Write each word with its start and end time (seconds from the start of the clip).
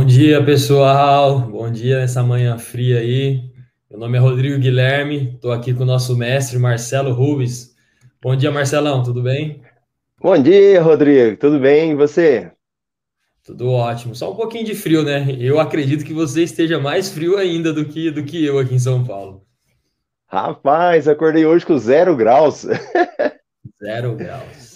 Bom 0.00 0.06
dia, 0.06 0.42
pessoal. 0.42 1.40
Bom 1.40 1.70
dia 1.70 1.98
nessa 1.98 2.22
manhã 2.22 2.56
fria 2.56 3.00
aí. 3.00 3.42
Meu 3.90 4.00
nome 4.00 4.16
é 4.16 4.20
Rodrigo 4.20 4.58
Guilherme, 4.58 5.34
estou 5.34 5.52
aqui 5.52 5.74
com 5.74 5.82
o 5.82 5.86
nosso 5.86 6.16
mestre 6.16 6.58
Marcelo 6.58 7.12
Rubens. 7.12 7.76
Bom 8.22 8.34
dia, 8.34 8.50
Marcelão, 8.50 9.02
tudo 9.02 9.22
bem? 9.22 9.60
Bom 10.18 10.42
dia, 10.42 10.80
Rodrigo, 10.80 11.36
tudo 11.36 11.60
bem? 11.60 11.90
E 11.90 11.94
você? 11.94 12.50
Tudo 13.44 13.70
ótimo. 13.70 14.14
Só 14.14 14.32
um 14.32 14.36
pouquinho 14.36 14.64
de 14.64 14.74
frio, 14.74 15.02
né? 15.02 15.36
Eu 15.38 15.60
acredito 15.60 16.02
que 16.02 16.14
você 16.14 16.44
esteja 16.44 16.80
mais 16.80 17.10
frio 17.10 17.36
ainda 17.36 17.70
do 17.70 17.84
que, 17.84 18.10
do 18.10 18.24
que 18.24 18.42
eu 18.42 18.58
aqui 18.58 18.74
em 18.74 18.78
São 18.78 19.04
Paulo. 19.04 19.44
Rapaz, 20.26 21.08
acordei 21.08 21.44
hoje 21.44 21.66
com 21.66 21.76
zero 21.76 22.16
graus. 22.16 22.66
Zero 23.78 24.16
graus. 24.16 24.69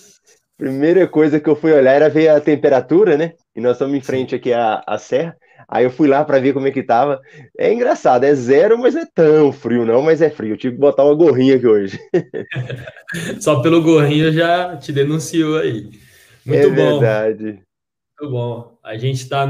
Primeira 0.57 1.09
coisa 1.09 1.41
que 1.41 1.49
eu 1.49 1.57
fui 1.57 1.73
olhar 1.73 1.93
era 1.93 2.09
ver 2.09 2.29
a 2.29 2.41
temperatura, 2.41 3.17
né? 3.17 3.33
E 3.57 3.61
nós 3.61 3.73
estamos 3.73 3.97
em 3.97 4.01
frente 4.01 4.35
aqui 4.35 4.53
à, 4.53 4.83
à 4.87 4.99
serra. 4.99 5.37
Aí 5.69 5.85
eu 5.85 5.91
fui 5.91 6.07
lá 6.07 6.25
para 6.25 6.39
ver 6.39 6.53
como 6.53 6.69
é 6.69 6.71
que 6.71 6.83
tava. 6.83 7.21
É 7.59 7.73
engraçado, 7.73 8.25
é 8.25 8.35
zero, 8.35 8.79
mas 8.79 8.95
não 8.95 9.03
é 9.03 9.07
tão 9.13 9.53
frio, 9.53 9.85
não, 9.85 10.03
mas 10.03 10.23
é 10.23 10.31
frio. 10.31 10.53
Eu 10.53 10.57
tive 10.57 10.75
que 10.75 10.81
botar 10.81 11.05
uma 11.05 11.15
gorrinha 11.15 11.57
aqui 11.57 11.67
hoje. 11.67 11.99
Só 13.41 13.61
pelo 13.61 13.83
gorrinho 13.83 14.33
já 14.33 14.77
te 14.77 14.93
denunciou 14.93 15.59
aí. 15.59 15.91
Muito 16.47 16.67
é 16.67 16.71
bom. 16.71 17.01
verdade. 17.01 17.61
Muito 18.21 18.33
bom. 18.33 18.79
A 18.85 18.97
gente 18.97 19.23
está 19.23 19.47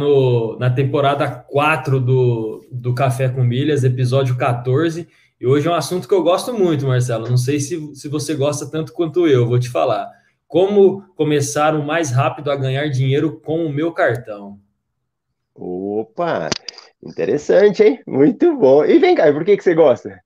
na 0.58 0.70
temporada 0.70 1.28
4 1.28 2.00
do, 2.00 2.64
do 2.72 2.94
Café 2.94 3.28
com 3.28 3.44
Milhas, 3.44 3.84
episódio 3.84 4.36
14. 4.36 5.06
E 5.38 5.46
hoje 5.46 5.68
é 5.68 5.70
um 5.70 5.74
assunto 5.74 6.08
que 6.08 6.14
eu 6.14 6.22
gosto 6.22 6.54
muito, 6.54 6.86
Marcelo. 6.86 7.28
Não 7.28 7.36
sei 7.36 7.60
se, 7.60 7.94
se 7.94 8.08
você 8.08 8.34
gosta 8.34 8.70
tanto 8.70 8.92
quanto 8.92 9.26
eu, 9.26 9.46
vou 9.46 9.58
te 9.58 9.68
falar 9.68 10.08
como 10.54 11.02
começar 11.16 11.74
o 11.74 11.84
mais 11.84 12.12
rápido 12.12 12.48
a 12.48 12.54
ganhar 12.54 12.88
dinheiro 12.88 13.40
com 13.40 13.66
o 13.66 13.72
meu 13.72 13.90
cartão? 13.90 14.56
Opa, 15.52 16.48
interessante, 17.02 17.82
hein? 17.82 18.00
Muito 18.06 18.56
bom. 18.56 18.84
E 18.84 19.00
vem 19.00 19.16
cá, 19.16 19.32
por 19.32 19.44
que, 19.44 19.56
que 19.56 19.64
você 19.64 19.74
gosta? 19.74 20.20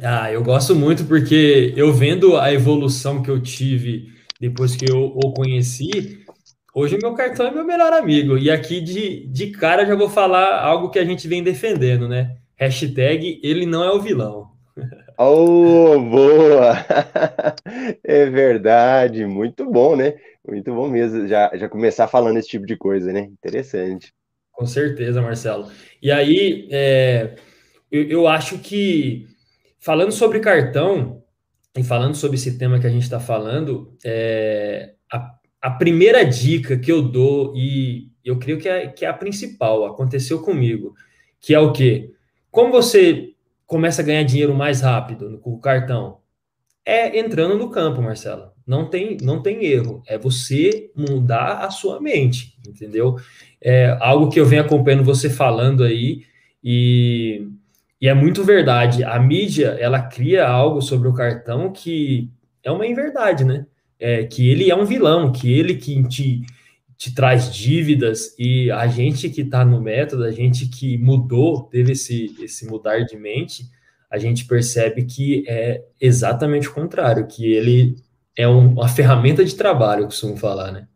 Ah, 0.00 0.30
eu 0.30 0.44
gosto 0.44 0.76
muito 0.76 1.06
porque 1.06 1.74
eu 1.76 1.92
vendo 1.92 2.36
a 2.36 2.52
evolução 2.52 3.20
que 3.20 3.28
eu 3.28 3.42
tive 3.42 4.06
depois 4.40 4.76
que 4.76 4.88
eu 4.88 5.06
o 5.06 5.32
conheci, 5.32 6.24
hoje 6.72 6.94
o 6.94 7.00
meu 7.02 7.14
cartão 7.14 7.48
é 7.48 7.50
meu 7.50 7.64
melhor 7.64 7.92
amigo. 7.92 8.38
E 8.38 8.52
aqui 8.52 8.80
de, 8.80 9.26
de 9.26 9.48
cara 9.48 9.84
já 9.84 9.96
vou 9.96 10.08
falar 10.08 10.62
algo 10.62 10.88
que 10.88 11.00
a 11.00 11.04
gente 11.04 11.26
vem 11.26 11.42
defendendo, 11.42 12.06
né? 12.06 12.36
Hashtag 12.54 13.40
ele 13.42 13.66
não 13.66 13.82
é 13.82 13.90
o 13.90 14.00
vilão. 14.00 14.52
Oh, 15.20 15.98
boa! 15.98 16.74
É 18.04 18.26
verdade, 18.30 19.26
muito 19.26 19.68
bom, 19.68 19.96
né? 19.96 20.14
Muito 20.46 20.72
bom 20.72 20.88
mesmo, 20.88 21.26
já, 21.26 21.50
já 21.56 21.68
começar 21.68 22.06
falando 22.06 22.38
esse 22.38 22.48
tipo 22.48 22.64
de 22.64 22.76
coisa, 22.76 23.12
né? 23.12 23.20
Interessante. 23.20 24.14
Com 24.52 24.64
certeza, 24.64 25.20
Marcelo. 25.20 25.70
E 26.00 26.10
aí, 26.12 26.68
é, 26.70 27.34
eu, 27.90 28.08
eu 28.08 28.28
acho 28.28 28.58
que, 28.58 29.26
falando 29.80 30.12
sobre 30.12 30.40
cartão, 30.40 31.22
e 31.76 31.82
falando 31.82 32.14
sobre 32.14 32.36
esse 32.36 32.56
tema 32.56 32.78
que 32.78 32.86
a 32.86 32.90
gente 32.90 33.02
está 33.02 33.18
falando, 33.18 33.96
é, 34.04 34.94
a, 35.12 35.34
a 35.60 35.70
primeira 35.72 36.24
dica 36.24 36.78
que 36.78 36.92
eu 36.92 37.02
dou, 37.02 37.54
e 37.56 38.10
eu 38.24 38.38
creio 38.38 38.58
que 38.58 38.68
é, 38.68 38.86
que 38.86 39.04
é 39.04 39.08
a 39.08 39.14
principal, 39.14 39.84
aconteceu 39.84 40.40
comigo, 40.42 40.94
que 41.40 41.54
é 41.54 41.58
o 41.58 41.72
quê? 41.72 42.12
Como 42.50 42.70
você 42.70 43.34
começa 43.68 44.00
a 44.00 44.04
ganhar 44.04 44.24
dinheiro 44.24 44.54
mais 44.54 44.80
rápido 44.80 45.38
com 45.38 45.52
o 45.52 45.60
cartão? 45.60 46.18
É 46.84 47.18
entrando 47.18 47.56
no 47.56 47.70
campo, 47.70 48.00
Marcelo. 48.00 48.50
Não 48.66 48.88
tem, 48.88 49.18
não 49.22 49.42
tem 49.42 49.64
erro. 49.66 50.02
É 50.06 50.18
você 50.18 50.90
mudar 50.96 51.58
a 51.58 51.70
sua 51.70 52.00
mente, 52.00 52.58
entendeu? 52.66 53.16
É 53.60 53.96
algo 54.00 54.30
que 54.30 54.40
eu 54.40 54.46
venho 54.46 54.62
acompanhando 54.62 55.04
você 55.04 55.28
falando 55.28 55.84
aí 55.84 56.22
e, 56.64 57.46
e 58.00 58.08
é 58.08 58.14
muito 58.14 58.42
verdade. 58.42 59.04
A 59.04 59.18
mídia, 59.20 59.76
ela 59.78 60.00
cria 60.00 60.48
algo 60.48 60.80
sobre 60.80 61.06
o 61.06 61.14
cartão 61.14 61.70
que 61.70 62.30
é 62.64 62.70
uma 62.70 62.86
inverdade, 62.86 63.44
né? 63.44 63.66
É, 64.00 64.24
que 64.24 64.48
ele 64.48 64.70
é 64.70 64.76
um 64.76 64.84
vilão, 64.86 65.30
que 65.30 65.52
ele 65.52 65.74
que 65.74 66.02
te, 66.08 66.42
te 66.98 67.14
traz 67.14 67.54
dívidas 67.54 68.34
e 68.36 68.70
a 68.72 68.88
gente 68.88 69.30
que 69.30 69.42
está 69.42 69.64
no 69.64 69.80
método, 69.80 70.24
a 70.24 70.32
gente 70.32 70.66
que 70.66 70.98
mudou, 70.98 71.62
teve 71.62 71.92
esse, 71.92 72.34
esse 72.42 72.66
mudar 72.66 73.04
de 73.04 73.16
mente, 73.16 73.70
a 74.10 74.18
gente 74.18 74.44
percebe 74.44 75.04
que 75.04 75.44
é 75.46 75.84
exatamente 76.00 76.68
o 76.68 76.74
contrário, 76.74 77.28
que 77.28 77.52
ele 77.52 77.94
é 78.36 78.48
um, 78.48 78.72
uma 78.72 78.88
ferramenta 78.88 79.44
de 79.44 79.54
trabalho, 79.54 80.02
eu 80.02 80.06
costumo 80.06 80.36
falar, 80.36 80.72
né? 80.72 80.88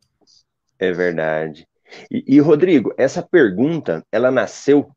É 0.76 0.90
verdade. 0.90 1.68
E, 2.10 2.24
e 2.26 2.40
Rodrigo, 2.40 2.92
essa 2.98 3.22
pergunta, 3.22 4.04
ela 4.10 4.30
nasceu 4.30 4.90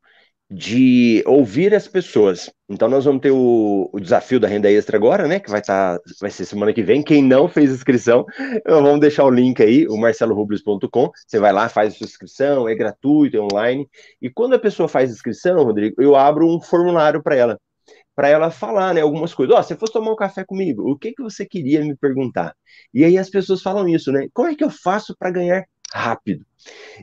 de 0.50 1.23
ouvir 1.25 1.73
as 1.73 1.88
pessoas. 1.88 2.51
Então 2.69 2.88
nós 2.88 3.06
vamos 3.06 3.22
ter 3.22 3.31
o, 3.31 3.89
o, 3.91 4.00
desafio 4.00 4.39
da 4.39 4.47
renda 4.47 4.72
extra 4.72 4.95
agora, 4.95 5.28
né? 5.28 5.39
Que 5.39 5.50
vai 5.50 5.59
estar, 5.59 5.97
tá, 5.97 6.03
vai 6.22 6.29
ser 6.29 6.45
semana 6.45 6.72
que 6.72 6.83
vem. 6.83 7.01
Quem 7.01 7.23
não 7.23 7.47
fez 7.47 7.72
inscrição, 7.72 8.25
vamos 8.66 9.00
deixar 9.00 9.23
o 9.23 9.29
link 9.29 9.61
aí, 9.61 9.88
o 9.88 9.97
marcelorubles.com. 9.97 11.11
Você 11.28 11.39
vai 11.39 11.51
lá, 11.51 11.67
faz 11.67 11.94
a 11.94 11.97
sua 11.97 12.05
inscrição, 12.05 12.69
é 12.69 12.75
gratuito, 12.75 13.38
é 13.38 13.41
online. 13.41 13.89
E 14.22 14.29
quando 14.29 14.53
a 14.53 14.59
pessoa 14.59 14.88
faz 14.88 15.11
inscrição, 15.11 15.63
Rodrigo, 15.63 16.01
eu 16.01 16.16
abro 16.16 16.47
um 16.47 16.61
formulário 16.61 17.23
para 17.23 17.35
ela, 17.35 17.59
para 18.16 18.29
ela 18.29 18.51
falar, 18.51 18.94
né? 18.94 19.01
Algumas 19.01 19.34
coisas. 19.34 19.55
Ó, 19.55 19.59
oh, 19.59 19.63
se 19.63 19.75
fosse 19.75 19.94
tomar 19.94 20.11
um 20.11 20.16
café 20.16 20.44
comigo, 20.45 20.89
o 20.89 20.97
que 20.97 21.11
que 21.13 21.23
você 21.23 21.45
queria 21.45 21.81
me 21.84 21.95
perguntar? 21.95 22.55
E 22.94 23.03
aí 23.03 23.17
as 23.17 23.29
pessoas 23.29 23.63
falam 23.63 23.88
isso, 23.88 24.11
né? 24.11 24.28
Como 24.31 24.47
é 24.47 24.55
que 24.55 24.63
eu 24.63 24.69
faço 24.69 25.16
para 25.17 25.31
ganhar 25.31 25.66
rápido? 25.91 26.45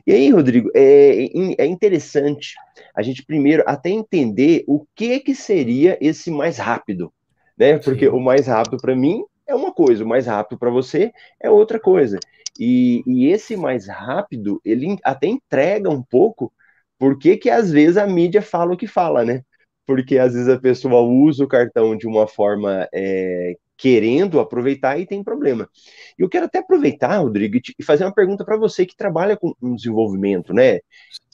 E 0.05 0.11
aí, 0.11 0.29
Rodrigo, 0.29 0.69
é, 0.75 1.27
é 1.57 1.65
interessante 1.65 2.55
a 2.95 3.01
gente 3.01 3.25
primeiro 3.25 3.63
até 3.65 3.89
entender 3.89 4.63
o 4.67 4.85
que 4.95 5.19
que 5.19 5.35
seria 5.35 5.97
esse 6.01 6.29
mais 6.31 6.57
rápido, 6.57 7.11
né? 7.57 7.77
Porque 7.77 8.05
Sim. 8.05 8.11
o 8.11 8.19
mais 8.19 8.47
rápido 8.47 8.77
para 8.77 8.95
mim 8.95 9.23
é 9.47 9.55
uma 9.55 9.71
coisa, 9.71 10.03
o 10.03 10.07
mais 10.07 10.27
rápido 10.27 10.57
para 10.57 10.69
você 10.69 11.11
é 11.39 11.49
outra 11.49 11.79
coisa. 11.79 12.19
E, 12.59 13.03
e, 13.07 13.27
esse 13.27 13.55
mais 13.55 13.87
rápido, 13.87 14.61
ele 14.63 14.97
até 15.03 15.27
entrega 15.27 15.89
um 15.89 16.03
pouco 16.03 16.53
porque 16.99 17.35
que 17.35 17.49
às 17.49 17.71
vezes 17.71 17.97
a 17.97 18.07
mídia 18.07 18.41
fala 18.41 18.73
o 18.73 18.77
que 18.77 18.87
fala, 18.87 19.25
né? 19.25 19.43
Porque 19.85 20.17
às 20.17 20.33
vezes 20.33 20.47
a 20.47 20.59
pessoa 20.59 21.01
usa 21.01 21.43
o 21.43 21.47
cartão 21.47 21.97
de 21.97 22.07
uma 22.07 22.27
forma 22.27 22.87
é, 22.93 23.57
querendo 23.77 24.39
aproveitar 24.39 24.99
e 24.99 25.05
tem 25.05 25.23
problema. 25.23 25.69
E 26.17 26.21
eu 26.21 26.29
quero 26.29 26.45
até 26.45 26.59
aproveitar, 26.59 27.17
Rodrigo, 27.17 27.57
e 27.57 27.83
fazer 27.83 28.05
uma 28.05 28.13
pergunta 28.13 28.45
para 28.45 28.57
você 28.57 28.85
que 28.85 28.95
trabalha 28.95 29.37
com 29.37 29.53
desenvolvimento, 29.75 30.53
né? 30.53 30.79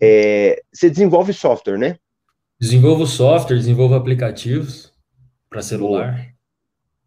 É, 0.01 0.61
você 0.71 0.89
desenvolve 0.89 1.33
software, 1.33 1.77
né? 1.77 1.97
Desenvolvo 2.59 3.05
software, 3.05 3.57
desenvolvo 3.57 3.95
aplicativos 3.95 4.93
para 5.49 5.61
celular. 5.61 6.33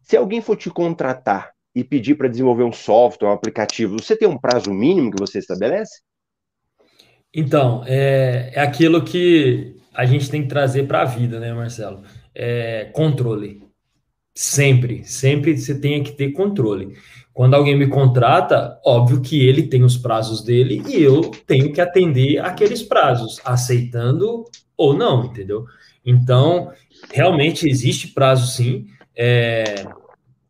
Se 0.01 0.17
alguém 0.17 0.41
for 0.41 0.55
te 0.55 0.69
contratar 0.69 1.51
e 1.75 1.83
pedir 1.83 2.15
para 2.15 2.27
desenvolver 2.27 2.63
um 2.63 2.71
software, 2.71 3.29
um 3.29 3.33
aplicativo, 3.33 3.97
você 3.99 4.15
tem 4.15 4.27
um 4.27 4.37
prazo 4.37 4.71
mínimo 4.73 5.11
que 5.11 5.19
você 5.19 5.39
estabelece? 5.39 6.01
Então, 7.33 7.83
é, 7.87 8.51
é 8.53 8.59
aquilo 8.59 9.03
que 9.03 9.75
a 9.93 10.05
gente 10.05 10.29
tem 10.29 10.43
que 10.43 10.49
trazer 10.49 10.87
para 10.87 11.01
a 11.01 11.05
vida, 11.05 11.39
né, 11.39 11.51
Marcelo? 11.53 12.03
É 12.33 12.85
controle. 12.93 13.63
Sempre, 14.35 15.03
sempre 15.05 15.55
você 15.55 15.79
tem 15.79 16.03
que 16.03 16.11
ter 16.13 16.31
controle. 16.31 16.95
Quando 17.33 17.55
alguém 17.55 17.77
me 17.77 17.87
contrata, 17.87 18.79
óbvio 18.85 19.21
que 19.21 19.43
ele 19.47 19.63
tem 19.63 19.83
os 19.83 19.97
prazos 19.97 20.43
dele 20.43 20.83
e 20.87 21.01
eu 21.01 21.21
tenho 21.47 21.71
que 21.73 21.81
atender 21.81 22.39
aqueles 22.39 22.83
prazos, 22.83 23.39
aceitando 23.43 24.45
ou 24.77 24.93
não, 24.93 25.25
entendeu? 25.25 25.65
Então, 26.05 26.71
realmente 27.11 27.67
existe 27.67 28.09
prazo 28.09 28.47
sim. 28.47 28.85
É, 29.15 29.85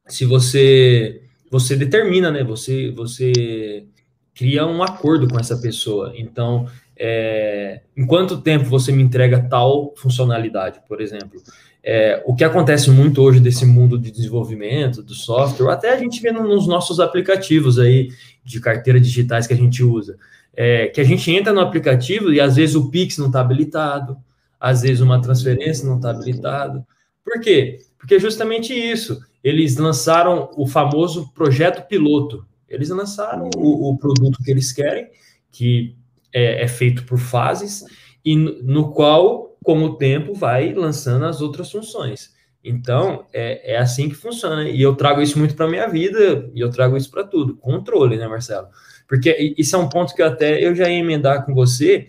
se 0.08 0.26
você 0.26 1.22
você 1.52 1.76
determina, 1.76 2.32
né? 2.32 2.44
Você 2.44 2.92
você 2.92 3.86
cria 4.34 4.66
um 4.66 4.82
acordo 4.82 5.28
com 5.28 5.40
essa 5.40 5.58
pessoa. 5.58 6.14
Então, 6.16 6.68
é, 6.98 7.82
em 7.96 8.06
quanto 8.06 8.42
tempo 8.42 8.66
você 8.66 8.92
me 8.92 9.04
entrega 9.04 9.48
tal 9.48 9.94
funcionalidade, 9.96 10.82
por 10.88 11.00
exemplo? 11.02 11.42
É, 11.86 12.24
o 12.26 12.34
que 12.34 12.46
acontece 12.46 12.90
muito 12.90 13.22
hoje 13.22 13.42
desse 13.42 13.66
mundo 13.66 14.00
de 14.00 14.10
desenvolvimento, 14.10 15.04
do 15.04 15.14
software, 15.14 15.72
até 15.72 15.92
a 15.92 15.98
gente 15.98 16.22
vê 16.22 16.32
nos 16.32 16.66
nossos 16.66 17.00
aplicativos 17.00 17.78
aí 17.78 18.10
de 18.44 18.62
carteira 18.62 19.00
digitais 19.00 19.46
que 19.46 19.54
a 19.54 19.58
gente 19.58 19.84
usa, 19.84 20.18
é, 20.56 20.88
que 20.88 21.02
a 21.02 21.04
gente 21.04 21.30
entra 21.30 21.52
no 21.52 21.60
aplicativo 21.60 22.32
e 22.32 22.40
às 22.40 22.56
vezes 22.56 22.76
o 22.76 22.90
Pix 22.90 23.18
não 23.18 23.28
está 23.28 23.42
habilitado, 23.42 24.18
às 24.58 24.82
vezes 24.82 25.02
uma 25.02 25.22
transferência 25.22 25.86
não 25.86 25.98
está 25.98 26.12
habilitado. 26.12 26.86
Por 27.22 27.42
quê? 27.42 27.80
Porque 27.98 28.16
é 28.16 28.20
justamente 28.20 28.74
isso. 28.74 29.20
Eles 29.44 29.76
lançaram 29.76 30.50
o 30.56 30.66
famoso 30.66 31.34
projeto 31.34 31.86
piloto. 31.86 32.46
Eles 32.70 32.90
lançaram 32.90 33.50
o, 33.58 33.90
o 33.90 33.98
produto 33.98 34.42
que 34.42 34.50
eles 34.50 34.72
querem, 34.72 35.08
que 35.52 35.96
é, 36.34 36.64
é 36.64 36.68
feito 36.68 37.04
por 37.04 37.18
fases, 37.18 37.84
e 38.24 38.36
no, 38.38 38.64
no 38.64 38.92
qual 38.92 39.53
como 39.64 39.86
o 39.86 39.96
tempo 39.96 40.34
vai 40.34 40.74
lançando 40.74 41.26
as 41.26 41.42
outras 41.42 41.72
funções. 41.72 42.34
Então, 42.64 43.26
é, 43.34 43.74
é 43.74 43.78
assim 43.78 44.08
que 44.08 44.16
funciona. 44.16 44.70
E 44.70 44.82
eu 44.82 44.96
trago 44.96 45.22
isso 45.22 45.38
muito 45.38 45.56
para 45.56 45.68
minha 45.68 45.88
vida, 45.88 46.50
e 46.54 46.60
eu 46.62 46.70
trago 46.70 46.96
isso 46.96 47.12
para 47.12 47.24
tudo. 47.24 47.56
Controle, 47.58 48.18
né, 48.18 48.28
Marcelo? 48.28 48.68
Porque 49.08 49.56
isso 49.58 49.76
é 49.76 49.80
um 49.80 49.90
ponto 49.90 50.14
que 50.14 50.22
eu 50.22 50.28
até 50.28 50.64
eu 50.64 50.74
já 50.74 50.90
ia 50.90 51.00
emendar 51.00 51.46
com 51.46 51.54
você, 51.54 52.08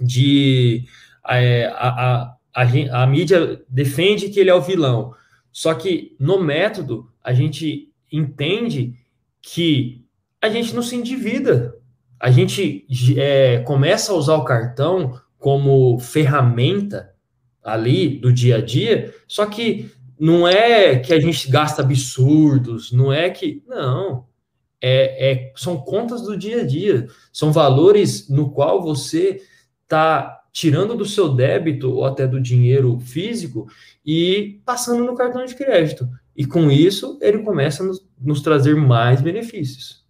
de 0.00 0.84
é, 1.28 1.66
a, 1.66 1.88
a, 1.88 2.36
a, 2.54 3.02
a 3.02 3.06
mídia 3.06 3.62
defende 3.68 4.28
que 4.28 4.38
ele 4.38 4.50
é 4.50 4.54
o 4.54 4.62
vilão. 4.62 5.14
Só 5.50 5.74
que 5.74 6.16
no 6.18 6.40
método 6.40 7.10
a 7.22 7.32
gente 7.32 7.90
entende 8.10 8.94
que 9.40 10.04
a 10.40 10.48
gente 10.48 10.74
não 10.74 10.82
se 10.82 10.96
endivida. 10.96 11.76
A 12.18 12.30
gente 12.30 12.86
é, 13.16 13.58
começa 13.58 14.12
a 14.12 14.16
usar 14.16 14.36
o 14.36 14.44
cartão 14.44 15.20
como 15.42 15.98
ferramenta 15.98 17.12
ali 17.64 18.16
do 18.16 18.32
dia 18.32 18.58
a 18.58 18.60
dia, 18.60 19.12
só 19.26 19.44
que 19.44 19.90
não 20.18 20.46
é 20.46 21.00
que 21.00 21.12
a 21.12 21.18
gente 21.18 21.50
gasta 21.50 21.82
absurdos, 21.82 22.92
não 22.92 23.12
é 23.12 23.28
que. 23.28 23.60
Não. 23.66 24.24
É, 24.80 25.32
é, 25.32 25.52
são 25.56 25.76
contas 25.76 26.22
do 26.22 26.36
dia 26.36 26.62
a 26.62 26.64
dia, 26.64 27.08
são 27.32 27.52
valores 27.52 28.28
no 28.28 28.50
qual 28.50 28.80
você 28.82 29.40
está 29.82 30.40
tirando 30.52 30.96
do 30.96 31.04
seu 31.04 31.28
débito 31.34 31.90
ou 31.90 32.04
até 32.04 32.26
do 32.26 32.40
dinheiro 32.40 32.98
físico 33.00 33.66
e 34.06 34.60
passando 34.64 35.04
no 35.04 35.16
cartão 35.16 35.44
de 35.44 35.56
crédito. 35.56 36.08
E 36.36 36.46
com 36.46 36.70
isso, 36.70 37.18
ele 37.20 37.38
começa 37.38 37.82
a 37.82 37.86
nos, 37.86 38.06
nos 38.20 38.40
trazer 38.42 38.76
mais 38.76 39.20
benefícios. 39.20 40.01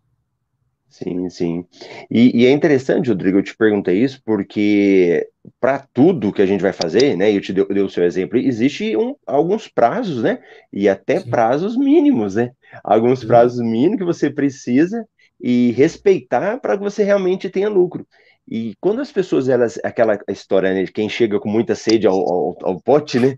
Sim, 0.92 1.30
sim. 1.30 1.64
E, 2.10 2.42
e, 2.42 2.46
é 2.46 2.50
interessante, 2.50 3.08
Rodrigo, 3.08 3.38
eu 3.38 3.42
te 3.42 3.56
perguntei 3.56 4.04
isso 4.04 4.20
porque 4.22 5.26
para 5.58 5.78
tudo 5.78 6.30
que 6.32 6.42
a 6.42 6.46
gente 6.46 6.60
vai 6.60 6.72
fazer, 6.72 7.16
né? 7.16 7.34
Eu 7.34 7.40
te 7.40 7.50
dei, 7.50 7.64
o 7.64 7.88
seu 7.88 8.04
exemplo, 8.04 8.38
existe 8.38 8.94
um, 8.94 9.16
alguns 9.26 9.66
prazos, 9.66 10.22
né? 10.22 10.38
E 10.70 10.90
até 10.90 11.20
sim. 11.20 11.30
prazos 11.30 11.78
mínimos, 11.78 12.34
né? 12.34 12.52
Alguns 12.84 13.20
sim. 13.20 13.26
prazos 13.26 13.58
mínimos 13.58 13.96
que 13.96 14.04
você 14.04 14.28
precisa 14.28 15.02
e 15.40 15.72
respeitar 15.72 16.60
para 16.60 16.76
que 16.76 16.84
você 16.84 17.02
realmente 17.02 17.48
tenha 17.48 17.70
lucro. 17.70 18.06
E 18.46 18.74
quando 18.78 19.00
as 19.00 19.10
pessoas, 19.10 19.48
elas, 19.48 19.78
aquela 19.82 20.18
história 20.28 20.74
né, 20.74 20.84
de 20.84 20.92
quem 20.92 21.08
chega 21.08 21.40
com 21.40 21.48
muita 21.48 21.74
sede 21.74 22.06
ao, 22.06 22.16
ao, 22.16 22.58
ao, 22.60 22.82
pote, 22.82 23.18
né? 23.18 23.36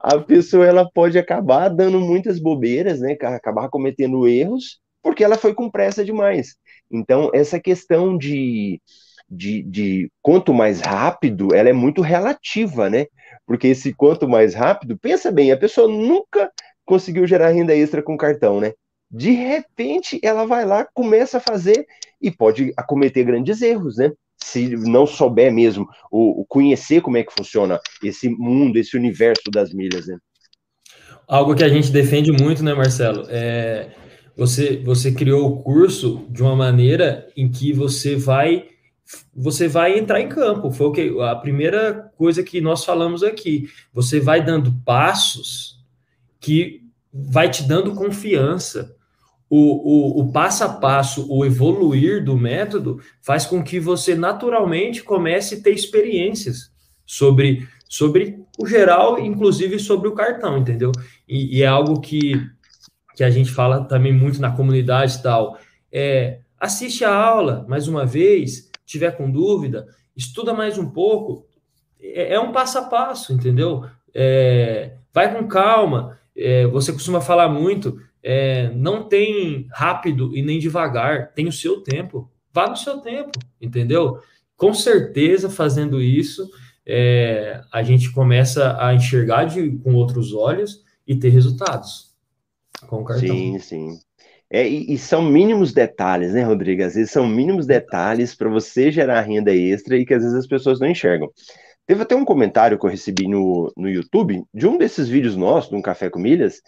A 0.00 0.18
pessoa 0.18 0.64
ela 0.64 0.88
pode 0.90 1.18
acabar 1.18 1.68
dando 1.68 2.00
muitas 2.00 2.40
bobeiras, 2.40 3.00
né? 3.00 3.14
Acabar 3.20 3.68
cometendo 3.68 4.26
erros, 4.26 4.80
porque 5.02 5.22
ela 5.22 5.36
foi 5.36 5.52
com 5.52 5.70
pressa 5.70 6.02
demais. 6.02 6.56
Então, 6.96 7.30
essa 7.34 7.58
questão 7.58 8.16
de, 8.16 8.80
de, 9.28 9.62
de 9.62 10.10
quanto 10.22 10.54
mais 10.54 10.80
rápido, 10.80 11.54
ela 11.54 11.68
é 11.68 11.72
muito 11.72 12.00
relativa, 12.00 12.88
né? 12.88 13.06
Porque 13.46 13.68
esse 13.68 13.92
quanto 13.92 14.28
mais 14.28 14.54
rápido, 14.54 14.98
pensa 14.98 15.30
bem, 15.30 15.52
a 15.52 15.56
pessoa 15.56 15.88
nunca 15.88 16.50
conseguiu 16.84 17.26
gerar 17.26 17.50
renda 17.50 17.74
extra 17.74 18.02
com 18.02 18.16
cartão, 18.16 18.60
né? 18.60 18.72
De 19.10 19.30
repente, 19.30 20.18
ela 20.22 20.46
vai 20.46 20.64
lá, 20.64 20.86
começa 20.92 21.38
a 21.38 21.40
fazer 21.40 21.86
e 22.20 22.30
pode 22.30 22.72
acometer 22.76 23.24
grandes 23.24 23.60
erros, 23.60 23.96
né? 23.96 24.12
se 24.44 24.76
não 24.76 25.06
souber 25.06 25.52
mesmo, 25.52 25.88
o, 26.10 26.44
conhecer 26.46 27.00
como 27.00 27.16
é 27.16 27.24
que 27.24 27.32
funciona 27.32 27.80
esse 28.02 28.28
mundo, 28.28 28.76
esse 28.76 28.94
universo 28.96 29.50
das 29.50 29.72
milhas, 29.72 30.06
né? 30.06 30.18
Algo 31.26 31.54
que 31.54 31.64
a 31.64 31.68
gente 31.68 31.90
defende 31.90 32.30
muito, 32.30 32.62
né, 32.62 32.74
Marcelo? 32.74 33.24
É, 33.30 33.88
você, 34.36 34.76
você 34.84 35.12
criou 35.12 35.46
o 35.46 35.62
curso 35.62 36.26
de 36.30 36.42
uma 36.42 36.56
maneira 36.56 37.28
em 37.36 37.50
que 37.50 37.72
você 37.72 38.16
vai 38.16 38.68
você 39.34 39.68
vai 39.68 39.98
entrar 39.98 40.20
em 40.20 40.30
campo. 40.30 40.70
Foi 40.70 40.86
o 40.86 40.92
que 40.92 41.20
a 41.20 41.36
primeira 41.36 42.10
coisa 42.16 42.42
que 42.42 42.58
nós 42.58 42.86
falamos 42.86 43.22
aqui. 43.22 43.68
Você 43.92 44.18
vai 44.18 44.42
dando 44.42 44.72
passos 44.84 45.78
que 46.40 46.82
vai 47.12 47.50
te 47.50 47.62
dando 47.62 47.94
confiança 47.94 48.96
o, 49.48 49.58
o, 49.58 50.20
o, 50.20 50.32
passo 50.32 50.64
a 50.64 50.68
passo, 50.68 51.26
o 51.30 51.44
evoluir 51.44 52.24
do 52.24 52.36
método 52.36 53.00
faz 53.20 53.46
com 53.46 53.62
que 53.62 53.78
você 53.78 54.14
naturalmente 54.14 55.02
comece 55.02 55.54
a 55.54 55.60
ter 55.60 55.70
experiências 55.70 56.72
sobre, 57.06 57.64
sobre 57.88 58.40
o 58.58 58.66
geral, 58.66 59.18
inclusive 59.18 59.78
sobre 59.78 60.08
o 60.08 60.14
cartão, 60.14 60.58
entendeu? 60.58 60.90
E, 61.28 61.58
e 61.58 61.62
é 61.62 61.66
algo 61.66 62.00
que, 62.00 62.34
que 63.14 63.22
a 63.22 63.30
gente 63.30 63.50
fala 63.50 63.84
também 63.84 64.12
muito 64.12 64.40
na 64.40 64.50
comunidade 64.50 65.16
e 65.16 65.22
tal. 65.22 65.58
É, 65.92 66.40
assiste 66.58 67.04
a 67.04 67.14
aula 67.14 67.64
mais 67.68 67.88
uma 67.88 68.04
vez, 68.04 68.70
tiver 68.84 69.12
com 69.12 69.30
dúvida, 69.30 69.86
estuda 70.16 70.52
mais 70.52 70.78
um 70.78 70.90
pouco. 70.90 71.46
É, 72.00 72.34
é 72.34 72.40
um 72.40 72.52
passo 72.52 72.78
a 72.78 72.82
passo, 72.82 73.32
entendeu? 73.32 73.84
É, 74.12 74.94
vai 75.12 75.32
com 75.32 75.46
calma. 75.46 76.18
É, 76.36 76.66
você 76.66 76.92
costuma 76.92 77.20
falar 77.20 77.48
muito 77.48 77.98
é, 78.24 78.70
não 78.70 79.06
tem 79.06 79.68
rápido 79.70 80.34
e 80.34 80.40
nem 80.40 80.58
devagar, 80.58 81.32
tem 81.34 81.46
o 81.46 81.52
seu 81.52 81.82
tempo. 81.82 82.30
Vá 82.50 82.68
no 82.68 82.76
seu 82.76 82.98
tempo, 82.98 83.38
entendeu? 83.60 84.18
Com 84.56 84.72
certeza, 84.72 85.50
fazendo 85.50 86.00
isso, 86.00 86.48
é, 86.86 87.60
a 87.70 87.82
gente 87.82 88.10
começa 88.12 88.78
a 88.80 88.94
enxergar 88.94 89.44
de, 89.44 89.76
com 89.78 89.94
outros 89.94 90.32
olhos 90.32 90.82
e 91.06 91.14
ter 91.14 91.28
resultados 91.28 92.13
com 92.86 93.02
o 93.02 93.04
cartão. 93.04 93.28
Sim, 93.28 93.58
sim. 93.58 93.98
É, 94.50 94.68
e, 94.68 94.92
e, 94.94 94.98
são 94.98 95.22
mínimos 95.22 95.72
detalhes, 95.72 96.32
né, 96.32 96.42
Rodrigo? 96.42 96.84
Às 96.84 96.94
vezes 96.94 97.10
são 97.10 97.26
mínimos 97.26 97.66
detalhes 97.66 98.34
para 98.34 98.48
você 98.48 98.92
gerar 98.92 99.22
renda 99.22 99.52
extra 99.54 99.96
e 99.96 100.06
que 100.06 100.14
às 100.14 100.22
vezes 100.22 100.38
as 100.38 100.46
pessoas 100.46 100.78
não 100.78 100.88
enxergam. 100.88 101.28
Teve 101.86 102.02
até 102.02 102.14
um 102.14 102.24
comentário 102.24 102.78
que 102.78 102.86
eu 102.86 102.90
recebi 102.90 103.26
no, 103.28 103.72
no 103.76 103.88
YouTube 103.88 104.42
de 104.54 104.66
um 104.66 104.78
desses 104.78 105.08
vídeos 105.08 105.36
nossos, 105.36 105.70
de 105.70 105.76
um 105.76 105.82
Café 105.82 106.08
com 106.08 106.18
Milhas, 106.18 106.62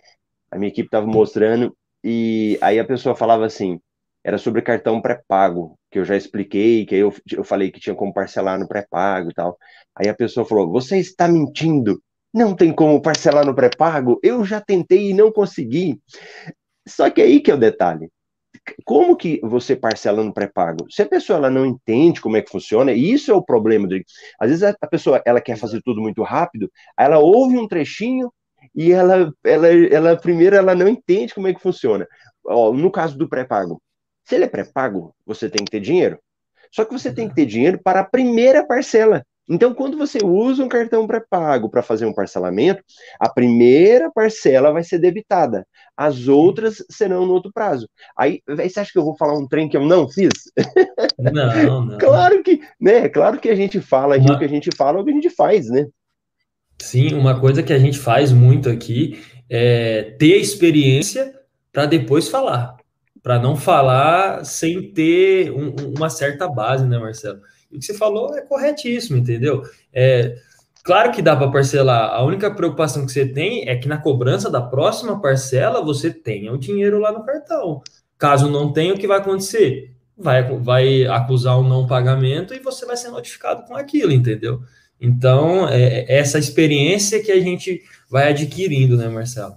a 0.51 0.59
minha 0.59 0.69
equipe 0.69 0.89
estava 0.89 1.07
mostrando, 1.07 1.77
e 2.03 2.59
aí 2.61 2.79
a 2.79 2.85
pessoa 2.85 3.15
falava 3.15 3.47
assim, 3.47 3.81
era 4.23 4.39
sobre 4.39 4.61
cartão 4.63 5.01
pré-pago, 5.01 5.79
que 5.91 5.99
eu 5.99 6.05
já 6.05 6.17
expliquei, 6.17 6.85
que 6.85 6.95
aí 6.95 7.01
eu, 7.01 7.15
eu 7.33 7.45
falei 7.45 7.71
que 7.71 7.81
tinha 7.81 7.95
como 7.95 8.13
parcelar 8.13 8.59
no 8.59 8.67
pré-pago 8.67 9.31
e 9.31 9.35
tal. 9.35 9.57
Aí 9.95 10.09
a 10.09 10.15
pessoa 10.15 10.45
falou, 10.45 10.71
você 10.71 10.99
está 10.99 11.29
mentindo, 11.29 12.03
não 12.37 12.55
tem 12.55 12.71
como 12.71 13.01
parcelar 13.01 13.47
no 13.47 13.55
pré-pago? 13.55 14.21
Eu 14.23 14.45
já 14.45 14.61
tentei 14.61 15.11
e 15.11 15.15
não 15.15 15.33
consegui. 15.33 15.99
Só 16.87 17.09
que 17.09 17.23
aí 17.23 17.41
que 17.41 17.51
é 17.51 17.55
o 17.55 17.59
detalhe. 17.59 18.11
Como 18.85 19.17
que 19.17 19.41
você 19.43 19.75
parcela 19.75 20.23
no 20.23 20.35
pré-pago? 20.35 20.87
Se 20.91 21.01
a 21.01 21.09
pessoa 21.09 21.39
ela 21.39 21.51
não 21.51 21.65
entende 21.65 22.21
como 22.21 22.37
é 22.37 22.43
que 22.43 22.51
funciona, 22.51 22.93
e 22.93 23.11
isso 23.11 23.31
é 23.31 23.35
o 23.35 23.43
problema. 23.43 23.89
De, 23.89 24.05
às 24.39 24.51
vezes 24.51 24.63
a 24.63 24.87
pessoa 24.87 25.23
ela 25.25 25.41
quer 25.41 25.57
fazer 25.57 25.81
tudo 25.83 26.03
muito 26.03 26.23
rápido, 26.23 26.71
aí 26.95 27.07
ela 27.07 27.19
ouve 27.19 27.57
um 27.57 27.67
trechinho, 27.67 28.31
e 28.75 28.93
ela, 28.93 29.33
ela, 29.43 29.69
ela 29.69 30.17
primeiro 30.17 30.57
ela 30.57 30.75
não 30.75 30.89
entende 30.89 31.35
como 31.35 31.49
é 31.49 31.55
que 31.55 31.63
funciona. 31.63 32.07
Ó, 32.45 32.73
no 32.73 32.91
caso 32.91 33.17
do 33.17 33.29
pré-pago, 33.29 33.81
se 34.25 34.35
ele 34.35 34.45
é 34.45 34.49
pré-pago, 34.49 35.15
você 35.25 35.49
tem 35.49 35.65
que 35.65 35.71
ter 35.71 35.81
dinheiro. 35.81 36.19
Só 36.71 36.85
que 36.85 36.93
você 36.93 37.13
tem 37.13 37.29
que 37.29 37.35
ter 37.35 37.47
dinheiro 37.47 37.81
para 37.83 38.01
a 38.01 38.05
primeira 38.05 38.67
parcela. 38.67 39.25
Então, 39.49 39.73
quando 39.73 39.97
você 39.97 40.19
usa 40.25 40.65
um 40.65 40.69
cartão 40.69 41.07
pré-pago 41.07 41.69
para 41.69 41.83
fazer 41.83 42.05
um 42.05 42.13
parcelamento, 42.13 42.83
a 43.21 43.29
primeira 43.29 44.11
parcela 44.11 44.73
vai 44.73 44.83
ser 44.83 44.99
debitada, 44.99 45.67
as 45.97 46.27
outras 46.27 46.85
serão 46.91 47.25
no 47.25 47.33
outro 47.33 47.53
prazo. 47.53 47.89
Aí, 48.17 48.41
você 48.47 48.81
acha 48.81 48.93
que 48.93 48.99
eu 48.99 49.05
vou 49.05 49.17
falar 49.17 49.39
um 49.39 49.47
trem 49.47 49.69
que 49.69 49.77
eu 49.77 49.85
não 49.85 50.09
fiz? 50.09 50.33
Não, 51.19 51.85
não. 51.85 51.99
claro 51.99 52.43
que, 52.43 52.61
né? 52.81 53.09
Claro 53.09 53.39
que 53.39 53.49
a 53.49 53.55
gente 53.55 53.81
fala 53.81 54.17
aqui, 54.17 54.31
o 54.31 54.39
que 54.39 54.45
a 54.45 54.49
gente 54.49 54.71
fala, 54.77 54.99
é 54.99 55.01
o 55.01 55.05
que 55.05 55.11
a 55.11 55.15
gente 55.15 55.31
faz, 55.31 55.69
né? 55.69 55.87
Sim, 56.79 57.15
uma 57.15 57.41
coisa 57.41 57.63
que 57.63 57.73
a 57.73 57.79
gente 57.79 57.99
faz 57.99 58.33
muito 58.33 58.69
aqui 58.69 59.23
é 59.49 60.15
ter 60.19 60.37
experiência 60.37 61.33
para 61.73 61.87
depois 61.87 62.29
falar, 62.29 62.77
para 63.23 63.39
não 63.39 63.57
falar 63.57 64.45
sem 64.45 64.93
ter 64.93 65.51
um, 65.53 65.75
uma 65.97 66.11
certa 66.11 66.49
base, 66.49 66.87
né, 66.87 66.99
Marcelo? 66.99 67.41
O 67.77 67.81
que 67.81 67.87
você 67.87 67.95
falou 67.95 68.37
é 68.37 68.41
corretíssimo, 68.41 69.19
entendeu? 69.19 69.63
É, 69.93 70.37
claro 70.83 71.13
que 71.13 71.23
dá 71.23 71.37
para 71.37 71.51
parcelar. 71.51 72.11
A 72.11 72.25
única 72.25 72.51
preocupação 72.51 73.05
que 73.05 73.13
você 73.13 73.27
tem 73.27 73.69
é 73.69 73.77
que 73.77 73.89
na 73.89 73.99
cobrança 73.99 74.51
da 74.51 74.61
próxima 74.61 75.21
parcela 75.21 75.85
você 75.85 76.11
tenha 76.11 76.53
o 76.53 76.59
dinheiro 76.59 76.99
lá 76.99 77.13
no 77.13 77.25
cartão. 77.25 77.83
Caso 78.19 78.51
não 78.51 78.73
tenha, 78.73 78.95
o 78.95 78.99
que 78.99 79.07
vai 79.07 79.19
acontecer? 79.19 79.95
Vai, 80.17 80.43
vai 80.59 81.07
acusar 81.07 81.59
o 81.59 81.61
um 81.61 81.69
não 81.69 81.87
pagamento 81.87 82.55
e 82.55 82.59
você 82.59 82.87
vai 82.87 82.97
ser 82.97 83.11
notificado 83.11 83.65
com 83.65 83.77
aquilo, 83.77 84.11
entendeu? 84.11 84.63
Então, 84.99 85.69
é, 85.69 86.07
é 86.09 86.19
essa 86.19 86.39
experiência 86.39 87.23
que 87.23 87.31
a 87.31 87.41
gente 87.41 87.83
vai 88.11 88.31
adquirindo, 88.31 88.97
né, 88.97 89.09
Marcelo? 89.09 89.57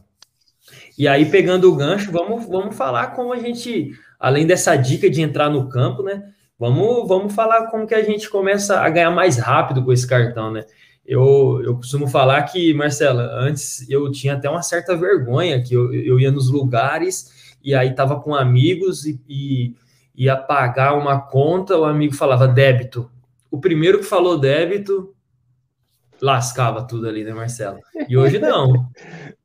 E 0.98 1.08
aí, 1.08 1.26
pegando 1.26 1.72
o 1.72 1.76
gancho, 1.76 2.12
vamos, 2.12 2.46
vamos 2.46 2.76
falar 2.76 3.16
como 3.16 3.32
a 3.32 3.40
gente, 3.40 3.92
além 4.20 4.46
dessa 4.46 4.76
dica 4.76 5.10
de 5.10 5.22
entrar 5.22 5.50
no 5.50 5.70
campo, 5.70 6.04
né? 6.04 6.34
Vamos, 6.60 7.08
vamos 7.08 7.34
falar 7.34 7.68
como 7.68 7.88
que 7.88 7.96
a 7.96 8.04
gente 8.04 8.30
começa 8.30 8.82
a 8.82 8.90
ganhar 8.90 9.12
mais 9.12 9.38
rápido 9.38 9.82
com 9.82 9.94
esse 9.94 10.06
cartão, 10.06 10.52
né? 10.52 10.66
Eu, 11.06 11.62
eu 11.64 11.76
costumo 11.78 12.06
falar 12.06 12.44
que, 12.44 12.74
Marcela, 12.74 13.32
antes 13.34 13.90
eu 13.90 14.12
tinha 14.12 14.34
até 14.34 14.50
uma 14.50 14.62
certa 14.62 14.96
vergonha, 14.96 15.64
que 15.64 15.74
eu, 15.74 15.94
eu 15.94 16.20
ia 16.20 16.30
nos 16.30 16.52
lugares 16.52 17.56
e 17.64 17.74
aí 17.74 17.96
tava 17.96 18.20
com 18.20 18.36
amigos 18.36 19.06
e, 19.06 19.20
e 19.28 19.74
ia 20.14 20.36
pagar 20.36 20.96
uma 20.96 21.20
conta, 21.20 21.78
o 21.78 21.86
amigo 21.86 22.14
falava 22.14 22.46
débito. 22.46 23.10
O 23.50 23.60
primeiro 23.60 24.00
que 24.00 24.06
falou 24.06 24.38
débito, 24.38 25.16
lascava 26.22 26.86
tudo 26.86 27.08
ali, 27.08 27.24
né, 27.24 27.34
Marcelo? 27.34 27.80
E 28.08 28.18
hoje 28.18 28.40
não. 28.40 28.90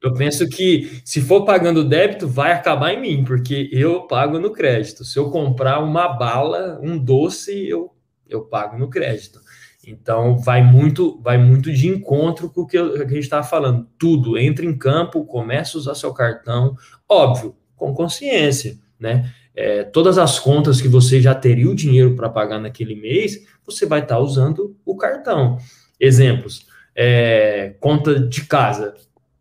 Eu 0.02 0.12
penso 0.14 0.48
que 0.48 1.00
se 1.04 1.20
for 1.20 1.44
pagando 1.44 1.84
débito, 1.84 2.28
vai 2.28 2.52
acabar 2.52 2.92
em 2.92 3.00
mim, 3.00 3.24
porque 3.24 3.68
eu 3.72 4.02
pago 4.06 4.38
no 4.38 4.52
crédito. 4.52 5.04
Se 5.04 5.18
eu 5.18 5.30
comprar 5.30 5.80
uma 5.80 6.08
bala, 6.08 6.78
um 6.82 6.98
doce, 6.98 7.66
eu, 7.68 7.90
eu 8.28 8.42
pago 8.42 8.78
no 8.78 8.88
crédito. 8.88 9.40
Então 9.86 10.38
vai 10.38 10.62
muito, 10.62 11.20
vai 11.22 11.38
muito 11.38 11.72
de 11.72 11.88
encontro 11.88 12.50
com 12.50 12.62
o 12.62 12.66
que, 12.66 12.78
a 12.78 12.98
gente 13.00 13.18
estava 13.20 13.46
falando. 13.46 13.86
Tudo 13.98 14.38
entra 14.38 14.64
em 14.64 14.76
campo, 14.76 15.24
começa 15.24 15.76
a 15.76 15.80
usar 15.80 15.94
seu 15.94 16.12
cartão, 16.12 16.76
óbvio, 17.08 17.54
com 17.76 17.94
consciência, 17.94 18.78
né? 18.98 19.30
É, 19.56 19.84
todas 19.84 20.18
as 20.18 20.40
contas 20.40 20.80
que 20.80 20.88
você 20.88 21.20
já 21.20 21.32
teria 21.32 21.70
o 21.70 21.76
dinheiro 21.76 22.16
para 22.16 22.28
pagar 22.28 22.58
naquele 22.58 22.96
mês, 22.96 23.46
você 23.64 23.86
vai 23.86 24.00
estar 24.00 24.16
tá 24.16 24.20
usando 24.20 24.76
o 24.84 24.96
cartão. 24.96 25.58
Exemplos: 25.98 26.66
é, 26.94 27.74
conta 27.80 28.18
de 28.20 28.44
casa. 28.44 28.94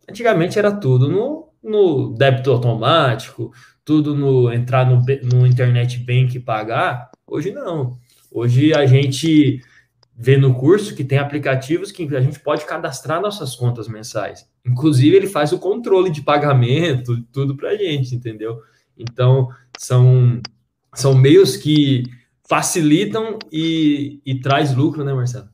Antigamente 0.09 0.59
era 0.59 0.71
tudo 0.71 1.09
no, 1.09 1.49
no 1.63 2.13
débito 2.13 2.51
automático, 2.51 3.51
tudo 3.85 4.15
no 4.15 4.51
entrar 4.51 4.85
no, 4.85 5.03
no 5.23 5.47
internet 5.47 5.97
bank 5.99 6.35
e 6.35 6.39
pagar. 6.39 7.09
Hoje 7.25 7.51
não. 7.51 7.97
Hoje 8.31 8.73
a 8.73 8.85
gente 8.85 9.61
vê 10.15 10.37
no 10.37 10.53
curso 10.53 10.95
que 10.95 11.03
tem 11.03 11.17
aplicativos 11.17 11.91
que 11.91 12.03
a 12.15 12.21
gente 12.21 12.39
pode 12.39 12.65
cadastrar 12.65 13.21
nossas 13.21 13.55
contas 13.55 13.87
mensais. 13.87 14.47
Inclusive, 14.65 15.15
ele 15.15 15.27
faz 15.27 15.51
o 15.51 15.59
controle 15.59 16.09
de 16.09 16.21
pagamento, 16.21 17.21
tudo 17.31 17.55
para 17.55 17.69
a 17.69 17.75
gente, 17.75 18.15
entendeu? 18.15 18.59
Então, 18.97 19.49
são, 19.77 20.39
são 20.93 21.15
meios 21.15 21.57
que 21.57 22.03
facilitam 22.47 23.39
e, 23.51 24.21
e 24.25 24.39
traz 24.39 24.73
lucro, 24.75 25.03
né, 25.03 25.13
Marcelo? 25.13 25.49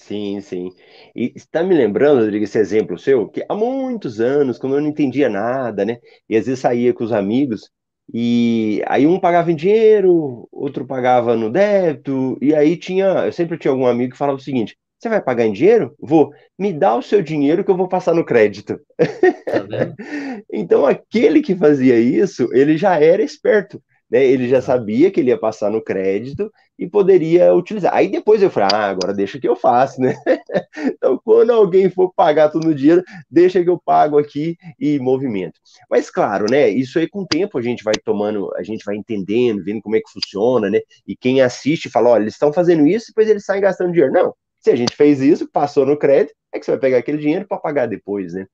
Sim, 0.00 0.40
sim. 0.40 0.70
E 1.14 1.32
está 1.36 1.62
me 1.62 1.74
lembrando, 1.74 2.20
Rodrigo, 2.20 2.44
esse 2.44 2.58
exemplo 2.58 2.98
seu, 2.98 3.28
que 3.28 3.44
há 3.48 3.54
muitos 3.54 4.18
anos, 4.20 4.58
quando 4.58 4.76
eu 4.76 4.80
não 4.80 4.88
entendia 4.88 5.28
nada, 5.28 5.84
né? 5.84 5.98
E 6.28 6.36
às 6.36 6.46
vezes 6.46 6.60
saía 6.60 6.92
com 6.94 7.04
os 7.04 7.12
amigos, 7.12 7.70
e 8.12 8.82
aí 8.88 9.06
um 9.06 9.20
pagava 9.20 9.52
em 9.52 9.56
dinheiro, 9.56 10.48
outro 10.50 10.86
pagava 10.86 11.36
no 11.36 11.50
débito, 11.50 12.36
e 12.40 12.54
aí 12.54 12.76
tinha, 12.76 13.26
eu 13.26 13.32
sempre 13.32 13.58
tinha 13.58 13.70
algum 13.70 13.86
amigo 13.86 14.12
que 14.12 14.18
falava 14.18 14.38
o 14.38 14.40
seguinte: 14.40 14.76
você 14.98 15.08
vai 15.08 15.20
pagar 15.22 15.44
em 15.46 15.52
dinheiro? 15.52 15.94
Vou. 16.00 16.30
Me 16.58 16.72
dá 16.72 16.96
o 16.96 17.02
seu 17.02 17.22
dinheiro 17.22 17.62
que 17.64 17.70
eu 17.70 17.76
vou 17.76 17.88
passar 17.88 18.14
no 18.14 18.24
crédito. 18.24 18.80
Tá 19.50 19.66
então 20.52 20.86
aquele 20.86 21.42
que 21.42 21.54
fazia 21.56 21.98
isso, 22.00 22.48
ele 22.52 22.76
já 22.76 22.98
era 23.00 23.22
esperto 23.22 23.82
né? 24.10 24.24
Ele 24.24 24.48
já 24.48 24.60
sabia 24.60 25.10
que 25.10 25.20
ele 25.20 25.30
ia 25.30 25.38
passar 25.38 25.70
no 25.70 25.82
crédito 25.82 26.50
e 26.80 26.88
poderia 26.88 27.52
utilizar. 27.54 27.94
Aí 27.94 28.08
depois 28.08 28.42
eu 28.42 28.50
falei, 28.50 28.70
ah, 28.72 28.86
agora 28.86 29.12
deixa 29.12 29.38
que 29.38 29.46
eu 29.46 29.54
faço, 29.54 30.00
né? 30.00 30.14
então, 30.96 31.20
quando 31.22 31.50
alguém 31.50 31.90
for 31.90 32.10
pagar 32.14 32.48
tudo 32.48 32.68
no 32.68 32.74
dinheiro, 32.74 33.04
deixa 33.30 33.62
que 33.62 33.68
eu 33.68 33.78
pago 33.78 34.18
aqui 34.18 34.56
e 34.78 34.98
movimento. 34.98 35.60
Mas 35.90 36.10
claro, 36.10 36.46
né? 36.50 36.70
Isso 36.70 36.98
aí 36.98 37.06
com 37.06 37.20
o 37.20 37.26
tempo 37.26 37.58
a 37.58 37.62
gente 37.62 37.84
vai 37.84 37.92
tomando, 38.02 38.50
a 38.56 38.62
gente 38.62 38.82
vai 38.82 38.96
entendendo, 38.96 39.62
vendo 39.62 39.82
como 39.82 39.94
é 39.94 40.00
que 40.00 40.10
funciona, 40.10 40.70
né? 40.70 40.80
E 41.06 41.14
quem 41.14 41.42
assiste 41.42 41.90
fala, 41.90 42.08
olha, 42.08 42.22
eles 42.22 42.32
estão 42.32 42.50
fazendo 42.50 42.86
isso, 42.86 43.08
depois 43.08 43.28
eles 43.28 43.44
saem 43.44 43.60
gastando 43.60 43.92
dinheiro. 43.92 44.14
Não, 44.14 44.34
se 44.58 44.70
a 44.70 44.76
gente 44.76 44.96
fez 44.96 45.20
isso, 45.20 45.46
passou 45.52 45.84
no 45.84 45.98
crédito, 45.98 46.34
é 46.50 46.58
que 46.58 46.64
você 46.64 46.70
vai 46.70 46.80
pegar 46.80 46.98
aquele 46.98 47.18
dinheiro 47.18 47.46
para 47.46 47.58
pagar 47.58 47.86
depois, 47.86 48.32
né? 48.32 48.46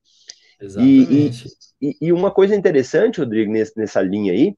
Exatamente. 0.61 1.49
E, 1.81 1.91
e, 1.91 1.97
e, 2.09 2.13
uma 2.13 2.33
coisa 2.33 2.57
interessante, 2.57 3.21
Rodrigo, 3.21 3.53
nessa 3.53 4.01
linha 4.01 4.33
aí, 4.33 4.55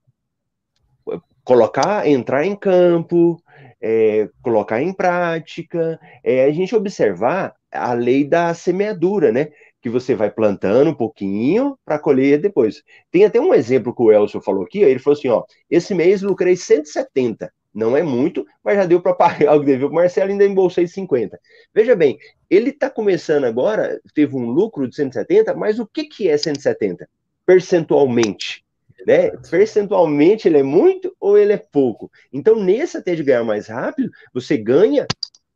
colocar, 1.45 2.07
entrar 2.07 2.45
em 2.45 2.55
campo, 2.55 3.43
é, 3.81 4.29
colocar 4.43 4.83
em 4.83 4.93
prática, 4.93 5.99
é, 6.23 6.45
a 6.45 6.51
gente 6.51 6.75
observar 6.75 7.55
a 7.73 7.93
lei 7.95 8.25
da 8.25 8.53
semeadura, 8.55 9.33
né? 9.33 9.49
Que 9.81 9.89
você 9.89 10.15
vai 10.15 10.31
plantando 10.31 10.91
um 10.91 10.95
pouquinho 10.95 11.79
para 11.85 11.99
colher 11.99 12.41
depois. 12.41 12.83
Tem 13.11 13.25
até 13.25 13.41
um 13.41 13.55
exemplo 13.55 13.95
que 13.95 14.03
o 14.03 14.13
Elcio 14.13 14.41
falou 14.41 14.65
aqui, 14.65 14.81
ele 14.81 14.99
falou 14.99 15.17
assim: 15.17 15.29
ó, 15.29 15.45
esse 15.71 15.95
mês 15.95 16.23
lucrei 16.23 16.57
170. 16.57 17.51
Não 17.73 17.97
é 17.97 18.03
muito, 18.03 18.45
mas 18.63 18.77
já 18.77 18.85
deu 18.85 19.01
para 19.01 19.15
pagar 19.15 19.57
o 19.57 19.61
que 19.61 19.67
devia 19.67 19.87
o 19.87 19.93
Marcelo 19.93 20.31
ainda 20.31 20.45
embolsei 20.45 20.87
50. 20.87 21.39
Veja 21.73 21.95
bem, 21.95 22.19
ele 22.51 22.71
está 22.71 22.91
começando 22.91 23.45
agora, 23.45 24.01
teve 24.15 24.35
um 24.37 24.51
lucro 24.51 24.89
de 24.89 24.97
170, 24.97 25.55
mas 25.55 25.79
o 25.79 25.87
que, 25.87 26.05
que 26.05 26.29
é 26.29 26.37
170? 26.37 27.09
Percentualmente 27.47 28.65
né? 29.07 29.31
Percentualmente 29.51 30.49
ele 30.49 30.59
é 30.59 30.63
muito 30.63 31.15
ou 31.21 31.39
ele 31.39 31.53
é 31.53 31.57
pouco. 31.59 32.11
Então, 32.33 32.63
nesse 32.63 32.97
até 32.97 33.15
de 33.15 33.23
ganhar 33.23 33.45
mais 33.45 33.69
rápido, 33.69 34.11
você 34.33 34.57
ganha 34.57 35.07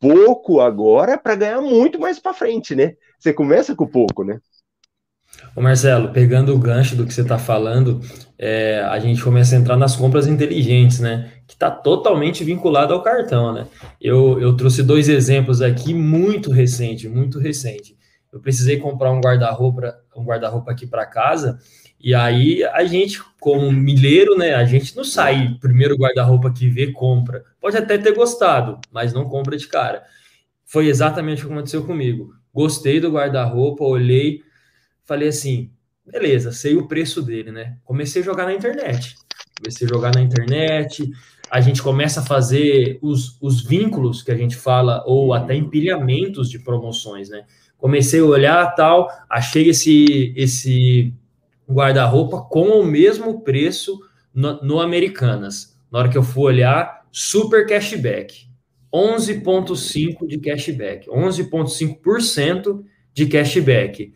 pouco 0.00 0.60
agora 0.60 1.16
para 1.16 1.36
ganhar 1.36 1.60
muito 1.60 1.98
mais 1.98 2.18
para 2.18 2.34
frente, 2.34 2.74
né? 2.74 2.94
Você 3.18 3.32
começa 3.32 3.74
com 3.74 3.86
pouco, 3.86 4.24
né? 4.24 4.40
Ô 5.54 5.60
Marcelo, 5.60 6.12
pegando 6.12 6.54
o 6.54 6.58
gancho 6.58 6.96
do 6.96 7.06
que 7.06 7.12
você 7.12 7.22
está 7.22 7.38
falando, 7.38 8.00
é, 8.38 8.80
a 8.80 8.98
gente 8.98 9.22
começa 9.22 9.54
a 9.54 9.58
entrar 9.58 9.76
nas 9.76 9.96
compras 9.96 10.26
inteligentes, 10.26 11.00
né? 11.00 11.30
Que 11.46 11.54
está 11.54 11.70
totalmente 11.70 12.42
vinculado 12.44 12.92
ao 12.92 13.02
cartão, 13.02 13.52
né? 13.52 13.66
Eu, 14.00 14.40
eu 14.40 14.56
trouxe 14.56 14.82
dois 14.82 15.08
exemplos 15.08 15.62
aqui 15.62 15.94
muito 15.94 16.50
recente, 16.50 17.08
muito 17.08 17.38
recente. 17.38 17.96
Eu 18.32 18.40
precisei 18.40 18.78
comprar 18.78 19.12
um 19.12 19.20
guarda-roupa, 19.20 19.94
um 20.16 20.24
guarda-roupa 20.24 20.72
aqui 20.72 20.86
para 20.86 21.04
casa 21.04 21.58
e 22.02 22.14
aí 22.14 22.64
a 22.64 22.84
gente, 22.84 23.22
como 23.38 23.70
milheiro, 23.70 24.36
né? 24.36 24.54
A 24.54 24.64
gente 24.64 24.96
não 24.96 25.04
sai 25.04 25.56
primeiro 25.60 25.96
guarda-roupa 25.96 26.52
que 26.52 26.68
vê, 26.68 26.90
compra. 26.90 27.44
Pode 27.60 27.76
até 27.76 27.96
ter 27.96 28.12
gostado, 28.12 28.80
mas 28.90 29.12
não 29.12 29.24
compra 29.28 29.56
de 29.56 29.68
cara. 29.68 30.02
Foi 30.64 30.88
exatamente 30.88 31.44
o 31.44 31.46
que 31.46 31.52
aconteceu 31.52 31.84
comigo. 31.84 32.34
Gostei 32.52 32.98
do 32.98 33.12
guarda-roupa, 33.12 33.84
olhei, 33.84 34.42
falei 35.04 35.28
assim, 35.28 35.70
beleza, 36.04 36.50
sei 36.50 36.76
o 36.76 36.88
preço 36.88 37.22
dele, 37.22 37.52
né? 37.52 37.76
Comecei 37.84 38.20
a 38.20 38.24
jogar 38.24 38.46
na 38.46 38.54
internet. 38.54 39.14
Comecei 39.58 39.86
a 39.86 39.90
jogar 39.90 40.12
na 40.12 40.20
internet, 40.20 41.08
a 41.48 41.60
gente 41.60 41.82
começa 41.82 42.20
a 42.20 42.24
fazer 42.24 42.98
os, 43.00 43.36
os 43.40 43.62
vínculos 43.62 44.22
que 44.22 44.32
a 44.32 44.36
gente 44.36 44.56
fala, 44.56 45.04
ou 45.06 45.32
até 45.32 45.54
empilhamentos 45.54 46.50
de 46.50 46.58
promoções, 46.58 47.28
né? 47.28 47.44
Comecei 47.78 48.20
a 48.20 48.24
olhar 48.24 48.74
tal, 48.74 49.08
achei 49.28 49.68
esse, 49.68 50.32
esse 50.36 51.14
guarda-roupa 51.68 52.42
com 52.42 52.80
o 52.80 52.84
mesmo 52.84 53.42
preço 53.42 53.98
no, 54.34 54.62
no, 54.62 54.80
Americanas. 54.80 55.78
Na 55.90 56.00
hora 56.00 56.08
que 56.08 56.18
eu 56.18 56.22
for 56.22 56.42
olhar, 56.42 57.06
super 57.10 57.66
cashback. 57.66 58.46
11,5% 58.92 60.26
de 60.26 60.38
cashback. 60.38 61.08
11,5% 61.08 62.84
de 63.14 63.26
cashback. 63.26 64.14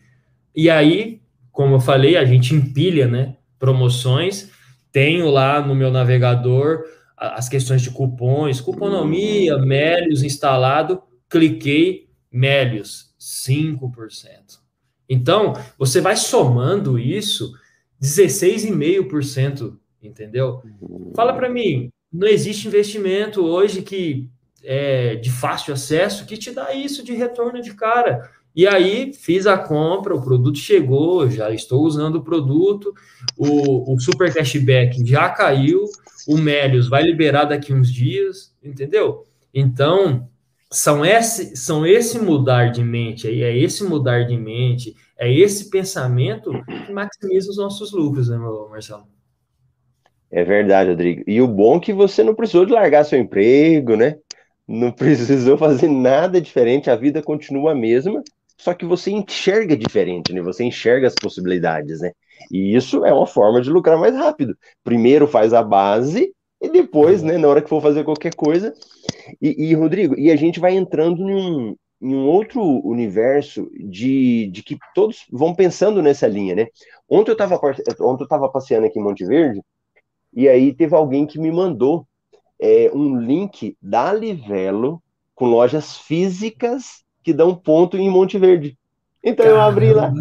E 0.55 0.69
aí, 0.69 1.21
como 1.51 1.75
eu 1.75 1.79
falei, 1.79 2.17
a 2.17 2.25
gente 2.25 2.53
empilha 2.53 3.07
né, 3.07 3.37
promoções. 3.59 4.49
Tenho 4.91 5.29
lá 5.29 5.65
no 5.65 5.75
meu 5.75 5.91
navegador 5.91 6.83
as 7.17 7.49
questões 7.49 7.81
de 7.81 7.89
cupons, 7.89 8.61
cuponomia, 8.61 9.57
Melios 9.57 10.21
instalado. 10.21 11.01
Cliquei, 11.27 12.07
Melios, 12.31 13.15
5%. 13.19 14.66
Então, 15.09 15.53
você 15.77 16.01
vai 16.01 16.15
somando 16.15 16.99
isso, 16.99 17.53
16,5%, 18.01 19.77
entendeu? 20.01 20.61
Fala 21.15 21.33
para 21.33 21.49
mim, 21.49 21.89
não 22.11 22.27
existe 22.27 22.67
investimento 22.67 23.45
hoje 23.45 23.81
que 23.81 24.29
é 24.63 25.15
de 25.15 25.31
fácil 25.31 25.73
acesso 25.73 26.25
que 26.25 26.37
te 26.37 26.51
dá 26.51 26.73
isso 26.73 27.03
de 27.03 27.13
retorno 27.13 27.61
de 27.61 27.73
cara. 27.73 28.29
E 28.55 28.65
aí 28.65 29.13
fiz 29.13 29.45
a 29.45 29.57
compra, 29.57 30.15
o 30.15 30.21
produto 30.21 30.57
chegou, 30.57 31.29
já 31.29 31.51
estou 31.51 31.83
usando 31.83 32.15
o 32.15 32.23
produto, 32.23 32.91
o, 33.37 33.93
o 33.93 33.99
super 33.99 34.33
cashback 34.33 35.05
já 35.05 35.29
caiu, 35.29 35.85
o 36.27 36.37
Melios 36.37 36.89
vai 36.89 37.03
liberar 37.03 37.45
daqui 37.45 37.71
uns 37.71 37.93
dias, 37.93 38.53
entendeu? 38.63 39.23
Então, 39.53 40.27
são 40.71 41.05
esse, 41.05 41.55
são 41.55 41.85
esse 41.85 42.19
mudar 42.19 42.71
de 42.71 42.83
mente 42.83 43.27
aí, 43.27 43.41
é 43.41 43.57
esse 43.57 43.83
mudar 43.83 44.23
de 44.23 44.37
mente, 44.37 44.95
é 45.17 45.31
esse 45.31 45.69
pensamento 45.69 46.51
que 46.85 46.91
maximiza 46.91 47.49
os 47.49 47.57
nossos 47.57 47.91
lucros, 47.91 48.29
né, 48.29 48.37
meu 48.37 48.67
Marcelo? 48.69 49.07
É 50.29 50.43
verdade, 50.43 50.89
Rodrigo. 50.89 51.23
E 51.25 51.41
o 51.41 51.47
bom 51.47 51.77
é 51.77 51.79
que 51.79 51.93
você 51.93 52.21
não 52.21 52.35
precisou 52.35 52.65
de 52.65 52.73
largar 52.73 53.05
seu 53.05 53.17
emprego, 53.17 53.95
né? 53.95 54.17
Não 54.67 54.91
precisou 54.93 55.57
fazer 55.57 55.87
nada 55.87 56.41
diferente, 56.41 56.89
a 56.89 56.95
vida 56.95 57.21
continua 57.21 57.71
a 57.71 57.75
mesma, 57.75 58.21
só 58.57 58.73
que 58.73 58.85
você 58.85 59.11
enxerga 59.11 59.77
diferente, 59.77 60.33
né? 60.33 60.41
Você 60.41 60.63
enxerga 60.65 61.07
as 61.07 61.15
possibilidades, 61.15 62.01
né? 62.01 62.11
E 62.51 62.75
isso 62.75 63.05
é 63.05 63.13
uma 63.13 63.25
forma 63.25 63.61
de 63.61 63.69
lucrar 63.69 63.97
mais 63.97 64.15
rápido. 64.15 64.57
Primeiro 64.83 65.27
faz 65.27 65.53
a 65.53 65.63
base 65.63 66.33
e 66.61 66.69
depois, 66.69 67.21
né, 67.21 67.37
na 67.37 67.47
hora 67.47 67.61
que 67.61 67.69
for 67.69 67.81
fazer 67.81 68.03
qualquer 68.03 68.33
coisa. 68.33 68.73
E, 69.41 69.69
e 69.69 69.73
Rodrigo, 69.73 70.17
e 70.17 70.31
a 70.31 70.35
gente 70.35 70.59
vai 70.59 70.75
entrando 70.75 71.29
em 71.29 71.35
um, 71.35 71.75
em 72.01 72.15
um 72.15 72.27
outro 72.27 72.61
universo 72.61 73.69
de, 73.73 74.47
de 74.47 74.63
que 74.63 74.77
todos 74.93 75.25
vão 75.31 75.53
pensando 75.53 76.01
nessa 76.01 76.27
linha, 76.27 76.55
né? 76.55 76.67
Ontem 77.09 77.31
eu 77.31 77.33
estava 77.33 77.55
ontem 77.55 78.23
eu 78.23 78.27
tava 78.27 78.49
passeando 78.49 78.87
aqui 78.87 78.99
em 78.99 79.03
Monte 79.03 79.25
Verde 79.25 79.61
e 80.33 80.47
aí 80.47 80.73
teve 80.73 80.95
alguém 80.95 81.25
que 81.25 81.39
me 81.39 81.51
mandou 81.51 82.07
é, 82.59 82.91
um 82.93 83.17
link 83.17 83.77
da 83.81 84.11
Livelo 84.13 85.01
com 85.35 85.45
lojas 85.45 85.97
físicas 85.97 87.03
que 87.23 87.33
dão 87.33 87.55
ponto 87.55 87.97
em 87.97 88.09
Monte 88.09 88.37
Verde. 88.37 88.77
Então 89.23 89.45
Caramba. 89.45 89.63
eu 89.63 89.67
abri 89.67 89.93
lá. 89.93 90.11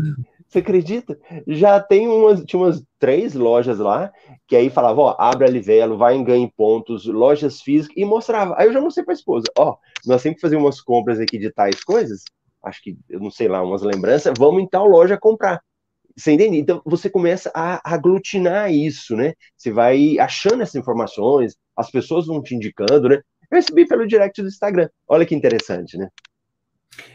Você 0.48 0.60
acredita? 0.60 1.18
Já 1.46 1.80
tem 1.80 2.08
umas, 2.08 2.44
tinha 2.44 2.60
umas 2.60 2.82
três 2.98 3.34
lojas 3.34 3.78
lá, 3.78 4.12
que 4.46 4.54
aí 4.56 4.70
falava, 4.70 5.00
ó, 5.00 5.16
abre 5.18 5.46
a 5.46 5.50
Livelo, 5.50 5.98
vai 5.98 6.14
em 6.14 6.24
ganhe 6.24 6.50
pontos, 6.56 7.04
lojas 7.06 7.60
físicas, 7.60 7.96
e 7.96 8.04
mostrava. 8.04 8.54
Aí 8.56 8.66
eu 8.68 8.72
já 8.72 8.80
mostrei 8.80 9.04
pra 9.04 9.14
esposa, 9.14 9.46
ó, 9.58 9.76
nós 10.06 10.22
sempre 10.22 10.40
fazemos 10.40 10.64
umas 10.64 10.80
compras 10.80 11.18
aqui 11.18 11.38
de 11.38 11.50
tais 11.50 11.82
coisas, 11.82 12.22
acho 12.62 12.82
que, 12.82 12.96
eu 13.08 13.20
não 13.20 13.30
sei 13.30 13.48
lá, 13.48 13.62
umas 13.62 13.82
lembranças, 13.82 14.32
vamos 14.38 14.62
em 14.62 14.68
tal 14.68 14.86
loja 14.86 15.18
comprar. 15.18 15.60
Você 16.16 16.32
entende? 16.32 16.56
Então 16.56 16.80
você 16.84 17.10
começa 17.10 17.50
a 17.54 17.92
aglutinar 17.92 18.72
isso, 18.72 19.14
né? 19.14 19.34
Você 19.54 19.70
vai 19.70 20.18
achando 20.18 20.62
essas 20.62 20.76
informações, 20.76 21.56
as 21.76 21.90
pessoas 21.90 22.26
vão 22.26 22.42
te 22.42 22.54
indicando, 22.54 23.08
né? 23.08 23.20
Eu 23.50 23.56
recebi 23.56 23.86
pelo 23.86 24.06
direct 24.06 24.40
do 24.40 24.48
Instagram. 24.48 24.88
Olha 25.06 25.26
que 25.26 25.34
interessante, 25.34 25.98
né? 25.98 26.08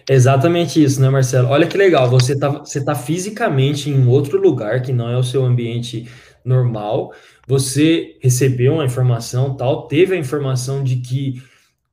Exatamente 0.09 0.83
isso, 0.83 0.99
né, 1.01 1.09
Marcelo? 1.09 1.49
Olha 1.49 1.67
que 1.67 1.77
legal, 1.77 2.09
você 2.09 2.33
está 2.33 2.49
você 2.49 2.83
tá 2.83 2.95
fisicamente 2.95 3.89
em 3.89 4.07
outro 4.07 4.39
lugar 4.39 4.81
que 4.81 4.91
não 4.91 5.09
é 5.09 5.17
o 5.17 5.23
seu 5.23 5.43
ambiente 5.43 6.07
normal, 6.43 7.13
você 7.47 8.17
recebeu 8.19 8.73
uma 8.73 8.85
informação 8.85 9.55
tal, 9.55 9.87
teve 9.87 10.15
a 10.15 10.19
informação 10.19 10.83
de 10.83 10.97
que 10.97 11.41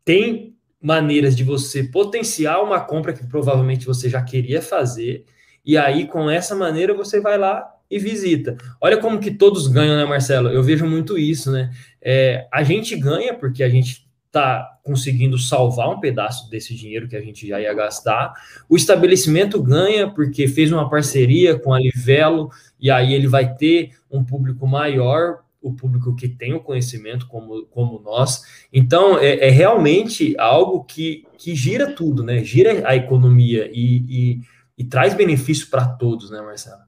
tem 0.04 0.56
maneiras 0.80 1.36
de 1.36 1.44
você 1.44 1.84
potenciar 1.84 2.62
uma 2.62 2.80
compra 2.80 3.12
que 3.12 3.26
provavelmente 3.26 3.84
você 3.84 4.08
já 4.08 4.22
queria 4.22 4.62
fazer, 4.62 5.24
e 5.64 5.76
aí 5.76 6.06
com 6.06 6.30
essa 6.30 6.54
maneira 6.54 6.94
você 6.94 7.20
vai 7.20 7.36
lá 7.36 7.68
e 7.90 7.98
visita. 7.98 8.56
Olha 8.80 8.98
como 8.98 9.18
que 9.18 9.30
todos 9.30 9.66
ganham, 9.66 9.96
né, 9.96 10.04
Marcelo? 10.04 10.48
Eu 10.48 10.62
vejo 10.62 10.86
muito 10.86 11.16
isso, 11.18 11.50
né? 11.50 11.70
É, 12.00 12.46
a 12.52 12.62
gente 12.62 12.96
ganha 12.96 13.34
porque 13.34 13.62
a 13.62 13.68
gente 13.68 14.07
está 14.28 14.78
conseguindo 14.84 15.38
salvar 15.38 15.90
um 15.90 16.00
pedaço 16.00 16.48
desse 16.48 16.74
dinheiro 16.74 17.08
que 17.08 17.16
a 17.16 17.20
gente 17.20 17.46
já 17.48 17.60
ia 17.60 17.74
gastar. 17.74 18.32
O 18.68 18.76
estabelecimento 18.76 19.60
ganha 19.62 20.08
porque 20.08 20.46
fez 20.46 20.70
uma 20.70 20.88
parceria 20.88 21.58
com 21.58 21.72
a 21.72 21.80
Livelo 21.80 22.50
e 22.78 22.90
aí 22.90 23.12
ele 23.14 23.26
vai 23.26 23.54
ter 23.54 23.92
um 24.10 24.22
público 24.22 24.66
maior, 24.66 25.40
o 25.60 25.72
público 25.74 26.14
que 26.14 26.28
tem 26.28 26.54
o 26.54 26.60
conhecimento 26.60 27.26
como, 27.26 27.66
como 27.66 27.98
nós. 28.00 28.42
Então, 28.72 29.18
é, 29.18 29.48
é 29.48 29.50
realmente 29.50 30.38
algo 30.38 30.84
que, 30.84 31.26
que 31.36 31.54
gira 31.54 31.92
tudo, 31.92 32.22
né? 32.22 32.44
Gira 32.44 32.88
a 32.88 32.94
economia 32.94 33.68
e, 33.72 34.04
e, 34.08 34.40
e 34.76 34.84
traz 34.84 35.14
benefício 35.14 35.68
para 35.68 35.86
todos, 35.86 36.30
né, 36.30 36.40
Marcelo? 36.40 36.82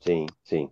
Sim, 0.00 0.26
sim. 0.42 0.68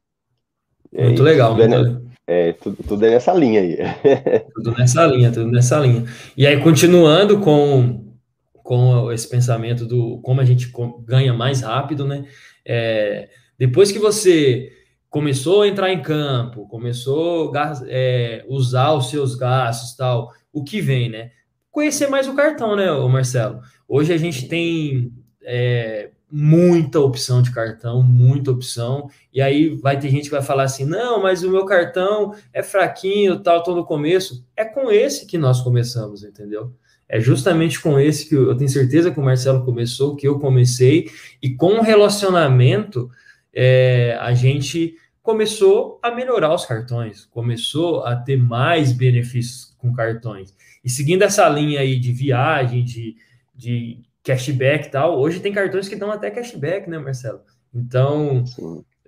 Muito 0.92 1.22
é, 1.22 1.24
legal. 1.24 1.54
Muito 1.54 1.70
legal. 1.70 2.13
É, 2.26 2.52
tudo, 2.54 2.76
tudo 2.82 3.04
é 3.04 3.10
nessa 3.10 3.32
linha 3.34 3.60
aí. 3.60 3.76
tudo 4.54 4.72
nessa 4.72 5.06
linha, 5.06 5.30
tudo 5.30 5.50
nessa 5.50 5.78
linha. 5.78 6.04
E 6.36 6.46
aí, 6.46 6.58
continuando 6.60 7.38
com, 7.40 8.14
com 8.54 9.12
esse 9.12 9.28
pensamento 9.28 9.84
do 9.84 10.18
como 10.22 10.40
a 10.40 10.44
gente 10.44 10.72
ganha 11.04 11.34
mais 11.34 11.60
rápido, 11.60 12.06
né? 12.06 12.24
É, 12.64 13.28
depois 13.58 13.92
que 13.92 13.98
você 13.98 14.72
começou 15.10 15.62
a 15.62 15.68
entrar 15.68 15.92
em 15.92 16.02
campo, 16.02 16.66
começou 16.66 17.54
a 17.54 17.72
é, 17.86 18.44
usar 18.48 18.94
os 18.94 19.10
seus 19.10 19.34
gastos 19.34 19.94
tal, 19.96 20.32
o 20.52 20.64
que 20.64 20.80
vem, 20.80 21.08
né? 21.08 21.30
Conhecer 21.70 22.08
mais 22.08 22.26
o 22.26 22.34
cartão, 22.34 22.74
né, 22.74 22.90
Marcelo? 23.08 23.60
Hoje 23.86 24.12
a 24.12 24.16
gente 24.16 24.48
tem 24.48 25.12
é, 25.44 26.10
muita 26.36 26.98
opção 26.98 27.40
de 27.40 27.52
cartão, 27.52 28.02
muita 28.02 28.50
opção. 28.50 29.08
E 29.32 29.40
aí 29.40 29.68
vai 29.76 29.96
ter 29.96 30.08
gente 30.08 30.24
que 30.24 30.32
vai 30.32 30.42
falar 30.42 30.64
assim: 30.64 30.84
não, 30.84 31.22
mas 31.22 31.44
o 31.44 31.50
meu 31.50 31.64
cartão 31.64 32.34
é 32.52 32.60
fraquinho, 32.60 33.38
tal, 33.38 33.62
tô 33.62 33.72
no 33.72 33.84
começo. 33.84 34.44
É 34.56 34.64
com 34.64 34.90
esse 34.90 35.26
que 35.26 35.38
nós 35.38 35.60
começamos, 35.60 36.24
entendeu? 36.24 36.72
É 37.08 37.20
justamente 37.20 37.80
com 37.80 38.00
esse 38.00 38.28
que 38.28 38.34
eu, 38.34 38.48
eu 38.48 38.56
tenho 38.56 38.68
certeza 38.68 39.12
que 39.12 39.20
o 39.20 39.22
Marcelo 39.22 39.64
começou, 39.64 40.16
que 40.16 40.26
eu 40.26 40.40
comecei, 40.40 41.08
e 41.40 41.54
com 41.54 41.74
o 41.74 41.82
relacionamento 41.82 43.08
é, 43.52 44.18
a 44.20 44.34
gente 44.34 44.96
começou 45.22 46.00
a 46.02 46.10
melhorar 46.10 46.52
os 46.52 46.66
cartões, 46.66 47.26
começou 47.26 48.04
a 48.04 48.16
ter 48.16 48.36
mais 48.36 48.92
benefícios 48.92 49.72
com 49.78 49.92
cartões. 49.92 50.52
E 50.84 50.90
seguindo 50.90 51.22
essa 51.22 51.48
linha 51.48 51.80
aí 51.80 51.96
de 51.96 52.12
viagem, 52.12 52.82
de, 52.82 53.14
de 53.54 54.02
cashback 54.24 54.86
e 54.86 54.90
tal. 54.90 55.20
Hoje 55.20 55.38
tem 55.38 55.52
cartões 55.52 55.86
que 55.86 55.94
dão 55.94 56.10
até 56.10 56.30
cashback, 56.30 56.88
né, 56.88 56.98
Marcelo? 56.98 57.40
Então, 57.72 58.42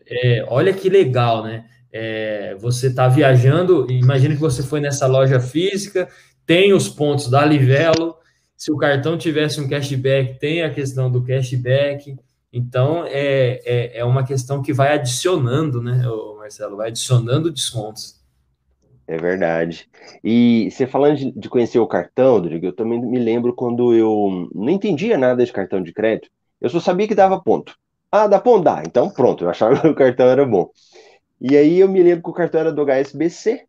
é, 0.07 0.45
olha 0.49 0.73
que 0.73 0.89
legal, 0.89 1.43
né? 1.43 1.65
É, 1.91 2.55
você 2.57 2.89
está 2.89 3.09
viajando, 3.09 3.91
imagina 3.91 4.35
que 4.35 4.41
você 4.41 4.63
foi 4.63 4.81
nessa 4.81 5.07
loja 5.07 5.41
física, 5.41 6.09
tem 6.45 6.75
os 6.75 6.89
pontos 6.89 7.31
da 7.31 7.45
Livelo, 7.45 8.15
se 8.57 8.71
o 8.71 8.77
cartão 8.77 9.17
tivesse 9.17 9.61
um 9.61 9.69
cashback, 9.69 10.39
tem 10.39 10.63
a 10.63 10.73
questão 10.73 11.11
do 11.11 11.25
cashback. 11.25 12.17
Então, 12.53 13.05
é, 13.07 13.61
é, 13.65 13.99
é 13.99 14.05
uma 14.05 14.25
questão 14.25 14.63
que 14.63 14.73
vai 14.73 14.95
adicionando, 14.95 15.83
né, 15.83 16.03
Marcelo? 16.39 16.77
Vai 16.77 16.89
adicionando 16.89 17.51
descontos. 17.51 18.16
É 19.09 19.17
verdade. 19.17 19.89
E 20.23 20.69
você 20.71 20.87
falando 20.87 21.17
de, 21.17 21.31
de 21.31 21.49
conhecer 21.49 21.79
o 21.79 21.87
cartão, 21.87 22.35
Rodrigo, 22.35 22.67
eu 22.67 22.75
também 22.75 23.01
me 23.01 23.19
lembro 23.19 23.55
quando 23.55 23.95
eu 23.95 24.49
não 24.53 24.69
entendia 24.69 25.17
nada 25.17 25.45
de 25.45 25.53
cartão 25.53 25.81
de 25.81 25.93
crédito, 25.93 26.29
eu 26.61 26.69
só 26.69 26.81
sabia 26.81 27.07
que 27.07 27.15
dava 27.15 27.41
ponto. 27.41 27.77
Ah, 28.11 28.27
dá 28.27 28.41
ponto? 28.41 28.65
Dá. 28.65 28.83
Então 28.85 29.09
pronto, 29.11 29.45
eu 29.45 29.51
achava 29.51 29.79
que 29.81 29.87
o 29.87 29.95
cartão 29.95 30.27
era 30.27 30.45
bom. 30.45 30.71
E 31.41 31.57
aí 31.57 31.79
eu 31.79 31.89
me 31.89 32.03
lembro 32.03 32.25
que 32.25 32.31
o 32.31 32.33
cartão 32.33 32.61
era 32.61 32.73
do 32.73 32.83
HSBC 32.83 33.67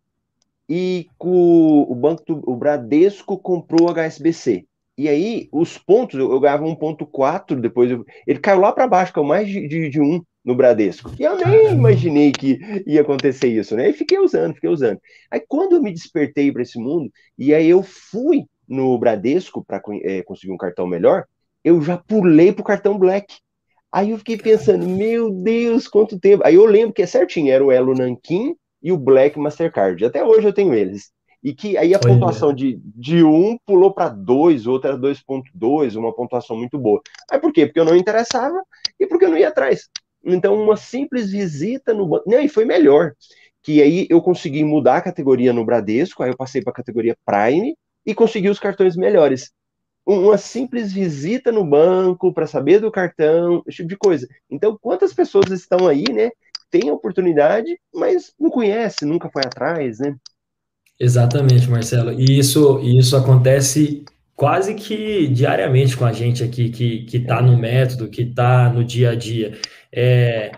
e 0.69 1.07
o, 1.19 1.91
o 1.91 1.95
banco 1.95 2.23
do 2.25 2.41
o 2.49 2.55
Bradesco 2.55 3.37
comprou 3.37 3.87
o 3.89 3.93
HSBC. 3.93 4.65
E 4.97 5.07
aí 5.07 5.47
os 5.51 5.77
pontos, 5.77 6.19
eu, 6.19 6.31
eu 6.31 6.39
ganhava 6.39 6.65
1.4, 6.65 7.61
depois 7.61 7.91
eu, 7.91 8.03
ele 8.25 8.39
caiu 8.39 8.59
lá 8.59 8.71
para 8.71 8.87
baixo, 8.87 9.13
caiu 9.13 9.25
mais 9.25 9.47
de, 9.47 9.67
de, 9.67 9.89
de 9.89 10.01
1 10.01 10.23
no 10.47 10.55
Bradesco. 10.55 11.11
E 11.19 11.23
eu 11.23 11.35
nem 11.35 11.73
imaginei 11.73 12.31
que 12.31 12.57
ia 12.87 13.01
acontecer 13.01 13.49
isso, 13.49 13.75
né? 13.75 13.89
E 13.89 13.93
fiquei 13.93 14.17
usando, 14.17 14.55
fiquei 14.55 14.69
usando. 14.69 14.97
Aí 15.29 15.43
quando 15.45 15.75
eu 15.75 15.81
me 15.81 15.91
despertei 15.91 16.49
para 16.53 16.61
esse 16.61 16.79
mundo, 16.79 17.11
e 17.37 17.53
aí 17.53 17.67
eu 17.67 17.83
fui 17.83 18.45
no 18.65 18.97
Bradesco 18.97 19.61
para 19.65 19.81
é, 20.03 20.23
conseguir 20.23 20.53
um 20.53 20.57
cartão 20.57 20.87
melhor, 20.87 21.25
eu 21.65 21.81
já 21.81 21.97
pulei 21.97 22.53
pro 22.53 22.63
cartão 22.63 22.97
Black. 22.97 23.35
Aí 23.91 24.11
eu 24.11 24.17
fiquei 24.17 24.37
pensando, 24.37 24.87
meu 24.87 25.29
Deus, 25.29 25.85
quanto 25.85 26.17
tempo. 26.17 26.41
Aí 26.45 26.55
eu 26.55 26.65
lembro 26.65 26.93
que 26.93 27.01
é 27.01 27.05
certinho, 27.05 27.51
era 27.51 27.63
o 27.63 27.69
Elo 27.69 27.93
Nankin 27.93 28.55
e 28.81 28.93
o 28.93 28.97
Black 28.97 29.37
Mastercard. 29.37 30.05
Até 30.05 30.23
hoje 30.23 30.47
eu 30.47 30.53
tenho 30.53 30.73
eles. 30.73 31.11
E 31.43 31.53
que 31.53 31.77
aí 31.77 31.93
a 31.93 31.99
pontuação 31.99 32.53
de, 32.53 32.79
de 32.95 33.21
1 33.21 33.57
pulou 33.65 33.93
para 33.93 34.07
2, 34.07 34.65
outra 34.65 34.91
era 34.91 34.99
2.2, 34.99 35.97
uma 35.97 36.13
pontuação 36.13 36.55
muito 36.55 36.77
boa. 36.79 37.01
Aí 37.29 37.37
por 37.37 37.51
quê? 37.51 37.65
Porque 37.65 37.81
eu 37.81 37.85
não 37.85 37.97
interessava 37.97 38.61
e 38.97 39.05
porque 39.05 39.25
eu 39.25 39.29
não 39.29 39.37
ia 39.37 39.49
atrás. 39.49 39.89
Então, 40.27 40.61
uma 40.61 40.75
simples 40.75 41.31
visita 41.31 41.93
no 41.93 42.07
banco. 42.07 42.29
Não, 42.29 42.39
e 42.39 42.49
foi 42.49 42.65
melhor. 42.65 43.13
Que 43.63 43.81
aí 43.81 44.07
eu 44.09 44.21
consegui 44.21 44.63
mudar 44.63 44.97
a 44.97 45.01
categoria 45.01 45.53
no 45.53 45.65
Bradesco, 45.65 46.21
aí 46.21 46.29
eu 46.29 46.37
passei 46.37 46.61
para 46.61 46.71
a 46.71 46.75
categoria 46.75 47.17
Prime 47.25 47.75
e 48.05 48.13
consegui 48.13 48.49
os 48.49 48.59
cartões 48.59 48.95
melhores. 48.95 49.51
Uma 50.05 50.37
simples 50.37 50.93
visita 50.93 51.51
no 51.51 51.65
banco 51.65 52.33
para 52.33 52.47
saber 52.47 52.79
do 52.79 52.91
cartão, 52.91 53.61
esse 53.67 53.77
tipo 53.77 53.89
de 53.89 53.97
coisa. 53.97 54.27
Então, 54.49 54.77
quantas 54.79 55.13
pessoas 55.13 55.51
estão 55.51 55.87
aí, 55.87 56.05
né? 56.13 56.29
Tem 56.69 56.89
oportunidade, 56.91 57.77
mas 57.93 58.33
não 58.39 58.49
conhece, 58.49 59.05
nunca 59.05 59.29
foi 59.29 59.41
atrás, 59.45 59.99
né? 59.99 60.15
Exatamente, 60.99 61.69
Marcelo. 61.69 62.13
E 62.13 62.39
isso, 62.39 62.79
isso 62.79 63.15
acontece 63.15 64.05
quase 64.37 64.75
que 64.75 65.27
diariamente 65.27 65.97
com 65.97 66.05
a 66.05 66.13
gente 66.13 66.43
aqui 66.43 66.69
que 66.69 67.17
está 67.17 67.41
no 67.41 67.57
método, 67.57 68.07
que 68.07 68.21
está 68.21 68.71
no 68.71 68.83
dia 68.83 69.11
a 69.11 69.15
dia. 69.15 69.57
É, 69.99 70.51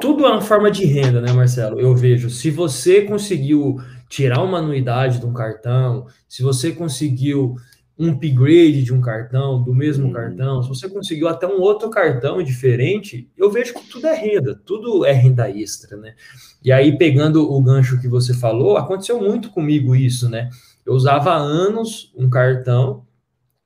tudo 0.00 0.24
é 0.24 0.30
uma 0.30 0.40
forma 0.40 0.70
de 0.70 0.84
renda, 0.84 1.20
né, 1.20 1.32
Marcelo? 1.32 1.80
Eu 1.80 1.92
vejo. 1.96 2.30
Se 2.30 2.52
você 2.52 3.02
conseguiu 3.02 3.80
tirar 4.08 4.40
uma 4.44 4.58
anuidade 4.58 5.18
de 5.18 5.26
um 5.26 5.32
cartão, 5.32 6.06
se 6.28 6.40
você 6.40 6.70
conseguiu 6.70 7.56
um 7.98 8.10
upgrade 8.10 8.84
de 8.84 8.94
um 8.94 9.00
cartão, 9.00 9.60
do 9.60 9.74
mesmo 9.74 10.06
uhum. 10.06 10.12
cartão, 10.12 10.62
se 10.62 10.68
você 10.68 10.88
conseguiu 10.88 11.26
até 11.26 11.48
um 11.48 11.60
outro 11.60 11.90
cartão 11.90 12.40
diferente, 12.44 13.28
eu 13.36 13.50
vejo 13.50 13.74
que 13.74 13.88
tudo 13.88 14.06
é 14.06 14.14
renda, 14.14 14.54
tudo 14.64 15.04
é 15.04 15.10
renda 15.10 15.50
extra, 15.50 15.96
né? 15.96 16.14
E 16.62 16.70
aí, 16.70 16.96
pegando 16.96 17.52
o 17.52 17.60
gancho 17.60 18.00
que 18.00 18.06
você 18.06 18.32
falou, 18.34 18.76
aconteceu 18.76 19.20
muito 19.20 19.50
comigo 19.50 19.96
isso, 19.96 20.28
né? 20.28 20.48
Eu 20.86 20.92
usava 20.94 21.32
há 21.32 21.38
anos 21.38 22.12
um 22.16 22.30
cartão 22.30 23.04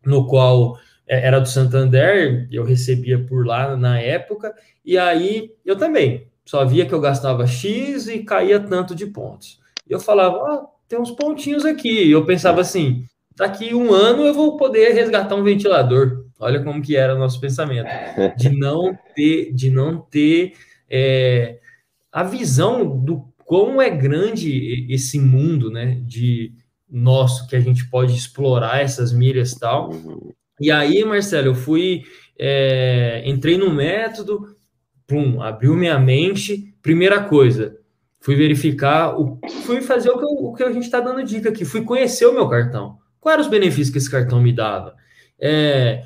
no 0.03 0.27
qual 0.27 0.79
era 1.09 1.41
do 1.41 1.49
Santander, 1.49 2.47
eu 2.51 2.65
recebia 2.65 3.19
por 3.19 3.47
lá 3.47 3.77
na 3.77 3.99
época, 4.01 4.55
e 4.85 4.99
aí 4.99 5.53
eu 5.65 5.77
também 5.77 6.29
só 6.45 6.65
via 6.65 6.87
que 6.87 6.95
eu 6.95 7.01
gastava 7.01 7.47
X 7.47 8.09
e 8.09 8.21
caía 8.21 8.59
tanto 8.59 8.95
de 8.95 9.07
pontos. 9.07 9.61
Eu 9.89 10.01
falava, 10.01 10.39
ah, 10.39 10.67
tem 10.89 10.99
uns 10.99 11.11
pontinhos 11.11 11.65
aqui. 11.65 12.05
E 12.05 12.11
eu 12.11 12.25
pensava 12.25 12.63
assim, 12.63 13.05
daqui 13.37 13.75
um 13.75 13.93
ano 13.93 14.25
eu 14.25 14.33
vou 14.33 14.57
poder 14.57 14.95
resgatar 14.95 15.35
um 15.35 15.45
ventilador. 15.45 16.25
Olha 16.41 16.63
como 16.63 16.81
que 16.81 16.97
era 16.97 17.15
o 17.15 17.19
nosso 17.19 17.39
pensamento. 17.39 17.89
De 18.37 18.49
não 18.49 18.97
ter, 19.15 19.53
de 19.53 19.71
não 19.71 19.99
ter 19.99 20.55
é, 20.89 21.59
a 22.11 22.23
visão 22.23 22.99
do 22.99 23.29
como 23.45 23.81
é 23.81 23.91
grande 23.91 24.87
esse 24.91 25.19
mundo, 25.19 25.71
né? 25.71 26.01
De 26.03 26.53
nosso, 26.89 27.47
que 27.47 27.57
a 27.57 27.61
gente 27.61 27.89
pode 27.91 28.15
explorar 28.15 28.81
essas 28.83 29.13
milhas 29.13 29.53
e 29.53 29.61
tal. 29.61 29.91
Uhum. 29.91 30.33
E 30.61 30.71
aí, 30.71 31.05
Marcelo, 31.05 31.49
eu 31.49 31.55
fui, 31.55 32.03
é, 32.39 33.23
entrei 33.25 33.57
no 33.57 33.73
método, 33.73 34.57
abriu 35.41 35.75
minha 35.75 35.99
mente. 35.99 36.75
Primeira 36.83 37.23
coisa, 37.23 37.77
fui 38.21 38.35
verificar, 38.37 39.19
o, 39.19 39.39
fui 39.65 39.81
fazer 39.81 40.11
o 40.11 40.19
que, 40.19 40.25
o 40.25 40.53
que 40.55 40.63
a 40.63 40.73
gente 40.73 40.85
está 40.85 41.01
dando 41.01 41.23
dica 41.25 41.49
aqui, 41.49 41.65
fui 41.65 41.83
conhecer 41.83 42.27
o 42.27 42.33
meu 42.33 42.49
cartão. 42.49 42.99
Quais 43.21 43.35
eram 43.35 43.45
os 43.45 43.51
benefícios 43.51 43.91
que 43.91 43.99
esse 43.99 44.11
cartão 44.11 44.41
me 44.41 44.53
dava? 44.53 44.95
É, 45.41 46.03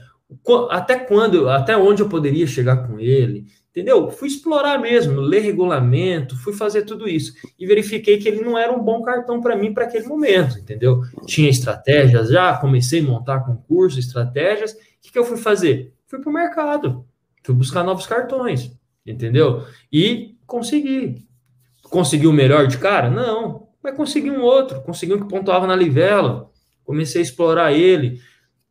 até 0.70 0.98
quando, 0.98 1.48
até 1.48 1.76
onde 1.76 2.02
eu 2.02 2.08
poderia 2.08 2.46
chegar 2.46 2.88
com 2.88 2.98
ele, 2.98 3.46
entendeu? 3.72 4.10
Fui 4.10 4.28
explorar 4.28 4.78
mesmo, 4.78 5.18
ler 5.18 5.40
regulamento, 5.40 6.36
fui 6.36 6.52
fazer 6.52 6.82
tudo 6.82 7.08
isso 7.08 7.32
e 7.58 7.66
verifiquei 7.66 8.18
que 8.18 8.28
ele 8.28 8.42
não 8.42 8.56
era 8.56 8.70
um 8.70 8.82
bom 8.82 9.02
cartão 9.02 9.40
para 9.40 9.56
mim 9.56 9.72
para 9.72 9.84
aquele 9.84 10.06
momento, 10.06 10.58
entendeu? 10.58 11.00
Tinha 11.26 11.48
estratégias 11.48 12.28
já, 12.28 12.56
comecei 12.58 13.00
a 13.00 13.04
montar 13.04 13.40
concurso, 13.40 13.98
estratégias. 13.98 14.72
O 14.72 14.76
que, 15.00 15.10
que 15.10 15.18
eu 15.18 15.24
fui 15.24 15.38
fazer? 15.38 15.94
Fui 16.06 16.20
para 16.20 16.28
o 16.28 16.32
mercado, 16.32 17.06
fui 17.42 17.54
buscar 17.54 17.82
novos 17.82 18.06
cartões, 18.06 18.70
entendeu? 19.06 19.64
E 19.90 20.36
consegui. 20.46 21.26
Consegui 21.84 22.26
o 22.26 22.32
melhor 22.32 22.66
de 22.66 22.78
cara? 22.78 23.10
Não, 23.10 23.68
mas 23.82 23.96
consegui 23.96 24.30
um 24.30 24.42
outro, 24.42 24.82
consegui 24.82 25.14
um 25.14 25.20
que 25.20 25.28
pontuava 25.28 25.66
na 25.66 25.74
livela, 25.74 26.50
comecei 26.84 27.20
a 27.20 27.24
explorar 27.24 27.72
ele 27.72 28.20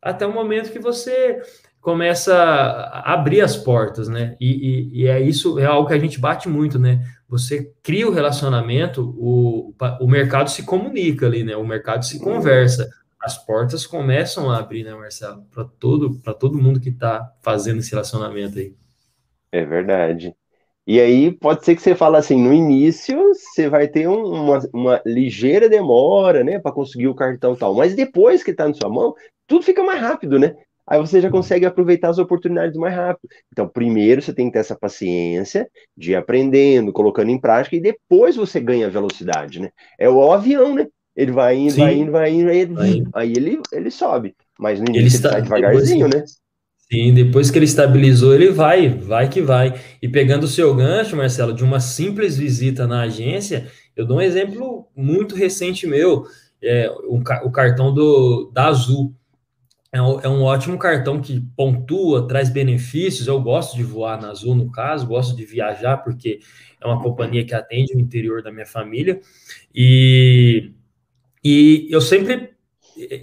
até 0.00 0.26
o 0.26 0.32
momento 0.32 0.72
que 0.72 0.78
você 0.78 1.40
começa 1.82 2.32
a 2.32 3.12
abrir 3.12 3.40
as 3.40 3.56
portas, 3.56 4.08
né? 4.08 4.36
E, 4.40 4.50
e, 4.50 5.02
e, 5.02 5.06
é 5.08 5.20
isso, 5.20 5.58
é 5.58 5.66
algo 5.66 5.88
que 5.88 5.94
a 5.94 5.98
gente 5.98 6.18
bate 6.18 6.48
muito, 6.48 6.78
né? 6.78 7.04
Você 7.28 7.72
cria 7.82 8.08
o 8.08 8.12
relacionamento, 8.12 9.14
o, 9.18 9.74
o 10.00 10.06
mercado 10.06 10.48
se 10.48 10.62
comunica 10.62 11.26
ali, 11.26 11.42
né? 11.42 11.56
O 11.56 11.66
mercado 11.66 12.04
se 12.04 12.20
conversa. 12.20 12.88
As 13.20 13.36
portas 13.36 13.84
começam 13.84 14.48
a 14.48 14.58
abrir, 14.58 14.84
né, 14.84 14.94
Marcelo? 14.94 15.44
Para 15.52 15.64
todo, 15.64 16.20
todo 16.38 16.58
mundo 16.58 16.80
que 16.80 16.88
está 16.88 17.32
fazendo 17.42 17.80
esse 17.80 17.90
relacionamento 17.90 18.58
aí. 18.58 18.74
É 19.50 19.64
verdade. 19.64 20.32
E 20.86 21.00
aí 21.00 21.32
pode 21.32 21.64
ser 21.64 21.74
que 21.74 21.82
você 21.82 21.94
fale 21.96 22.16
assim, 22.16 22.40
no 22.40 22.52
início 22.52 23.16
você 23.34 23.68
vai 23.68 23.88
ter 23.88 24.08
um, 24.08 24.24
uma, 24.24 24.60
uma 24.72 25.02
ligeira 25.04 25.68
demora, 25.68 26.42
né, 26.44 26.58
para 26.58 26.72
conseguir 26.72 27.08
o 27.08 27.14
cartão 27.14 27.54
tal, 27.54 27.74
mas 27.74 27.94
depois 27.94 28.42
que 28.42 28.50
está 28.50 28.66
na 28.66 28.74
sua 28.74 28.88
mão, 28.88 29.14
tudo 29.46 29.64
fica 29.64 29.82
mais 29.84 30.00
rápido, 30.00 30.38
né? 30.38 30.56
Aí 30.86 30.98
você 30.98 31.20
já 31.20 31.30
consegue 31.30 31.64
aproveitar 31.64 32.10
as 32.10 32.18
oportunidades 32.18 32.76
mais 32.76 32.94
rápido. 32.94 33.28
Então, 33.52 33.68
primeiro 33.68 34.20
você 34.20 34.32
tem 34.32 34.46
que 34.46 34.52
ter 34.52 34.58
essa 34.58 34.76
paciência 34.76 35.68
de 35.96 36.12
ir 36.12 36.16
aprendendo, 36.16 36.92
colocando 36.92 37.30
em 37.30 37.40
prática, 37.40 37.76
e 37.76 37.80
depois 37.80 38.36
você 38.36 38.60
ganha 38.60 38.90
velocidade, 38.90 39.60
né? 39.60 39.70
É 39.98 40.08
o 40.08 40.32
avião, 40.32 40.74
né? 40.74 40.86
Ele 41.14 41.30
vai 41.30 41.56
indo, 41.56 41.72
Sim. 41.72 41.80
vai 41.80 41.94
indo, 41.94 42.12
vai 42.12 42.30
indo, 42.30 42.50
aí 42.50 42.60
ele, 42.60 43.04
aí 43.14 43.32
ele, 43.32 43.60
ele 43.72 43.90
sobe. 43.90 44.34
Mas 44.58 44.80
no 44.80 44.88
início 44.88 45.00
ele, 45.00 45.06
está, 45.08 45.28
ele 45.28 45.36
sai 45.36 45.42
devagarzinho, 45.42 46.08
depois, 46.08 46.22
né? 46.22 46.42
Sim, 46.92 47.14
depois 47.14 47.50
que 47.50 47.58
ele 47.58 47.64
estabilizou, 47.64 48.34
ele 48.34 48.50
vai, 48.50 48.88
vai 48.88 49.28
que 49.28 49.40
vai. 49.40 49.80
E 50.02 50.08
pegando 50.08 50.44
o 50.44 50.48
seu 50.48 50.74
gancho, 50.74 51.16
Marcelo, 51.16 51.54
de 51.54 51.64
uma 51.64 51.80
simples 51.80 52.36
visita 52.36 52.86
na 52.86 53.02
agência, 53.02 53.66
eu 53.96 54.06
dou 54.06 54.18
um 54.18 54.20
exemplo 54.20 54.86
muito 54.94 55.34
recente 55.34 55.86
meu, 55.86 56.24
é, 56.62 56.90
o, 57.04 57.16
o 57.16 57.50
cartão 57.50 57.94
do, 57.94 58.50
da 58.52 58.66
Azul. 58.66 59.14
É 59.92 60.00
um, 60.00 60.20
é 60.20 60.28
um, 60.28 60.42
ótimo 60.42 60.78
cartão 60.78 61.20
que 61.20 61.40
pontua, 61.54 62.26
traz 62.26 62.48
benefícios. 62.48 63.28
Eu 63.28 63.40
gosto 63.42 63.76
de 63.76 63.82
voar 63.82 64.20
na 64.20 64.30
Azul, 64.30 64.54
no 64.54 64.70
caso, 64.72 65.06
gosto 65.06 65.36
de 65.36 65.44
viajar, 65.44 65.98
porque 65.98 66.40
é 66.80 66.86
uma 66.86 67.02
companhia 67.02 67.44
que 67.44 67.54
atende 67.54 67.94
o 67.94 68.00
interior 68.00 68.42
da 68.42 68.50
minha 68.50 68.64
família. 68.64 69.20
E, 69.74 70.72
e 71.44 71.86
eu 71.90 72.00
sempre 72.00 72.52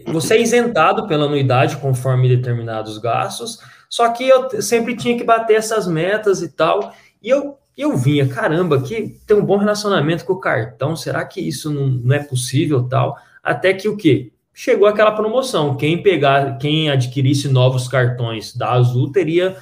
você 0.08 0.36
é 0.36 0.42
isentado 0.42 1.08
pela 1.08 1.26
anuidade 1.26 1.78
conforme 1.78 2.28
determinados 2.28 2.98
gastos, 2.98 3.60
só 3.90 4.10
que 4.10 4.28
eu 4.28 4.62
sempre 4.62 4.96
tinha 4.96 5.18
que 5.18 5.24
bater 5.24 5.56
essas 5.56 5.88
metas 5.88 6.42
e 6.42 6.50
tal, 6.50 6.94
e 7.22 7.30
eu, 7.30 7.58
eu 7.78 7.96
vinha, 7.96 8.28
caramba, 8.28 8.82
que 8.82 9.20
tem 9.26 9.38
um 9.38 9.46
bom 9.46 9.58
relacionamento 9.58 10.26
com 10.26 10.34
o 10.34 10.40
cartão, 10.40 10.96
será 10.96 11.24
que 11.26 11.40
isso 11.40 11.72
não, 11.72 11.88
não 11.88 12.16
é 12.16 12.20
possível 12.24 12.88
tal? 12.88 13.18
Até 13.44 13.74
que 13.74 13.88
o 13.88 13.96
quê? 13.96 14.32
Chegou 14.62 14.90
aquela 14.90 15.14
promoção, 15.14 15.78
quem 15.78 16.04
pegar, 16.04 16.58
quem 16.58 16.90
adquirisse 16.90 17.48
novos 17.48 17.88
cartões 17.88 18.54
da 18.54 18.74
Azul 18.74 19.10
teria 19.10 19.56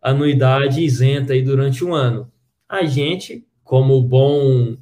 anuidade 0.00 0.82
isenta 0.82 1.34
aí 1.34 1.42
durante 1.42 1.84
um 1.84 1.92
ano. 1.92 2.32
A 2.66 2.82
gente, 2.86 3.46
como 3.62 4.00
bom... 4.00 4.74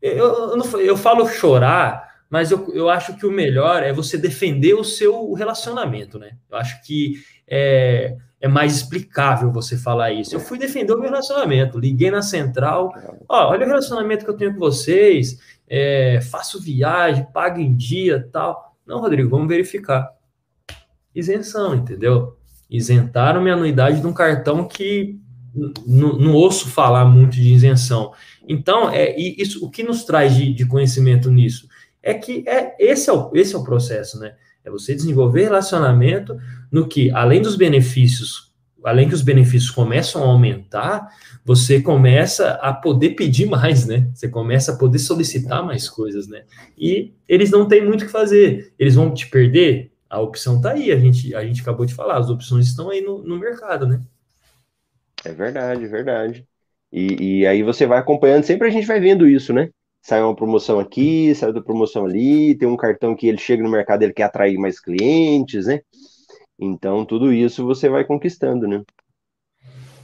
Eu, 0.00 0.56
eu, 0.56 0.80
eu 0.80 0.96
falo 0.96 1.26
chorar, 1.26 2.08
mas 2.30 2.52
eu, 2.52 2.72
eu 2.72 2.88
acho 2.88 3.16
que 3.16 3.26
o 3.26 3.32
melhor 3.32 3.82
é 3.82 3.92
você 3.92 4.16
defender 4.16 4.74
o 4.74 4.84
seu 4.84 5.32
relacionamento, 5.32 6.16
né? 6.16 6.36
Eu 6.48 6.56
acho 6.56 6.80
que 6.84 7.14
é, 7.48 8.16
é 8.40 8.46
mais 8.46 8.76
explicável 8.76 9.50
você 9.50 9.76
falar 9.76 10.12
isso. 10.12 10.36
Eu 10.36 10.40
fui 10.40 10.56
defender 10.56 10.92
o 10.92 11.00
meu 11.00 11.10
relacionamento, 11.10 11.80
liguei 11.80 12.12
na 12.12 12.22
central, 12.22 12.94
ó, 13.28 13.50
olha 13.50 13.66
o 13.66 13.68
relacionamento 13.68 14.24
que 14.24 14.30
eu 14.30 14.36
tenho 14.36 14.52
com 14.52 14.60
vocês, 14.60 15.40
é, 15.68 16.20
faço 16.20 16.62
viagem, 16.62 17.26
pago 17.32 17.58
em 17.58 17.74
dia 17.74 18.28
tal. 18.30 18.72
Não, 18.86 19.00
Rodrigo, 19.00 19.30
vamos 19.30 19.48
verificar. 19.48 20.10
Isenção, 21.14 21.74
entendeu? 21.74 22.36
Isentaram 22.68 23.42
minha 23.42 23.54
anuidade 23.54 24.00
de 24.00 24.06
um 24.06 24.12
cartão 24.12 24.66
que 24.66 25.18
não 25.86 26.32
ouço 26.32 26.68
falar 26.68 27.04
muito 27.04 27.34
de 27.34 27.52
isenção. 27.52 28.12
Então, 28.48 28.90
é 28.90 29.16
isso. 29.16 29.64
O 29.64 29.70
que 29.70 29.82
nos 29.82 30.04
traz 30.04 30.34
de, 30.34 30.52
de 30.52 30.66
conhecimento 30.66 31.30
nisso? 31.30 31.68
é 32.04 32.12
que 32.12 32.44
é 32.46 32.76
esse 32.78 33.08
é 33.08 33.12
o, 33.12 33.30
esse 33.34 33.54
é 33.54 33.58
o 33.58 33.64
processo, 33.64 34.20
né? 34.20 34.34
É 34.62 34.70
você 34.70 34.94
desenvolver 34.94 35.44
relacionamento 35.44 36.38
no 36.70 36.86
que, 36.86 37.10
além 37.10 37.40
dos 37.40 37.56
benefícios, 37.56 38.52
além 38.84 39.08
que 39.08 39.14
os 39.14 39.22
benefícios 39.22 39.70
começam 39.70 40.22
a 40.22 40.26
aumentar, 40.26 41.08
você 41.44 41.80
começa 41.80 42.52
a 42.54 42.72
poder 42.72 43.10
pedir 43.10 43.46
mais, 43.46 43.86
né? 43.86 44.10
Você 44.14 44.28
começa 44.28 44.72
a 44.72 44.76
poder 44.76 44.98
solicitar 44.98 45.64
mais 45.64 45.88
coisas, 45.88 46.28
né? 46.28 46.44
E 46.76 47.12
eles 47.28 47.50
não 47.50 47.66
têm 47.66 47.84
muito 47.84 48.02
o 48.02 48.06
que 48.06 48.12
fazer. 48.12 48.72
Eles 48.78 48.94
vão 48.94 49.12
te 49.12 49.28
perder? 49.28 49.92
A 50.08 50.20
opção 50.20 50.56
está 50.56 50.72
aí, 50.72 50.92
a 50.92 50.98
gente, 50.98 51.34
a 51.34 51.44
gente 51.44 51.60
acabou 51.60 51.84
de 51.84 51.94
falar, 51.94 52.18
as 52.18 52.30
opções 52.30 52.66
estão 52.66 52.90
aí 52.90 53.00
no, 53.00 53.22
no 53.22 53.38
mercado, 53.38 53.86
né? 53.86 54.00
É 55.24 55.32
verdade, 55.32 55.86
verdade. 55.86 56.46
E, 56.92 57.40
e 57.40 57.46
aí 57.46 57.62
você 57.62 57.86
vai 57.86 57.98
acompanhando, 57.98 58.44
sempre 58.44 58.68
a 58.68 58.70
gente 58.70 58.86
vai 58.86 59.00
vendo 59.00 59.26
isso, 59.26 59.52
né? 59.52 59.70
sai 60.04 60.22
uma 60.22 60.36
promoção 60.36 60.78
aqui, 60.78 61.34
sai 61.34 61.48
outra 61.48 61.62
promoção 61.62 62.04
ali, 62.04 62.54
tem 62.54 62.68
um 62.68 62.76
cartão 62.76 63.16
que 63.16 63.26
ele 63.26 63.38
chega 63.38 63.62
no 63.62 63.70
mercado, 63.70 64.02
ele 64.02 64.12
quer 64.12 64.24
atrair 64.24 64.58
mais 64.58 64.78
clientes, 64.78 65.66
né? 65.66 65.80
Então, 66.58 67.04
tudo 67.04 67.32
isso 67.32 67.64
você 67.64 67.88
vai 67.88 68.04
conquistando, 68.04 68.66
né? 68.66 68.82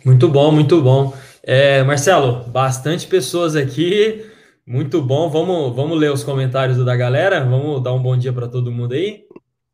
Muito 0.04 0.28
bom, 0.28 0.50
muito 0.50 0.80
bom. 0.80 1.12
É, 1.42 1.82
Marcelo, 1.82 2.44
bastante 2.50 3.06
pessoas 3.06 3.54
aqui, 3.54 4.26
muito 4.66 5.00
bom. 5.02 5.28
Vamos, 5.28 5.74
vamos 5.74 5.98
ler 5.98 6.12
os 6.12 6.24
comentários 6.24 6.82
da 6.84 6.96
galera? 6.96 7.44
Vamos 7.44 7.82
dar 7.82 7.92
um 7.92 8.02
bom 8.02 8.16
dia 8.16 8.32
para 8.32 8.48
todo 8.48 8.72
mundo 8.72 8.94
aí? 8.94 9.24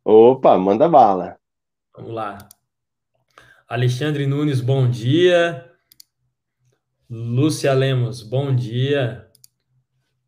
Opa, 0.03 0.57
manda 0.57 0.87
bala. 0.87 1.37
Vamos 1.95 2.13
lá. 2.13 2.37
Alexandre 3.67 4.25
Nunes, 4.25 4.61
bom 4.61 4.89
dia. 4.89 5.65
Lúcia 7.09 7.73
Lemos, 7.73 8.21
bom 8.21 8.53
dia. 8.53 9.27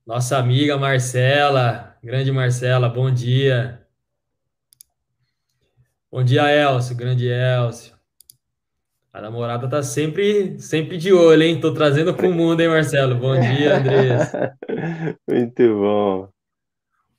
Nossa 0.05 0.37
amiga 0.37 0.77
Marcela, 0.77 1.97
grande 2.01 2.31
Marcela, 2.31 2.89
bom 2.89 3.11
dia. 3.11 3.85
Bom 6.11 6.23
dia, 6.23 6.49
Elcio, 6.49 6.95
grande 6.95 7.27
Elcio. 7.27 7.93
A 9.13 9.21
namorada 9.21 9.67
tá 9.67 9.83
sempre, 9.83 10.59
sempre 10.59 10.97
de 10.97 11.13
olho, 11.13 11.43
hein? 11.43 11.59
Tô 11.59 11.71
trazendo 11.71 12.15
pro 12.15 12.33
mundo, 12.33 12.61
hein, 12.61 12.67
Marcelo? 12.67 13.13
Bom 13.13 13.39
dia, 13.39 13.77
Andrés. 13.77 14.31
Muito 15.29 15.75
bom. 15.75 16.27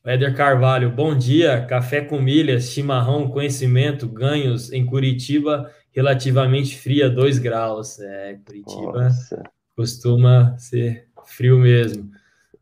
Éder 0.04 0.34
Carvalho, 0.34 0.90
bom 0.90 1.16
dia. 1.16 1.64
Café 1.66 2.00
com 2.00 2.20
milhas, 2.20 2.64
chimarrão, 2.64 3.28
conhecimento, 3.28 4.08
ganhos 4.08 4.72
em 4.72 4.84
Curitiba, 4.84 5.70
relativamente 5.92 6.76
fria, 6.76 7.08
2 7.08 7.38
graus. 7.38 8.00
É, 8.00 8.40
Curitiba 8.44 9.04
Nossa. 9.04 9.40
costuma 9.76 10.58
ser 10.58 11.06
frio 11.26 11.60
mesmo. 11.60 12.10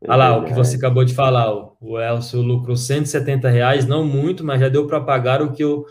Olha 0.03 0.15
lá, 0.15 0.37
o 0.37 0.45
que 0.45 0.53
você 0.53 0.77
acabou 0.77 1.03
de 1.03 1.15
falar, 1.15 1.51
o 1.81 1.99
Elcio 1.99 2.39
lucrou 2.39 2.75
170 2.75 3.49
reais, 3.49 3.87
não 3.87 4.05
muito, 4.05 4.45
mas 4.45 4.61
já 4.61 4.69
deu 4.69 4.85
para 4.85 5.01
pagar 5.01 5.41
o 5.41 5.51
que 5.51 5.63
eu 5.63 5.85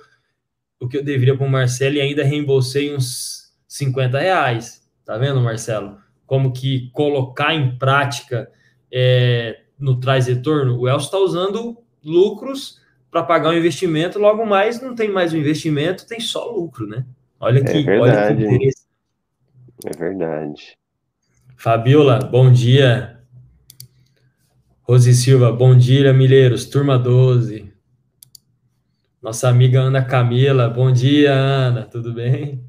o 0.81 0.89
que 0.89 0.97
eu 0.97 1.05
deveria 1.05 1.37
para 1.37 1.47
o 1.47 1.51
Marcelo 1.51 1.97
e 1.97 2.01
ainda 2.01 2.25
reembolsei 2.25 2.95
uns 2.95 3.53
50 3.67 4.19
reais. 4.19 4.87
Tá 5.05 5.17
vendo, 5.17 5.41
Marcelo? 5.41 5.99
Como 6.27 6.53
que 6.53 6.91
colocar 6.93 7.55
em 7.55 7.77
prática 7.77 8.51
é, 8.93 9.61
no 9.79 9.99
traz 9.99 10.27
retorno? 10.27 10.79
O 10.79 10.89
Elcio 10.89 11.07
está 11.07 11.19
usando 11.19 11.79
lucros 12.05 12.81
para 13.11 13.23
pagar 13.23 13.51
o 13.51 13.53
um 13.53 13.57
investimento, 13.57 14.19
logo 14.19 14.45
mais 14.45 14.81
não 14.81 14.95
tem 14.95 15.11
mais 15.11 15.33
o 15.33 15.37
um 15.37 15.41
investimento, 15.41 16.07
tem 16.07 16.21
só 16.21 16.51
lucro, 16.51 16.87
né? 16.87 17.05
Olha 17.41 17.63
que, 17.65 17.71
é 17.71 17.83
verdade. 17.83 18.45
olha 18.45 18.59
que 18.59 18.69
É 19.87 19.97
verdade. 19.97 20.77
Fabiola, 21.57 22.19
bom 22.19 22.53
dia. 22.53 23.19
Rose 24.83 25.13
Silva, 25.15 25.53
bom 25.53 25.77
dia, 25.77 26.13
Milheiros, 26.13 26.67
turma 26.67 26.99
12. 26.99 27.68
Nossa 29.21 29.49
amiga 29.49 29.81
Ana 29.81 30.05
Camila, 30.05 30.69
bom 30.69 30.93
dia, 30.93 31.33
Ana, 31.35 31.85
tudo 31.85 32.15
bem? 32.15 32.65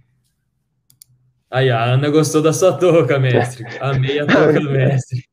Aí, 1.47 1.69
a 1.69 1.83
Ana 1.93 2.09
gostou 2.09 2.41
da 2.41 2.51
sua 2.51 2.73
touca, 2.75 3.19
mestre. 3.19 3.65
Amei 3.79 4.19
a 4.19 4.25
touca 4.25 4.59
do 4.59 4.69
mestre. 4.71 5.23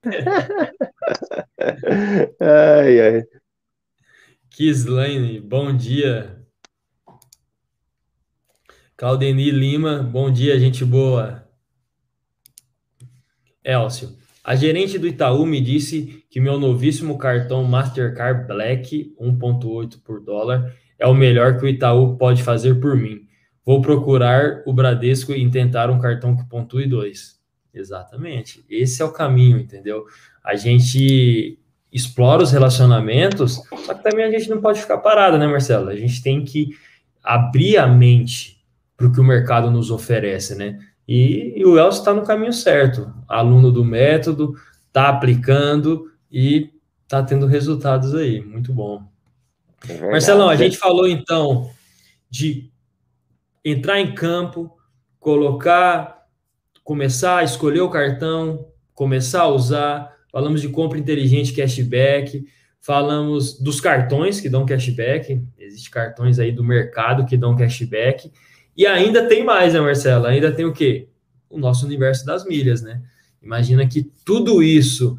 ai, 2.39 3.01
ai. 3.01 3.25
Kislane, 4.51 5.41
bom 5.41 5.75
dia. 5.75 6.39
Claudeni 8.95 9.51
Lima, 9.51 10.03
bom 10.03 10.31
dia, 10.31 10.59
gente 10.61 10.85
boa. 10.85 11.49
Elcio, 13.65 14.17
a 14.45 14.55
gerente 14.55 14.99
do 14.99 15.07
Itaú 15.07 15.47
me 15.47 15.63
disse 15.63 16.25
que 16.31 16.41
meu 16.41 16.61
novíssimo 16.61 17.17
cartão 17.17 17.65
Mastercard 17.65 18.47
Black 18.47 19.15
1.8 19.19 20.03
por 20.03 20.23
dólar 20.23 20.77
é 20.99 21.07
o 21.07 21.15
melhor 21.15 21.59
que 21.59 21.65
o 21.65 21.69
Itaú 21.69 22.17
pode 22.17 22.43
fazer 22.43 22.81
por 22.81 22.97
mim. 22.97 23.27
Vou 23.65 23.81
procurar 23.81 24.63
o 24.65 24.73
Bradesco 24.73 25.33
e 25.33 25.51
tentar 25.51 25.91
um 25.91 25.99
cartão 25.99 26.37
que 26.37 26.49
pontue 26.49 26.87
dois. 26.87 27.37
Exatamente. 27.75 28.65
Esse 28.71 29.03
é 29.03 29.05
o 29.05 29.13
caminho, 29.13 29.59
entendeu? 29.59 30.05
A 30.43 30.55
gente 30.55 31.59
explora 31.93 32.43
os 32.43 32.53
relacionamentos, 32.53 33.61
só 33.85 33.95
que 33.95 34.03
também 34.03 34.25
a 34.25 34.31
gente 34.31 34.49
não 34.49 34.61
pode 34.61 34.81
ficar 34.81 34.99
parado, 34.99 35.39
né, 35.39 35.47
Marcelo? 35.47 35.89
A 35.89 35.97
gente 35.97 36.23
tem 36.23 36.45
que 36.45 36.71
abrir 37.23 37.77
a 37.77 37.87
mente 37.87 38.65
para 38.97 39.07
o 39.07 39.13
que 39.13 39.21
o 39.21 39.25
mercado 39.25 39.71
nos 39.71 39.91
oferece, 39.91 40.55
né? 40.55 40.79
E, 41.07 41.55
e 41.57 41.65
o 41.65 41.79
Elcio 41.79 42.01
está 42.01 42.15
no 42.15 42.23
caminho 42.23 42.53
certo, 42.53 43.13
aluno 43.29 43.71
do 43.71 43.85
método, 43.85 44.55
está 44.87 45.09
aplicando 45.09 46.11
e 46.31 46.71
está 47.03 47.23
tendo 47.23 47.47
resultados 47.47 48.15
aí, 48.15 48.41
muito 48.41 48.73
bom. 48.73 49.03
É 49.89 50.11
Marcelão, 50.11 50.49
a 50.49 50.57
gente 50.57 50.77
falou 50.77 51.07
então 51.09 51.71
de 52.31 52.71
entrar 53.65 54.01
em 54.01 54.15
campo, 54.15 54.77
colocar, 55.19 56.25
começar 56.85 57.39
a 57.39 57.45
escolher 57.45 57.81
o 57.81 57.91
cartão, 57.91 58.69
começar 58.95 59.43
a 59.43 59.49
usar, 59.49 60.13
falamos 60.31 60.61
de 60.61 60.69
compra 60.69 60.99
inteligente 60.99 61.53
cashback, 61.53 62.45
falamos 62.81 63.59
dos 63.61 63.81
cartões 63.81 64.41
que 64.41 64.49
dão 64.49 64.65
cashback, 64.65 65.43
existem 65.59 65.91
cartões 65.91 66.39
aí 66.39 66.53
do 66.53 66.63
mercado 66.63 67.27
que 67.27 67.37
dão 67.37 67.57
cashback, 67.57 68.31
e 68.77 68.87
ainda 68.87 69.27
tem 69.27 69.43
mais, 69.43 69.75
né, 69.75 69.81
Marcelo? 69.81 70.27
Ainda 70.27 70.53
tem 70.53 70.65
o 70.65 70.73
quê? 70.73 71.09
O 71.51 71.59
nosso 71.59 71.87
universo 71.87 72.25
das 72.25 72.45
milhas, 72.45 72.83
né? 72.83 73.03
Imagina 73.43 73.87
que 73.87 74.03
tudo 74.25 74.63
isso, 74.63 75.19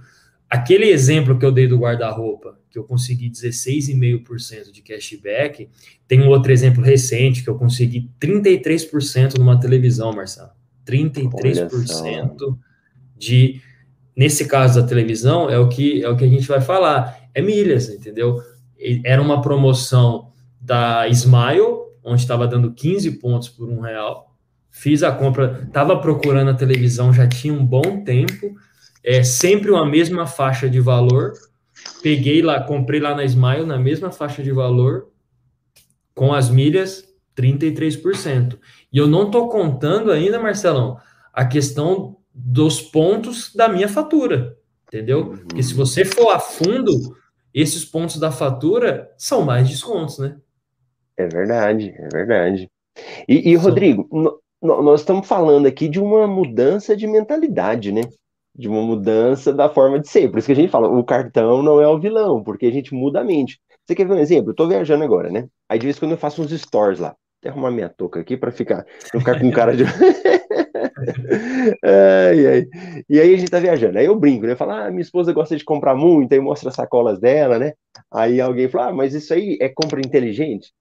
aquele 0.50 0.86
exemplo 0.86 1.38
que 1.38 1.46
eu 1.46 1.52
dei 1.52 1.68
do 1.68 1.80
guarda-roupa, 1.80 2.58
que 2.78 2.80
eu 2.80 2.84
consegui 2.84 3.32
16,5% 3.32 4.72
de 4.72 4.84
cashback, 4.84 5.68
tem 6.08 6.22
um 6.22 6.28
outro 6.28 6.52
exemplo 6.52 6.84
recente 6.84 7.44
que 7.44 7.50
eu 7.50 7.56
consegui 7.56 8.12
33% 8.22 9.36
numa 9.40 9.60
televisão, 9.60 10.14
Marcelo. 10.14 10.52
33% 10.86 12.56
de 13.18 13.60
nesse 14.16 14.46
caso 14.46 14.80
da 14.80 14.88
televisão 14.88 15.50
é 15.50 15.58
o 15.58 15.68
que 15.68 16.04
é 16.04 16.10
o 16.10 16.16
que 16.16 16.24
a 16.24 16.28
gente 16.28 16.48
vai 16.48 16.62
falar, 16.62 17.30
é 17.34 17.42
milhas, 17.42 17.90
entendeu? 17.90 18.42
Era 19.04 19.22
uma 19.22 19.42
promoção 19.42 20.32
da 20.62 21.08
Smile 21.08 21.88
onde 22.04 22.22
estava 22.22 22.48
dando 22.48 22.72
15 22.72 23.12
pontos 23.20 23.50
por 23.50 23.68
um 23.68 23.82
real. 23.82 24.36
Fiz 24.70 25.02
a 25.02 25.12
compra, 25.12 25.64
estava 25.66 26.00
procurando 26.00 26.52
a 26.52 26.54
televisão 26.54 27.12
já 27.12 27.28
tinha 27.28 27.54
um 27.54 27.66
bom 27.66 28.04
tempo, 28.04 28.56
é 29.04 29.24
sempre 29.24 29.72
uma 29.72 29.86
mesma 29.86 30.28
faixa 30.28 30.70
de 30.70 30.80
valor. 30.80 31.34
Peguei 32.02 32.42
lá, 32.42 32.62
comprei 32.64 33.00
lá 33.00 33.16
na 33.16 33.24
Smile 33.24 33.66
na 33.66 33.78
mesma 33.78 34.12
faixa 34.12 34.44
de 34.44 34.52
valor, 34.52 35.10
com 36.14 36.34
as 36.34 36.50
milhas 36.50 37.04
33%. 37.36 38.60
E 38.92 38.98
eu 38.98 39.08
não 39.08 39.28
estou 39.28 39.50
contando 39.50 40.12
ainda, 40.12 40.40
Marcelão, 40.40 40.98
a 41.32 41.46
questão 41.46 42.18
dos 42.34 42.82
pontos 42.82 43.54
da 43.54 43.68
minha 43.68 43.88
fatura, 43.88 44.58
entendeu? 44.88 45.38
Porque 45.48 45.62
se 45.64 45.74
você 45.74 46.06
for 46.06 46.30
a 46.30 46.40
fundo, 46.40 47.16
esses 47.54 47.84
pontos 47.84 48.20
da 48.20 48.32
fatura 48.32 49.12
são 49.18 49.44
mais 49.44 49.68
descontos, 49.68 50.20
né? 50.20 50.38
É 51.16 51.28
verdade, 51.28 51.94
é 51.98 52.08
verdade. 52.10 52.70
E, 53.28 53.50
e 53.52 53.56
Rodrigo, 53.56 54.08
nós 54.62 55.02
estamos 55.02 55.28
falando 55.28 55.66
aqui 55.68 55.88
de 55.88 56.00
uma 56.00 56.28
mudança 56.28 56.96
de 56.96 57.08
mentalidade, 57.08 57.92
né? 57.92 58.02
De 58.58 58.68
uma 58.68 58.82
mudança 58.82 59.54
da 59.54 59.70
forma 59.70 60.00
de 60.00 60.10
ser. 60.10 60.30
Por 60.30 60.40
isso 60.40 60.48
que 60.48 60.54
a 60.54 60.56
gente 60.56 60.72
fala, 60.72 60.88
o 60.88 61.04
cartão 61.04 61.62
não 61.62 61.80
é 61.80 61.88
o 61.88 62.00
vilão, 62.00 62.44
porque 62.44 62.66
a 62.66 62.72
gente 62.72 62.94
muda 62.94 63.22
a 63.22 63.24
mente. 63.24 63.60
Você 63.86 63.96
quer 63.96 64.08
ver 64.08 64.14
um 64.16 64.20
exemplo? 64.20 64.52
Eu 64.52 64.56
tô 64.56 64.68
viajando 64.68 65.04
agora, 65.04 65.30
né? 65.30 65.48
Aí 65.70 65.80
de 65.80 65.86
vez 65.86 65.96
em 65.96 66.00
quando 66.00 66.12
eu 66.12 66.18
faço 66.18 66.42
uns 66.42 66.52
stories 66.52 67.00
lá. 67.00 67.16
Até 67.40 67.50
arrumar 67.50 67.72
minha 67.72 67.88
touca 67.88 68.20
aqui 68.20 68.36
para 68.36 68.52
ficar, 68.52 68.86
ficar 69.12 69.40
com 69.40 69.52
cara 69.52 69.78
de. 69.78 69.84
ai, 71.84 72.48
ai. 72.48 72.66
E 73.08 73.20
aí 73.20 73.34
a 73.34 73.38
gente 73.38 73.52
tá 73.52 73.60
viajando. 73.60 73.98
Aí 73.98 74.06
eu 74.06 74.20
brinco, 74.20 74.46
né? 74.46 74.54
Eu 74.54 74.58
falo, 74.58 74.72
ah, 74.72 74.90
minha 74.90 75.02
esposa 75.02 75.32
gosta 75.32 75.56
de 75.56 75.64
comprar 75.64 75.96
muito, 75.96 76.34
aí 76.34 76.40
mostra 76.40 76.70
as 76.70 76.76
sacolas 76.76 77.20
dela, 77.20 77.60
né? 77.60 77.74
Aí 78.12 78.42
alguém 78.42 78.68
fala, 78.68 78.88
ah, 78.88 78.94
mas 78.94 79.14
isso 79.14 79.34
aí 79.34 79.58
é 79.62 79.70
compra 79.70 80.00
inteligente? 80.00 80.74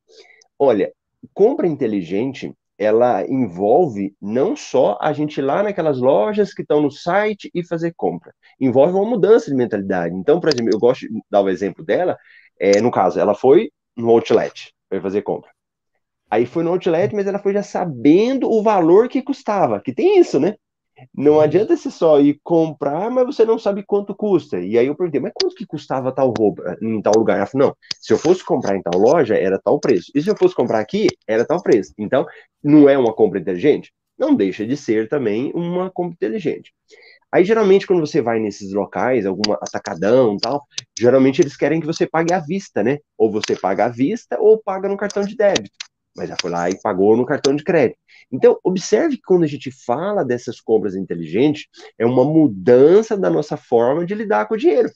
Olha, 0.59 0.91
compra 1.35 1.67
inteligente, 1.67 2.53
ela 2.79 3.25
envolve 3.27 4.15
não 4.21 4.55
só 4.55 4.99
a 5.01 5.12
gente 5.12 5.39
ir 5.39 5.43
lá 5.43 5.62
naquelas 5.62 5.99
lojas 5.99 6.53
que 6.53 6.62
estão 6.62 6.81
no 6.83 6.91
site 6.91 7.51
e 7.55 7.65
fazer 7.65 7.95
compra, 7.97 8.35
envolve 8.61 8.95
uma 8.95 9.09
mudança 9.09 9.51
de 9.51 9.57
mentalidade. 9.57 10.15
Então, 10.15 10.41
por 10.41 10.49
exemplo, 10.51 10.73
eu 10.73 10.79
gosto 10.79 11.03
de 11.03 11.21
dar 11.31 11.41
o 11.41 11.49
exemplo 11.49 11.85
dela, 11.85 12.17
é, 12.61 12.81
no 12.81 12.91
caso, 12.91 13.19
ela 13.19 13.35
foi 13.35 13.71
no 13.97 14.11
outlet, 14.11 14.73
para 14.89 15.01
fazer 15.01 15.23
compra. 15.23 15.51
Aí 16.31 16.45
foi 16.45 16.62
no 16.65 16.71
outlet, 16.71 17.15
mas 17.15 17.27
ela 17.27 17.39
foi 17.39 17.53
já 17.53 17.62
sabendo 17.62 18.51
o 18.51 18.62
valor 18.62 19.09
que 19.09 19.23
custava, 19.23 19.81
que 19.81 19.95
tem 19.95 20.19
isso, 20.19 20.41
né? 20.41 20.57
Não 21.15 21.41
adianta 21.41 21.77
você 21.77 21.91
só 21.91 22.21
ir 22.21 22.41
comprar, 22.43 23.11
mas 23.11 23.27
você 23.27 23.45
não 23.45 23.59
sabe 23.59 23.83
quanto 23.83 24.15
custa. 24.15 24.59
E 24.61 24.79
aí 24.79 24.87
eu 24.87 24.95
perguntei, 24.95 25.21
mas 25.21 25.33
quanto 25.35 25.55
que 25.55 25.67
custava 25.67 26.13
tal 26.13 26.33
roupa 26.37 26.77
em 26.81 27.01
tal 27.03 27.13
lugar? 27.17 27.37
Ela 27.37 27.47
falou, 27.47 27.69
não, 27.69 27.77
se 28.01 28.13
eu 28.13 28.19
fosse 28.19 28.45
comprar 28.45 28.77
em 28.77 28.83
tal 28.83 28.99
loja, 28.99 29.37
era 29.37 29.59
tal 29.59 29.79
preço. 29.79 30.11
E 30.15 30.23
se 30.23 30.31
eu 30.31 30.37
fosse 30.37 30.55
comprar 30.55 30.81
aqui, 30.81 31.07
era 31.27 31.45
tal 31.45 31.63
preço. 31.63 31.93
Então, 31.99 32.25
não 32.63 32.89
é 32.89 32.97
uma 32.97 33.15
compra 33.15 33.39
inteligente? 33.39 33.93
Não 34.19 34.35
deixa 34.35 34.67
de 34.67 34.77
ser 34.77 35.09
também 35.09 35.53
uma 35.55 35.91
compra 35.91 36.15
inteligente. 36.15 36.73
Aí, 37.31 37.45
geralmente, 37.45 37.87
quando 37.87 38.01
você 38.01 38.23
vai 38.23 38.39
nesses 38.39 38.73
locais, 38.73 39.27
alguma 39.27 39.57
atacadão 39.57 40.37
tal, 40.39 40.63
geralmente 40.99 41.43
eles 41.43 41.57
querem 41.57 41.81
que 41.81 41.87
você 41.87 42.07
pague 42.07 42.33
à 42.33 42.41
vista, 42.41 42.83
né? 42.83 42.99
Ou 43.19 43.31
você 43.31 43.55
paga 43.55 43.87
à 43.87 43.89
vista 43.89 44.39
ou 44.41 44.63
paga 44.63 44.89
no 44.89 44.97
cartão 44.97 45.23
de 45.23 45.37
débito 45.37 45.86
mas 46.17 46.29
já 46.29 46.37
foi 46.41 46.51
lá 46.51 46.71
e 46.71 46.81
pagou 46.81 47.17
no 47.17 47.27
cartão 47.27 47.55
de 47.55 47.63
crédito. 47.63 47.99
Então, 48.31 48.59
observe 48.65 49.17
que 49.17 49.23
quando 49.23 49.45
a 49.45 49.49
gente 49.49 49.71
fala 49.71 50.25
dessas 50.25 50.61
compras 50.61 50.95
inteligentes, 50.95 51.67
é 51.99 52.07
uma 52.07 52.25
mudança 52.25 53.17
da 53.17 53.31
nossa 53.31 53.57
forma 53.57 54.05
de 54.05 54.15
lidar 54.15 54.47
com 54.47 54.55
o 54.55 54.59
dinheiro. 54.59 54.91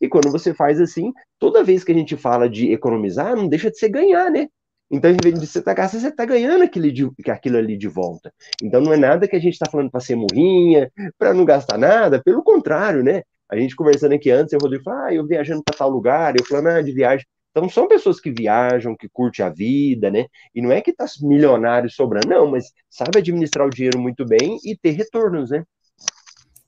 E 0.00 0.08
quando 0.08 0.30
você 0.30 0.52
faz 0.52 0.80
assim, 0.80 1.12
toda 1.38 1.64
vez 1.64 1.84
que 1.84 1.92
a 1.92 1.94
gente 1.94 2.16
fala 2.16 2.48
de 2.48 2.72
economizar, 2.72 3.36
não 3.36 3.48
deixa 3.48 3.70
de 3.70 3.78
ser 3.78 3.88
ganhar, 3.88 4.30
né? 4.30 4.48
Então, 4.90 5.10
em 5.10 5.16
vez 5.22 5.40
de 5.40 5.46
você 5.46 5.58
estar 5.58 5.74
gastando, 5.74 6.02
você 6.02 6.08
está 6.08 6.24
ganhando 6.24 6.62
aquilo, 6.62 6.92
de, 6.92 7.10
aquilo 7.28 7.56
ali 7.56 7.76
de 7.76 7.88
volta. 7.88 8.32
Então, 8.62 8.80
não 8.80 8.92
é 8.92 8.96
nada 8.96 9.26
que 9.26 9.34
a 9.34 9.40
gente 9.40 9.54
está 9.54 9.66
falando 9.70 9.90
para 9.90 10.00
ser 10.00 10.14
morrinha, 10.14 10.90
para 11.18 11.32
não 11.32 11.44
gastar 11.44 11.78
nada, 11.78 12.22
pelo 12.22 12.42
contrário, 12.42 13.02
né? 13.02 13.22
A 13.50 13.56
gente 13.56 13.76
conversando 13.76 14.14
aqui 14.14 14.30
antes, 14.30 14.52
o 14.52 14.58
Rodrigo 14.58 14.84
falou, 14.84 15.00
ah, 15.00 15.14
eu 15.14 15.26
viajando 15.26 15.62
para 15.64 15.76
tal 15.76 15.90
lugar, 15.90 16.34
eu 16.38 16.44
falando, 16.44 16.68
ah, 16.68 16.82
de 16.82 16.92
viagem. 16.92 17.26
Então 17.54 17.68
são 17.68 17.86
pessoas 17.86 18.18
que 18.18 18.32
viajam, 18.32 18.96
que 18.96 19.08
curtem 19.08 19.46
a 19.46 19.48
vida, 19.48 20.10
né? 20.10 20.26
E 20.52 20.60
não 20.60 20.72
é 20.72 20.80
que 20.80 20.92
tá 20.92 21.06
milionário 21.22 21.88
sobrando, 21.88 22.26
não, 22.26 22.50
mas 22.50 22.72
sabe 22.90 23.18
administrar 23.18 23.64
o 23.64 23.70
dinheiro 23.70 24.00
muito 24.00 24.24
bem 24.26 24.58
e 24.64 24.76
ter 24.76 24.90
retornos, 24.90 25.50
né? 25.50 25.64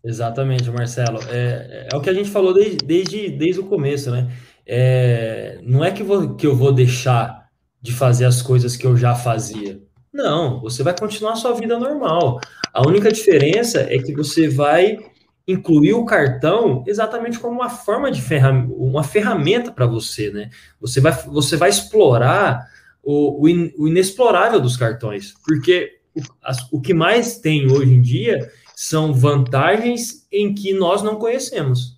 Exatamente, 0.05 0.71
Marcelo. 0.71 1.19
É, 1.29 1.89
é 1.93 1.97
o 1.97 2.01
que 2.01 2.09
a 2.09 2.15
gente 2.15 2.31
falou 2.31 2.55
desde, 2.55 2.77
desde, 2.77 3.29
desde 3.31 3.61
o 3.61 3.67
começo, 3.67 4.13
né? 4.13 4.31
É, 4.65 5.59
não 5.65 5.85
é 5.85 5.91
que, 5.91 6.05
vou, 6.05 6.37
que 6.37 6.47
eu 6.47 6.55
vou 6.55 6.73
deixar 6.73 7.49
de 7.83 7.93
fazer 7.93 8.25
as 8.25 8.41
coisas 8.41 8.77
que 8.77 8.87
eu 8.87 8.97
já 8.97 9.17
fazia. 9.17 9.83
Não, 10.13 10.61
você 10.61 10.85
vai 10.85 10.97
continuar 10.97 11.33
a 11.33 11.37
sua 11.37 11.53
vida 11.53 11.77
normal. 11.81 12.39
A 12.73 12.87
única 12.87 13.11
diferença 13.11 13.81
é 13.81 13.99
que 13.99 14.15
você 14.15 14.49
vai 14.49 14.99
incluir 15.47 15.95
o 15.95 16.05
cartão 16.05 16.83
exatamente 16.87 17.39
como 17.39 17.55
uma 17.55 17.71
forma 17.71 18.11
de 18.11 18.21
ferram 18.21 18.67
uma 18.73 19.05
ferramenta 19.05 19.71
para 19.71 19.87
você, 19.87 20.31
né? 20.31 20.51
Você 20.81 21.01
vai, 21.01 21.13
você 21.13 21.57
vai 21.57 21.71
explorar 21.71 22.67
o, 23.03 23.43
o, 23.43 23.49
in, 23.49 23.73
o 23.79 23.87
inexplorável 23.87 24.61
dos 24.61 24.77
cartões, 24.77 25.35
porque 25.47 26.01
as, 26.43 26.71
o 26.73 26.81
que 26.81 26.93
mais 26.93 27.39
tem 27.39 27.71
hoje 27.71 27.95
em 27.95 28.01
dia 28.01 28.51
são 28.75 29.15
vantagens 29.15 30.27
em 30.33 30.53
que 30.53 30.75
nós 30.75 31.03
não 31.03 31.17
conhecemos. 31.17 31.97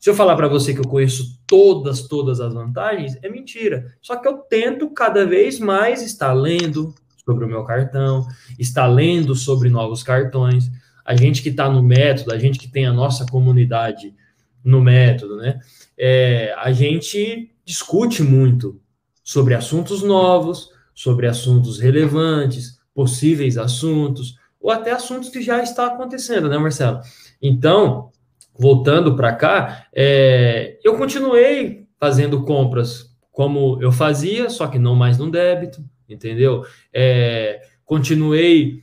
Se 0.00 0.08
eu 0.08 0.14
falar 0.14 0.36
para 0.36 0.48
você 0.48 0.72
que 0.72 0.80
eu 0.80 0.88
conheço 0.88 1.38
todas, 1.46 2.02
todas 2.02 2.40
as 2.40 2.54
vantagens, 2.54 3.18
é 3.22 3.28
mentira. 3.28 3.94
Só 4.00 4.16
que 4.16 4.26
eu 4.26 4.38
tento 4.38 4.88
cada 4.90 5.26
vez 5.26 5.58
mais 5.58 6.02
estar 6.02 6.32
lendo 6.32 6.94
sobre 7.24 7.44
o 7.44 7.48
meu 7.48 7.64
cartão, 7.64 8.26
estar 8.58 8.86
lendo 8.86 9.34
sobre 9.34 9.68
novos 9.68 10.02
cartões 10.02 10.70
a 11.08 11.16
gente 11.16 11.40
que 11.40 11.48
está 11.48 11.70
no 11.70 11.82
método, 11.82 12.34
a 12.34 12.38
gente 12.38 12.58
que 12.58 12.68
tem 12.68 12.84
a 12.84 12.92
nossa 12.92 13.24
comunidade 13.24 14.14
no 14.62 14.78
método, 14.78 15.38
né? 15.38 15.58
É, 15.96 16.54
a 16.58 16.70
gente 16.70 17.50
discute 17.64 18.22
muito 18.22 18.78
sobre 19.24 19.54
assuntos 19.54 20.02
novos, 20.02 20.68
sobre 20.94 21.26
assuntos 21.26 21.80
relevantes, 21.80 22.78
possíveis 22.92 23.56
assuntos, 23.56 24.34
ou 24.60 24.70
até 24.70 24.90
assuntos 24.90 25.30
que 25.30 25.40
já 25.40 25.62
está 25.62 25.86
acontecendo, 25.86 26.46
né, 26.46 26.58
Marcelo? 26.58 27.00
Então, 27.40 28.10
voltando 28.58 29.16
para 29.16 29.32
cá, 29.32 29.86
é, 29.94 30.78
eu 30.84 30.98
continuei 30.98 31.86
fazendo 31.98 32.44
compras 32.44 33.16
como 33.32 33.78
eu 33.80 33.90
fazia, 33.90 34.50
só 34.50 34.66
que 34.66 34.78
não 34.78 34.94
mais 34.94 35.16
no 35.16 35.30
débito, 35.30 35.82
entendeu? 36.06 36.66
É, 36.92 37.62
continuei 37.86 38.82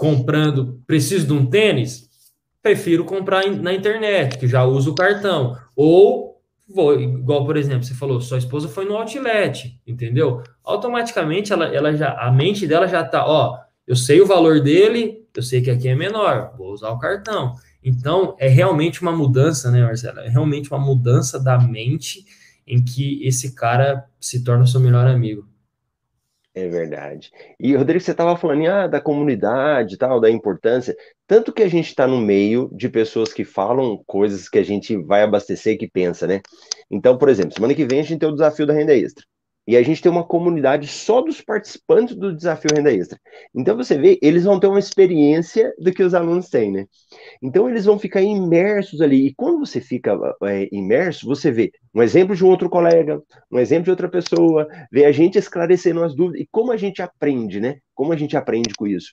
comprando, 0.00 0.80
preciso 0.86 1.26
de 1.26 1.34
um 1.34 1.44
tênis, 1.44 2.08
prefiro 2.62 3.04
comprar 3.04 3.44
na 3.50 3.74
internet, 3.74 4.38
que 4.38 4.48
já 4.48 4.64
uso 4.64 4.92
o 4.92 4.94
cartão. 4.94 5.58
Ou 5.76 6.40
vou, 6.66 6.98
igual, 6.98 7.44
por 7.44 7.54
exemplo, 7.54 7.84
você 7.84 7.92
falou, 7.92 8.18
sua 8.18 8.38
esposa 8.38 8.66
foi 8.66 8.86
no 8.86 8.96
outlet, 8.96 9.78
entendeu? 9.86 10.42
Automaticamente 10.64 11.52
ela, 11.52 11.66
ela 11.66 11.94
já, 11.94 12.14
a 12.14 12.32
mente 12.32 12.66
dela 12.66 12.88
já 12.88 13.04
tá, 13.04 13.26
ó, 13.26 13.58
eu 13.86 13.94
sei 13.94 14.22
o 14.22 14.26
valor 14.26 14.62
dele, 14.62 15.26
eu 15.36 15.42
sei 15.42 15.60
que 15.60 15.70
aqui 15.70 15.86
é 15.86 15.94
menor, 15.94 16.54
vou 16.56 16.72
usar 16.72 16.88
o 16.88 16.98
cartão. 16.98 17.54
Então, 17.84 18.34
é 18.38 18.48
realmente 18.48 19.02
uma 19.02 19.12
mudança, 19.12 19.70
né, 19.70 19.82
Marcela? 19.82 20.22
É 20.22 20.30
realmente 20.30 20.70
uma 20.70 20.80
mudança 20.80 21.38
da 21.38 21.58
mente 21.58 22.24
em 22.66 22.82
que 22.82 23.22
esse 23.22 23.54
cara 23.54 24.06
se 24.18 24.42
torna 24.42 24.66
seu 24.66 24.80
melhor 24.80 25.06
amigo. 25.06 25.46
É 26.60 26.68
verdade. 26.68 27.30
E, 27.58 27.74
Rodrigo, 27.74 28.04
você 28.04 28.10
estava 28.10 28.36
falando 28.36 28.66
ah, 28.66 28.86
da 28.86 29.00
comunidade 29.00 29.96
tal, 29.96 30.20
da 30.20 30.30
importância. 30.30 30.94
Tanto 31.26 31.52
que 31.54 31.62
a 31.62 31.68
gente 31.68 31.86
está 31.86 32.06
no 32.06 32.18
meio 32.20 32.68
de 32.74 32.88
pessoas 32.88 33.32
que 33.32 33.44
falam 33.44 34.02
coisas 34.06 34.46
que 34.46 34.58
a 34.58 34.62
gente 34.62 34.94
vai 34.96 35.22
abastecer 35.22 35.78
que 35.78 35.88
pensa, 35.88 36.26
né? 36.26 36.42
Então, 36.90 37.16
por 37.16 37.30
exemplo, 37.30 37.54
semana 37.54 37.74
que 37.74 37.86
vem 37.86 38.00
a 38.00 38.02
gente 38.02 38.18
tem 38.18 38.28
o 38.28 38.32
desafio 38.32 38.66
da 38.66 38.74
renda 38.74 38.94
extra. 38.94 39.24
E 39.66 39.76
a 39.76 39.82
gente 39.82 40.02
tem 40.02 40.10
uma 40.10 40.26
comunidade 40.26 40.86
só 40.86 41.22
dos 41.22 41.40
participantes 41.40 42.14
do 42.16 42.34
desafio 42.34 42.70
renda 42.74 42.92
extra. 42.92 43.18
Então 43.54 43.76
você 43.76 43.96
vê, 43.96 44.18
eles 44.20 44.44
vão 44.44 44.58
ter 44.58 44.66
uma 44.66 44.78
experiência 44.78 45.72
do 45.78 45.92
que 45.92 46.02
os 46.02 46.12
alunos 46.12 46.48
têm, 46.48 46.72
né? 46.72 46.86
Então 47.40 47.68
eles 47.68 47.84
vão 47.84 47.98
ficar 47.98 48.20
imersos 48.20 49.00
ali. 49.00 49.28
E 49.28 49.34
quando 49.34 49.60
você 49.60 49.80
fica 49.80 50.18
é, 50.44 50.68
imerso, 50.72 51.26
você 51.26 51.50
vê 51.50 51.70
um 51.94 52.02
exemplo 52.02 52.36
de 52.36 52.44
um 52.44 52.48
outro 52.48 52.70
colega, 52.70 53.20
um 53.50 53.58
exemplo 53.58 53.84
de 53.84 53.90
outra 53.90 54.08
pessoa, 54.08 54.68
vê 54.92 55.04
a 55.04 55.12
gente 55.12 55.38
esclarecendo 55.38 56.02
as 56.02 56.14
dúvidas 56.14 56.40
e 56.40 56.48
como 56.50 56.70
a 56.70 56.76
gente 56.76 57.02
aprende, 57.02 57.60
né? 57.60 57.78
Como 57.94 58.12
a 58.12 58.16
gente 58.16 58.36
aprende 58.36 58.74
com 58.74 58.86
isso. 58.86 59.10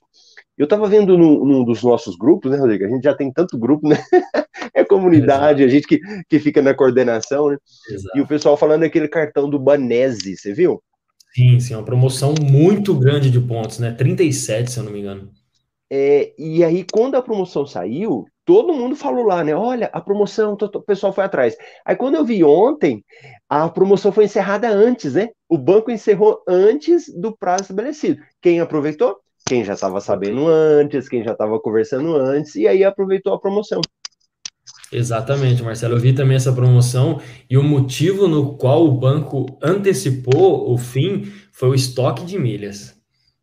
Eu 0.56 0.64
estava 0.64 0.88
vendo 0.88 1.18
num, 1.18 1.44
num, 1.44 1.64
dos 1.64 1.82
nossos 1.82 2.16
grupos, 2.16 2.50
né, 2.50 2.58
Rodrigo? 2.58 2.84
A 2.84 2.88
gente 2.88 3.02
já 3.02 3.14
tem 3.14 3.32
tanto 3.32 3.58
grupo, 3.58 3.88
né? 3.88 3.96
é 4.74 4.84
comunidade, 4.84 5.62
Exato. 5.62 5.64
a 5.64 5.68
gente 5.68 5.86
que, 5.86 6.00
que 6.28 6.38
fica 6.38 6.62
na 6.62 6.72
coordenação, 6.72 7.50
né? 7.50 7.58
Exato. 7.90 8.16
E 8.16 8.20
o 8.20 8.26
pessoal 8.26 8.56
falando 8.56 8.82
daquele 8.82 9.08
cartão 9.08 9.50
do 9.50 9.58
Banese, 9.58 10.36
você 10.36 10.52
viu? 10.52 10.82
Sim, 11.34 11.60
sim, 11.60 11.74
uma 11.74 11.84
promoção 11.84 12.34
muito 12.40 12.94
grande 12.94 13.30
de 13.30 13.40
pontos, 13.40 13.78
né? 13.78 13.92
37, 13.92 14.70
se 14.70 14.78
eu 14.78 14.84
não 14.84 14.92
me 14.92 15.00
engano. 15.00 15.30
É, 15.90 16.32
e 16.38 16.62
aí, 16.62 16.84
quando 16.90 17.16
a 17.16 17.22
promoção 17.22 17.66
saiu, 17.66 18.26
todo 18.48 18.72
mundo 18.72 18.96
falou 18.96 19.26
lá, 19.26 19.44
né? 19.44 19.54
Olha, 19.54 19.90
a 19.92 20.00
promoção, 20.00 20.56
o 20.58 20.80
pessoal 20.80 21.12
foi 21.12 21.24
atrás. 21.24 21.54
Aí, 21.84 21.94
quando 21.94 22.14
eu 22.14 22.24
vi 22.24 22.42
ontem, 22.42 23.04
a 23.46 23.68
promoção 23.68 24.10
foi 24.10 24.24
encerrada 24.24 24.70
antes, 24.70 25.12
né? 25.12 25.28
O 25.46 25.58
banco 25.58 25.90
encerrou 25.90 26.42
antes 26.48 27.14
do 27.14 27.36
prazo 27.36 27.64
estabelecido. 27.64 28.22
Quem 28.40 28.58
aproveitou? 28.58 29.20
quem 29.48 29.64
já 29.64 29.72
estava 29.72 30.00
sabendo 30.00 30.46
antes, 30.46 31.08
quem 31.08 31.24
já 31.24 31.32
estava 31.32 31.58
conversando 31.58 32.14
antes, 32.14 32.54
e 32.54 32.68
aí 32.68 32.84
aproveitou 32.84 33.32
a 33.32 33.40
promoção. 33.40 33.80
Exatamente, 34.92 35.62
Marcelo. 35.62 35.94
Eu 35.94 36.00
vi 36.00 36.12
também 36.12 36.36
essa 36.36 36.52
promoção 36.52 37.20
e 37.48 37.56
o 37.56 37.62
motivo 37.62 38.28
no 38.28 38.56
qual 38.56 38.84
o 38.84 38.92
banco 38.92 39.46
antecipou 39.62 40.70
o 40.70 40.76
fim 40.76 41.32
foi 41.50 41.70
o 41.70 41.74
estoque 41.74 42.24
de 42.24 42.38
milhas. 42.38 42.94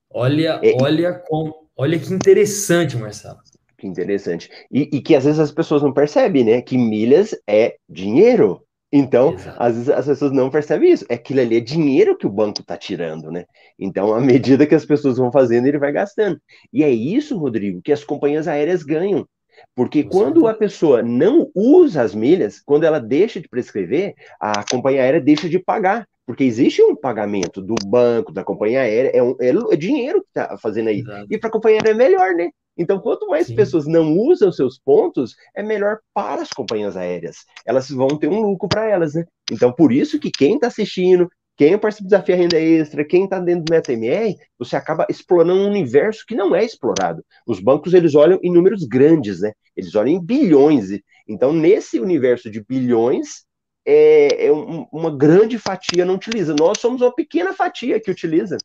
Olha, 0.10 0.60
é, 0.63 0.76
olha, 0.80 1.13
com, 1.13 1.52
olha 1.76 1.98
que 1.98 2.13
interessante, 2.13 2.96
Marcelo. 2.96 3.39
Que 3.86 3.89
interessante. 3.89 4.50
E, 4.71 4.89
e 4.93 5.02
que 5.02 5.15
às 5.15 5.26
vezes 5.26 5.39
as 5.39 5.52
pessoas 5.52 5.84
não 5.84 5.93
percebem, 5.93 6.43
né? 6.43 6.60
Que 6.60 6.76
milhas 6.76 7.36
é 7.48 7.76
dinheiro. 7.88 8.63
Então, 8.91 9.34
Exato. 9.34 9.58
às 9.62 9.76
vezes 9.76 9.89
as 9.89 10.06
pessoas 10.06 10.32
não 10.32 10.50
percebem 10.50 10.91
isso. 10.91 11.06
É 11.08 11.13
aquilo 11.13 11.41
ali 11.41 11.58
é 11.58 11.60
dinheiro 11.60 12.17
que 12.17 12.26
o 12.26 12.32
banco 12.32 12.62
está 12.62 12.76
tirando, 12.76 13.30
né? 13.30 13.45
Então, 13.78 14.13
à 14.13 14.19
medida 14.19 14.65
que 14.65 14.74
as 14.74 14.86
pessoas 14.86 15.17
vão 15.17 15.32
fazendo, 15.32 15.67
ele 15.67 15.78
vai 15.78 15.91
gastando. 15.91 16.39
E 16.74 16.84
é 16.84 16.89
isso, 16.89 17.38
Rodrigo, 17.38 17.82
que 17.84 17.91
as 17.91 18.04
companhias 18.04 18.48
aéreas 18.48 18.82
ganham. 18.82 19.28
Porque 19.76 20.04
quando 20.04 20.48
a 20.48 20.54
pessoa 20.54 21.04
não 21.04 21.50
usa 21.54 22.02
as 22.02 22.15
milhas, 22.15 22.60
quando 22.60 22.86
ela 22.86 23.00
deixa 23.00 23.39
de 23.39 23.48
prescrever, 23.48 24.15
a 24.39 24.63
companhia 24.69 25.04
aérea 25.04 25.21
deixa 25.21 25.48
de 25.48 25.60
pagar. 25.60 26.08
Porque 26.26 26.43
existe 26.43 26.82
um 26.82 26.95
pagamento 26.95 27.62
do 27.62 27.76
banco, 27.86 28.32
da 28.32 28.43
companhia 28.43 28.82
aérea, 28.82 29.12
é, 29.13 29.21
um, 29.21 29.36
é 29.39 29.76
dinheiro 29.76 30.21
que 30.21 30.28
está 30.30 30.58
fazendo 30.58 30.88
aí. 30.88 31.02
Exato. 31.02 31.28
E 31.30 31.38
para 31.38 31.50
a 31.50 31.52
companhia 31.52 31.78
aérea 31.78 31.91
é 31.91 31.93
melhor, 31.93 32.34
né? 32.34 32.50
Então, 32.77 32.99
quanto 32.99 33.27
mais 33.27 33.47
Sim. 33.47 33.55
pessoas 33.55 33.85
não 33.85 34.17
usam 34.17 34.51
seus 34.51 34.77
pontos, 34.77 35.35
é 35.55 35.63
melhor 35.63 35.99
para 36.13 36.41
as 36.41 36.49
companhias 36.49 36.97
aéreas. 36.97 37.38
Elas 37.65 37.89
vão 37.89 38.09
ter 38.09 38.27
um 38.27 38.41
lucro 38.41 38.67
para 38.67 38.89
elas, 38.89 39.13
né? 39.13 39.25
Então, 39.51 39.71
por 39.71 39.91
isso 39.91 40.19
que 40.19 40.31
quem 40.31 40.55
está 40.55 40.67
assistindo, 40.67 41.29
quem 41.57 41.77
participa 41.77 42.07
do 42.07 42.09
desafio 42.09 42.35
renda 42.35 42.59
extra, 42.59 43.05
quem 43.05 43.23
está 43.23 43.39
dentro 43.39 43.63
do 43.63 43.73
MetaMR, 43.73 44.35
você 44.59 44.75
acaba 44.75 45.07
explorando 45.09 45.61
um 45.61 45.67
universo 45.67 46.25
que 46.27 46.35
não 46.35 46.53
é 46.53 46.65
explorado. 46.65 47.23
Os 47.47 47.61
bancos, 47.61 47.93
eles 47.93 48.13
olham 48.13 48.39
em 48.43 48.51
números 48.51 48.83
grandes, 48.83 49.39
né? 49.39 49.53
Eles 49.75 49.95
olham 49.95 50.13
em 50.13 50.23
bilhões. 50.23 50.89
Então, 51.27 51.53
nesse 51.53 51.99
universo 51.99 52.51
de 52.51 52.61
bilhões, 52.61 53.45
é, 53.85 54.47
é 54.47 54.51
um, 54.51 54.85
uma 54.91 55.15
grande 55.15 55.57
fatia 55.57 56.03
não 56.03 56.15
utiliza. 56.15 56.55
Nós 56.59 56.79
somos 56.79 57.01
uma 57.01 57.13
pequena 57.13 57.53
fatia 57.53 57.99
que 58.01 58.11
utiliza. 58.11 58.57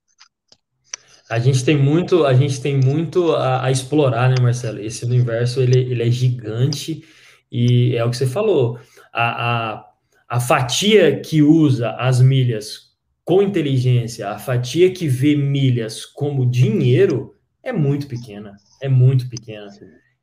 A 1.31 1.39
gente 1.39 1.65
tem 1.65 1.77
muito, 1.77 2.27
a 2.27 2.35
gente 2.35 2.61
tem 2.61 2.77
muito 2.77 3.33
a, 3.37 3.65
a, 3.67 3.71
explorar, 3.71 4.29
né, 4.29 4.35
Marcelo? 4.41 4.81
Esse 4.81 5.05
universo 5.05 5.61
ele, 5.61 5.79
ele 5.79 6.03
é 6.03 6.11
gigante 6.11 7.05
e 7.51 7.95
é 7.95 8.05
o 8.05 8.11
que 8.11 8.17
você 8.17 8.27
falou. 8.27 8.81
A, 9.13 9.75
a, 9.75 9.87
a 10.29 10.41
fatia 10.41 11.21
que 11.21 11.41
usa 11.41 11.93
as 11.93 12.21
milhas 12.21 12.91
com 13.25 13.41
inteligência, 13.41 14.29
a 14.29 14.41
fatia 14.41 14.93
que 14.93 15.07
vê 15.07 15.37
milhas 15.37 16.05
como 16.05 16.45
dinheiro 16.45 17.37
é 17.63 17.73
muito 17.73 18.09
pequena. 18.09 18.57
É 18.83 18.89
muito 18.89 19.29
pequena. 19.29 19.69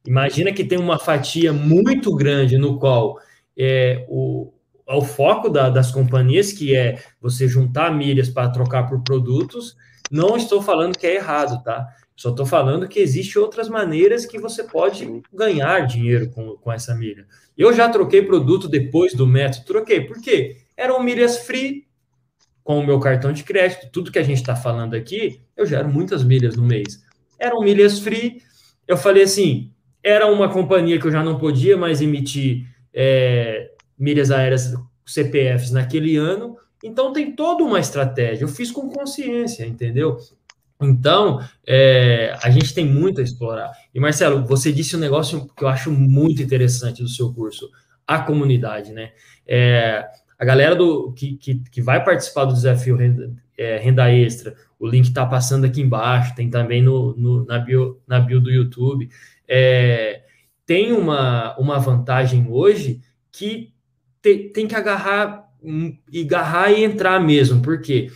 Imagina 0.06 0.52
que 0.52 0.66
tem 0.66 0.78
uma 0.78 1.00
fatia 1.00 1.54
muito 1.54 2.14
grande 2.16 2.58
no 2.58 2.80
qual 2.80 3.18
é, 3.58 4.06
o, 4.10 4.52
o 4.86 5.02
foco 5.02 5.48
da, 5.50 5.70
das 5.70 5.90
companhias, 5.90 6.52
que 6.52 6.76
é 6.76 7.02
você 7.22 7.48
juntar 7.48 7.96
milhas 7.96 8.30
para 8.30 8.50
trocar 8.50 8.88
por 8.90 9.02
produtos, 9.04 9.76
não 10.12 10.38
estou 10.38 10.62
falando 10.62 10.98
que 10.98 11.06
é 11.06 11.16
errado, 11.16 11.62
tá? 11.64 11.88
Só 12.16 12.32
estou 12.32 12.46
falando 12.46 12.88
que 12.88 13.00
existem 13.00 13.42
outras 13.42 13.70
maneiras 13.70 14.26
que 14.26 14.40
você 14.40 14.64
pode 14.64 15.22
ganhar 15.32 15.86
dinheiro 15.86 16.30
com, 16.32 16.58
com 16.58 16.72
essa 16.72 16.96
milha. 16.96 17.28
Eu 17.56 17.72
já 17.74 17.88
troquei 17.90 18.24
produto 18.24 18.68
depois 18.68 19.14
do 19.14 19.28
método, 19.28 19.66
troquei. 19.66 20.02
Por 20.02 20.20
quê? 20.20 20.58
Eram 20.76 21.04
milhas 21.04 21.40
free 21.40 21.86
com 22.64 22.80
o 22.80 22.86
meu 22.86 23.00
cartão 23.00 23.32
de 23.32 23.44
crédito. 23.44 23.92
Tudo 23.92 24.12
que 24.12 24.20
a 24.20 24.24
gente 24.24 24.38
está 24.38 24.56
falando 24.56 24.96
aqui, 24.96 25.42
eu 25.56 25.66
gero 25.66 25.88
muitas 25.88 26.24
milhas 26.24 26.56
no 26.56 26.64
mês. 26.64 27.04
Eram 27.38 27.62
milhas 27.62 28.00
free. 28.00 28.42
Eu 28.88 28.98
falei 28.98 29.24
assim, 29.24 29.72
era 30.04 30.26
uma 30.26 30.50
companhia 30.52 31.00
que 31.00 31.06
eu 31.06 31.12
já 31.12 31.24
não 31.24 31.38
podia 31.38 31.78
mais 31.78 32.02
emitir 32.02 32.66
é, 32.94 33.72
milhas 33.98 34.32
aéreas 34.32 34.74
CPFs 35.06 35.72
naquele 35.72 36.18
ano. 36.18 36.58
Então 36.84 37.12
tem 37.14 37.32
toda 37.32 37.64
uma 37.64 37.80
estratégia. 37.80 38.44
Eu 38.44 38.50
fiz 38.50 38.72
com 38.72 38.90
consciência, 38.90 39.66
entendeu? 39.66 40.18
Então, 40.80 41.40
é, 41.66 42.38
a 42.42 42.50
gente 42.52 42.74
tem 42.74 42.86
muito 42.86 43.20
a 43.20 43.24
explorar. 43.24 43.72
E 43.94 44.00
Marcelo, 44.00 44.46
você 44.46 44.72
disse 44.72 44.96
um 44.96 45.00
negócio 45.00 45.48
que 45.56 45.64
eu 45.64 45.68
acho 45.68 45.92
muito 45.92 46.42
interessante 46.42 47.02
do 47.02 47.10
seu 47.10 47.34
curso, 47.34 47.70
a 48.06 48.20
comunidade, 48.20 48.94
né? 48.94 49.12
É, 49.46 50.06
a 50.38 50.46
galera 50.46 50.76
do, 50.76 51.12
que, 51.14 51.36
que, 51.38 51.56
que, 51.72 51.82
vai 51.82 52.04
participar 52.04 52.46
do 52.46 52.54
desafio 52.54 52.96
renda, 52.96 53.34
é, 53.58 53.78
renda 53.80 54.12
extra, 54.12 54.56
o 54.80 54.88
link 54.88 55.06
está 55.06 55.26
passando 55.26 55.66
aqui 55.66 55.82
embaixo, 55.82 56.36
tem 56.36 56.48
também 56.48 56.82
no, 56.82 57.16
no, 57.18 57.44
na, 57.46 57.58
bio, 57.58 58.00
na 58.08 58.20
bio 58.20 58.40
do 58.40 58.52
YouTube. 58.52 59.10
É, 59.48 60.22
tem 60.64 60.92
uma, 60.92 61.58
uma 61.58 61.80
vantagem 61.80 62.46
hoje 62.50 63.02
que 63.32 63.74
te, 64.22 64.50
tem 64.54 64.68
que 64.68 64.76
agarrar 64.76 65.47
agarrar 66.24 66.72
e 66.72 66.84
entrar 66.84 67.20
mesmo, 67.20 67.62
porque 67.62 68.12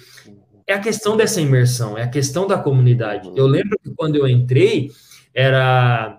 é 0.67 0.73
a 0.73 0.79
questão 0.79 1.17
dessa 1.17 1.41
imersão, 1.41 1.97
é 1.97 2.03
a 2.03 2.09
questão 2.09 2.47
da 2.47 2.57
comunidade. 2.57 3.31
Eu 3.35 3.47
lembro 3.47 3.77
que 3.83 3.91
quando 3.95 4.15
eu 4.15 4.27
entrei, 4.27 4.91
era 5.33 6.17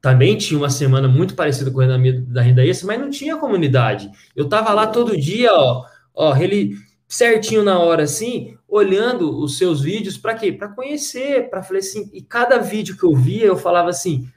também 0.00 0.36
tinha 0.36 0.58
uma 0.58 0.70
semana 0.70 1.06
muito 1.06 1.34
parecida 1.34 1.70
com 1.70 1.80
a 1.80 1.86
da 1.86 2.42
renda 2.42 2.66
extra, 2.66 2.88
mas 2.88 3.00
não 3.00 3.08
tinha 3.08 3.36
comunidade. 3.36 4.10
Eu 4.34 4.48
tava 4.48 4.72
lá 4.72 4.86
todo 4.86 5.16
dia, 5.16 5.52
ó, 5.52 5.84
ó, 6.12 6.36
ele 6.36 6.74
certinho 7.06 7.62
na 7.62 7.78
hora 7.78 8.02
assim, 8.02 8.56
olhando 8.66 9.38
os 9.38 9.58
seus 9.58 9.80
vídeos 9.82 10.16
para 10.18 10.34
quê? 10.34 10.50
Para 10.50 10.68
conhecer, 10.68 11.48
para 11.50 11.62
falar 11.62 11.78
assim, 11.78 12.10
e 12.12 12.20
cada 12.20 12.58
vídeo 12.58 12.96
que 12.96 13.04
eu 13.04 13.14
via, 13.14 13.44
eu 13.44 13.56
falava 13.56 13.90
assim, 13.90 14.28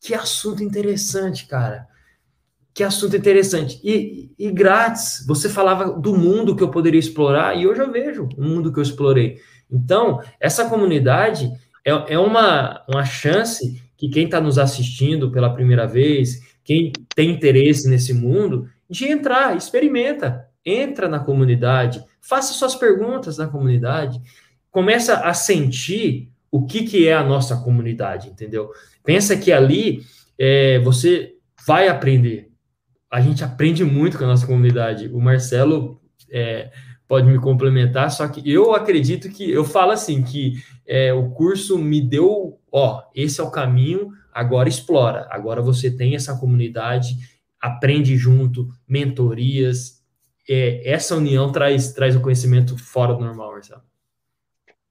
que 0.00 0.14
assunto 0.14 0.62
interessante, 0.62 1.46
cara 1.46 1.91
que 2.74 2.82
assunto 2.82 3.16
interessante. 3.16 3.80
E, 3.84 4.30
e 4.38 4.50
grátis, 4.50 5.24
você 5.26 5.48
falava 5.48 5.92
do 5.92 6.16
mundo 6.16 6.56
que 6.56 6.62
eu 6.62 6.70
poderia 6.70 7.00
explorar, 7.00 7.56
e 7.56 7.66
hoje 7.66 7.80
eu 7.80 7.90
vejo 7.90 8.28
o 8.36 8.42
mundo 8.42 8.72
que 8.72 8.78
eu 8.78 8.82
explorei. 8.82 9.38
Então, 9.70 10.20
essa 10.40 10.68
comunidade, 10.68 11.50
é, 11.84 12.14
é 12.14 12.18
uma, 12.18 12.82
uma 12.88 13.04
chance 13.04 13.82
que 13.96 14.08
quem 14.08 14.24
está 14.24 14.40
nos 14.40 14.58
assistindo 14.58 15.30
pela 15.30 15.52
primeira 15.52 15.86
vez, 15.86 16.40
quem 16.64 16.92
tem 17.14 17.30
interesse 17.30 17.88
nesse 17.88 18.12
mundo, 18.12 18.68
de 18.88 19.06
entrar, 19.06 19.56
experimenta, 19.56 20.46
entra 20.64 21.08
na 21.08 21.18
comunidade, 21.18 22.02
faça 22.20 22.52
suas 22.52 22.74
perguntas 22.74 23.38
na 23.38 23.46
comunidade, 23.46 24.20
começa 24.70 25.16
a 25.16 25.34
sentir 25.34 26.30
o 26.50 26.66
que, 26.66 26.84
que 26.84 27.08
é 27.08 27.14
a 27.14 27.24
nossa 27.24 27.56
comunidade, 27.56 28.28
entendeu? 28.28 28.70
Pensa 29.02 29.36
que 29.36 29.50
ali 29.50 30.02
é, 30.38 30.78
você 30.80 31.34
vai 31.66 31.88
aprender. 31.88 32.51
A 33.12 33.20
gente 33.20 33.44
aprende 33.44 33.84
muito 33.84 34.16
com 34.16 34.24
a 34.24 34.28
nossa 34.28 34.46
comunidade. 34.46 35.08
O 35.08 35.20
Marcelo 35.20 36.00
é, 36.30 36.72
pode 37.06 37.26
me 37.26 37.38
complementar, 37.38 38.10
só 38.10 38.26
que 38.26 38.50
eu 38.50 38.74
acredito 38.74 39.28
que 39.28 39.50
eu 39.50 39.64
falo 39.64 39.92
assim 39.92 40.22
que 40.22 40.54
é, 40.86 41.12
o 41.12 41.30
curso 41.30 41.78
me 41.78 42.00
deu, 42.00 42.58
ó, 42.72 43.02
esse 43.14 43.38
é 43.38 43.44
o 43.44 43.50
caminho, 43.50 44.12
agora 44.32 44.66
explora. 44.66 45.28
Agora 45.30 45.60
você 45.60 45.90
tem 45.94 46.14
essa 46.14 46.38
comunidade, 46.38 47.16
aprende 47.60 48.16
junto, 48.16 48.66
mentorias. 48.88 50.02
É, 50.48 50.90
essa 50.90 51.14
união 51.14 51.52
traz, 51.52 51.92
traz 51.92 52.16
o 52.16 52.20
conhecimento 52.20 52.78
fora 52.78 53.12
do 53.12 53.20
normal, 53.20 53.52
Marcelo. 53.52 53.82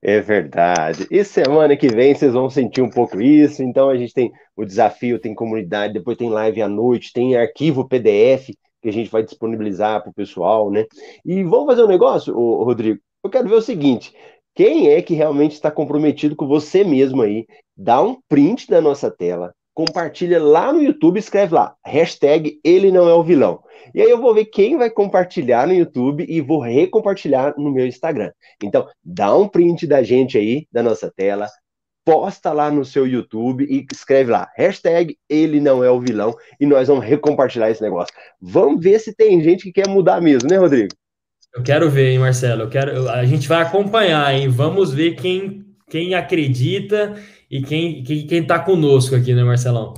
É 0.04 0.20
verdade. 0.20 1.08
E 1.12 1.24
semana 1.24 1.78
que 1.78 1.88
vem 1.88 2.16
vocês 2.16 2.34
vão 2.34 2.50
sentir 2.50 2.82
um 2.82 2.90
pouco 2.90 3.22
isso. 3.22 3.62
Então 3.62 3.90
a 3.90 3.98
gente 3.98 4.14
tem 4.14 4.32
o 4.56 4.66
desafio, 4.66 5.20
tem 5.20 5.36
comunidade, 5.36 5.94
depois 5.94 6.18
tem 6.18 6.30
live 6.30 6.62
à 6.62 6.68
noite, 6.68 7.14
tem 7.14 7.36
arquivo 7.36 7.88
PDF 7.88 8.52
que 8.82 8.90
a 8.90 8.94
gente 8.94 9.12
vai 9.12 9.24
disponibilizar 9.24 10.02
para 10.02 10.10
o 10.10 10.14
pessoal, 10.14 10.72
né? 10.72 10.86
E 11.24 11.44
vamos 11.44 11.68
fazer 11.68 11.84
um 11.84 11.88
negócio, 11.88 12.34
Rodrigo. 12.34 13.00
Eu 13.24 13.30
quero 13.30 13.48
ver 13.48 13.56
o 13.56 13.62
seguinte: 13.62 14.12
quem 14.56 14.90
é 14.90 15.02
que 15.04 15.14
realmente 15.14 15.54
está 15.54 15.70
comprometido 15.70 16.36
com 16.36 16.48
você 16.48 16.84
mesmo 16.84 17.22
aí? 17.22 17.46
Dá 17.78 18.02
um 18.02 18.20
print 18.28 18.68
da 18.68 18.82
nossa 18.82 19.12
tela, 19.12 19.54
compartilha 19.74 20.42
lá 20.42 20.72
no 20.72 20.82
YouTube, 20.82 21.18
escreve 21.18 21.54
lá, 21.54 21.76
hashtag 21.86 22.60
ele 22.64 22.92
não 22.92 23.08
é 23.08 23.14
o 23.14 23.24
vilão. 23.24 23.62
E 23.94 24.02
aí 24.02 24.10
eu 24.10 24.20
vou 24.20 24.34
ver 24.34 24.46
quem 24.46 24.78
vai 24.78 24.90
compartilhar 24.90 25.68
no 25.68 25.74
YouTube 25.74 26.26
e 26.28 26.40
vou 26.42 26.60
recompartilhar 26.60 27.54
no 27.58 27.72
meu 27.72 27.86
Instagram. 27.86 28.32
Então, 28.64 28.88
dá 29.04 29.36
um 29.36 29.48
print 29.48 29.88
da 29.88 30.04
gente 30.04 30.38
aí, 30.38 30.68
da 30.72 30.84
nossa 30.84 31.12
tela, 31.16 31.48
posta 32.06 32.52
lá 32.52 32.72
no 32.72 32.84
seu 32.84 33.06
YouTube 33.06 33.66
e 33.70 33.86
escreve 33.92 34.32
lá, 34.32 34.50
hashtag 34.56 35.18
ele 35.30 35.60
não 35.60 35.84
é 35.84 35.90
o 35.90 36.00
vilão, 36.00 36.36
e 36.60 36.66
nós 36.66 36.88
vamos 36.88 37.06
recompartilhar 37.06 37.70
esse 37.70 37.82
negócio. 37.82 38.14
Vamos 38.40 38.84
ver 38.84 39.00
se 39.00 39.16
tem 39.16 39.42
gente 39.42 39.64
que 39.64 39.72
quer 39.72 39.88
mudar 39.88 40.22
mesmo, 40.22 40.50
né, 40.50 40.58
Rodrigo? 40.58 40.94
Eu 41.54 41.64
quero 41.64 41.90
ver, 41.90 42.12
hein, 42.12 42.20
Marcelo. 42.20 42.64
Eu 42.64 42.70
quero, 42.70 43.10
a 43.10 43.26
gente 43.26 43.48
vai 43.48 43.62
acompanhar, 43.62 44.34
hein? 44.34 44.48
Vamos 44.48 44.94
ver 44.94 45.16
quem, 45.16 45.66
quem 45.90 46.16
acredita 46.16 47.16
e 47.52 47.62
quem, 47.62 48.02
quem, 48.02 48.26
quem 48.26 48.48
tá 48.48 48.58
conosco 48.58 49.14
aqui, 49.14 49.34
né, 49.34 49.44
Marcelão? 49.44 49.94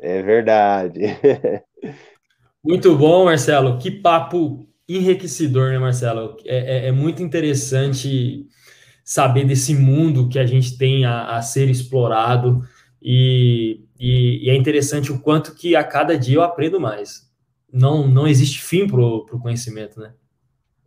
É 0.00 0.22
verdade. 0.22 1.00
Muito 2.64 2.96
bom, 2.96 3.26
Marcelo. 3.26 3.78
Que 3.78 3.90
papo 3.90 4.66
enriquecedor, 4.88 5.72
né, 5.72 5.78
Marcelo? 5.78 6.38
É, 6.46 6.86
é, 6.86 6.88
é 6.88 6.92
muito 6.92 7.22
interessante 7.22 8.46
saber 9.04 9.44
desse 9.44 9.74
mundo 9.74 10.28
que 10.28 10.38
a 10.38 10.46
gente 10.46 10.78
tem 10.78 11.04
a, 11.04 11.36
a 11.36 11.42
ser 11.42 11.68
explorado 11.68 12.62
e, 13.00 13.84
e, 14.00 14.46
e, 14.46 14.50
é 14.50 14.56
interessante 14.56 15.12
o 15.12 15.20
quanto 15.20 15.54
que 15.54 15.76
a 15.76 15.84
cada 15.84 16.18
dia 16.18 16.36
eu 16.36 16.42
aprendo 16.42 16.80
mais. 16.80 17.30
Não, 17.72 18.08
não 18.08 18.26
existe 18.26 18.62
fim 18.62 18.86
para 18.86 19.00
o 19.00 19.38
conhecimento, 19.40 20.00
né? 20.00 20.12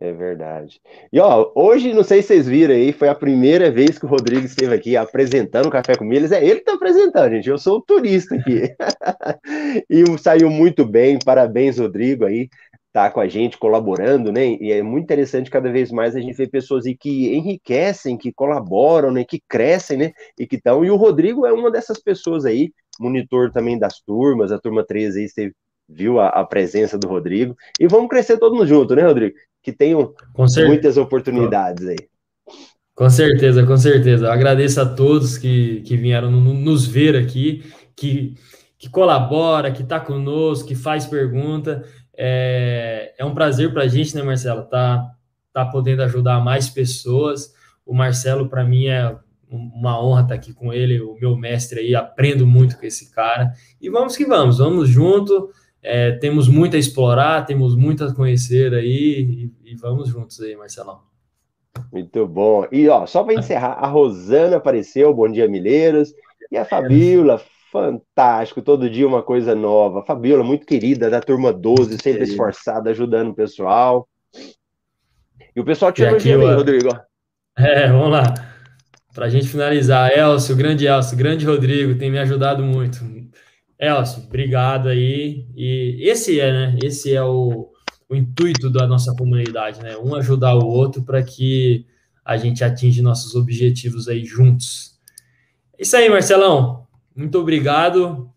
É 0.00 0.14
verdade. 0.14 0.80
E 1.12 1.20
ó, 1.20 1.52
hoje, 1.54 1.92
não 1.92 2.02
sei 2.02 2.22
se 2.22 2.28
vocês 2.28 2.48
viram 2.48 2.74
aí, 2.74 2.90
foi 2.90 3.10
a 3.10 3.14
primeira 3.14 3.70
vez 3.70 3.98
que 3.98 4.06
o 4.06 4.08
Rodrigo 4.08 4.46
esteve 4.46 4.74
aqui 4.74 4.96
apresentando 4.96 5.66
o 5.66 5.70
Café 5.70 5.94
com 5.94 6.06
Milhas. 6.06 6.32
É 6.32 6.42
ele 6.42 6.54
que 6.54 6.60
está 6.60 6.72
apresentando, 6.72 7.32
gente. 7.32 7.50
Eu 7.50 7.58
sou 7.58 7.76
o 7.76 7.82
turista 7.82 8.34
aqui. 8.34 8.62
e 9.90 10.18
saiu 10.18 10.48
muito 10.48 10.86
bem. 10.86 11.18
Parabéns, 11.22 11.78
Rodrigo, 11.78 12.24
aí. 12.24 12.48
Tá 12.92 13.10
com 13.10 13.20
a 13.20 13.28
gente, 13.28 13.58
colaborando, 13.58 14.32
né? 14.32 14.56
E 14.60 14.72
é 14.72 14.82
muito 14.82 15.04
interessante 15.04 15.50
cada 15.50 15.70
vez 15.70 15.92
mais 15.92 16.16
a 16.16 16.20
gente 16.20 16.34
ver 16.34 16.48
pessoas 16.48 16.86
aí 16.86 16.96
que 16.96 17.32
enriquecem, 17.36 18.16
que 18.16 18.32
colaboram, 18.32 19.12
né? 19.12 19.22
Que 19.22 19.40
crescem, 19.48 19.98
né? 19.98 20.12
E 20.38 20.46
que 20.46 20.56
estão. 20.56 20.84
E 20.84 20.90
o 20.90 20.96
Rodrigo 20.96 21.46
é 21.46 21.52
uma 21.52 21.70
dessas 21.70 22.00
pessoas 22.02 22.46
aí, 22.46 22.72
monitor 22.98 23.52
também 23.52 23.78
das 23.78 24.00
turmas. 24.00 24.50
A 24.50 24.58
turma 24.58 24.84
13 24.84 25.20
aí 25.20 25.26
esteve 25.26 25.54
viu 25.90 26.20
a, 26.20 26.28
a, 26.28 26.44
presença 26.44 26.96
do 26.96 27.08
Rodrigo. 27.08 27.56
E 27.78 27.86
vamos 27.88 28.08
crescer 28.08 28.38
todos 28.38 28.68
juntos, 28.68 28.96
né, 28.96 29.02
Rodrigo? 29.02 29.34
que 29.62 29.72
tenham 29.72 30.14
muitas 30.66 30.96
oportunidades 30.96 31.86
aí. 31.86 31.98
Com 32.94 33.08
certeza, 33.08 33.64
com 33.64 33.76
certeza. 33.76 34.26
Eu 34.26 34.32
agradeço 34.32 34.80
a 34.80 34.86
todos 34.86 35.38
que, 35.38 35.80
que 35.82 35.96
vieram 35.96 36.30
nos 36.30 36.86
ver 36.86 37.16
aqui, 37.16 37.64
que, 37.96 38.34
que 38.78 38.90
colabora, 38.90 39.70
que 39.70 39.82
está 39.82 39.98
conosco, 39.98 40.68
que 40.68 40.74
faz 40.74 41.06
pergunta. 41.06 41.84
É, 42.16 43.14
é 43.18 43.24
um 43.24 43.34
prazer 43.34 43.72
para 43.72 43.84
a 43.84 43.88
gente, 43.88 44.14
né, 44.14 44.22
Marcelo, 44.22 44.64
tá, 44.64 45.10
tá 45.52 45.64
podendo 45.64 46.02
ajudar 46.02 46.44
mais 46.44 46.68
pessoas. 46.68 47.54
O 47.86 47.94
Marcelo, 47.94 48.48
para 48.48 48.64
mim, 48.64 48.88
é 48.88 49.16
uma 49.50 50.02
honra 50.02 50.22
estar 50.22 50.34
tá 50.34 50.40
aqui 50.40 50.52
com 50.52 50.72
ele, 50.72 51.00
o 51.00 51.16
meu 51.18 51.36
mestre 51.36 51.80
aí, 51.80 51.94
aprendo 51.94 52.46
muito 52.46 52.78
com 52.78 52.84
esse 52.84 53.10
cara. 53.10 53.52
E 53.80 53.88
vamos 53.88 54.16
que 54.16 54.26
vamos, 54.26 54.58
vamos 54.58 54.88
junto. 54.88 55.50
É, 55.82 56.12
temos 56.12 56.46
muito 56.48 56.76
a 56.76 56.78
explorar, 56.78 57.46
temos 57.46 57.74
muito 57.74 58.04
a 58.04 58.14
conhecer 58.14 58.74
aí 58.74 59.50
e, 59.64 59.72
e 59.72 59.74
vamos 59.76 60.08
juntos 60.08 60.40
aí, 60.40 60.54
Marcelão. 60.54 61.00
Muito 61.92 62.26
bom. 62.26 62.66
E 62.70 62.88
ó, 62.88 63.06
só 63.06 63.24
para 63.24 63.34
encerrar, 63.34 63.72
a 63.72 63.86
Rosana 63.86 64.56
apareceu, 64.56 65.14
bom 65.14 65.28
dia, 65.28 65.48
Milheiros, 65.48 66.12
e 66.50 66.56
a 66.56 66.64
Fabiola, 66.64 67.40
fantástico, 67.70 68.60
todo 68.60 68.90
dia 68.90 69.06
uma 69.06 69.22
coisa 69.22 69.54
nova. 69.54 70.02
Fabiola, 70.02 70.44
muito 70.44 70.66
querida, 70.66 71.08
da 71.08 71.20
turma 71.20 71.52
12, 71.52 71.96
sempre 72.02 72.24
esforçada, 72.24 72.90
ajudando 72.90 73.30
o 73.30 73.34
pessoal. 73.34 74.08
E 75.54 75.60
o 75.60 75.64
pessoal 75.64 75.92
te 75.92 76.02
elogia 76.02 76.36
bem, 76.36 76.54
Rodrigo. 76.54 76.88
É, 77.56 77.88
vamos 77.88 78.10
lá. 78.10 78.34
Para 79.14 79.26
a 79.26 79.28
gente 79.28 79.48
finalizar, 79.48 80.16
Elcio, 80.16 80.56
grande 80.56 80.86
Elcio, 80.86 81.16
grande 81.16 81.44
Rodrigo, 81.44 81.98
tem 81.98 82.10
me 82.10 82.18
ajudado 82.18 82.62
muito. 82.62 82.98
Elcio, 83.80 84.24
obrigado 84.24 84.88
aí. 84.90 85.46
E 85.56 85.98
esse 86.02 86.38
é, 86.38 86.52
né? 86.52 86.78
Esse 86.84 87.14
é 87.14 87.24
o, 87.24 87.70
o 88.08 88.14
intuito 88.14 88.68
da 88.68 88.86
nossa 88.86 89.14
comunidade, 89.16 89.80
né? 89.80 89.96
Um 89.96 90.14
ajudar 90.14 90.54
o 90.54 90.66
outro 90.66 91.02
para 91.02 91.22
que 91.22 91.86
a 92.22 92.36
gente 92.36 92.62
atinja 92.62 93.02
nossos 93.02 93.34
objetivos 93.34 94.06
aí 94.06 94.22
juntos. 94.22 94.98
Isso 95.78 95.96
aí, 95.96 96.10
Marcelão. 96.10 96.86
Muito 97.16 97.38
obrigado. 97.38 98.30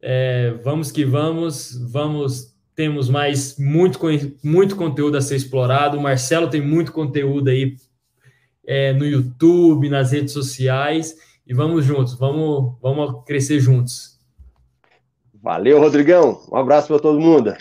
É, 0.00 0.52
vamos 0.62 0.92
que 0.92 1.04
vamos. 1.04 1.76
Vamos. 1.90 2.56
Temos 2.76 3.08
mais 3.08 3.58
muito, 3.58 3.98
muito 4.44 4.76
conteúdo 4.76 5.16
a 5.16 5.20
ser 5.20 5.34
explorado. 5.34 5.98
O 5.98 6.00
Marcelo 6.00 6.48
tem 6.48 6.60
muito 6.60 6.92
conteúdo 6.92 7.48
aí 7.48 7.74
é, 8.64 8.92
no 8.92 9.04
YouTube, 9.04 9.88
nas 9.88 10.12
redes 10.12 10.32
sociais. 10.32 11.16
E 11.44 11.52
vamos 11.52 11.84
juntos, 11.84 12.14
vamos, 12.14 12.78
vamos 12.80 13.24
crescer 13.24 13.58
juntos. 13.58 14.17
Valeu, 15.48 15.80
Rodrigão. 15.80 16.42
Um 16.52 16.58
abraço 16.58 16.88
para 16.88 16.98
todo 16.98 17.18
mundo. 17.18 17.56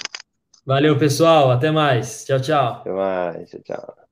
Valeu, 0.66 0.98
pessoal. 0.98 1.50
Até 1.52 1.72
mais. 1.72 2.26
Tchau, 2.26 2.42
tchau. 2.42 2.74
Até 2.82 2.92
mais. 2.92 3.50
Tchau, 3.50 3.62
tchau. 3.64 4.07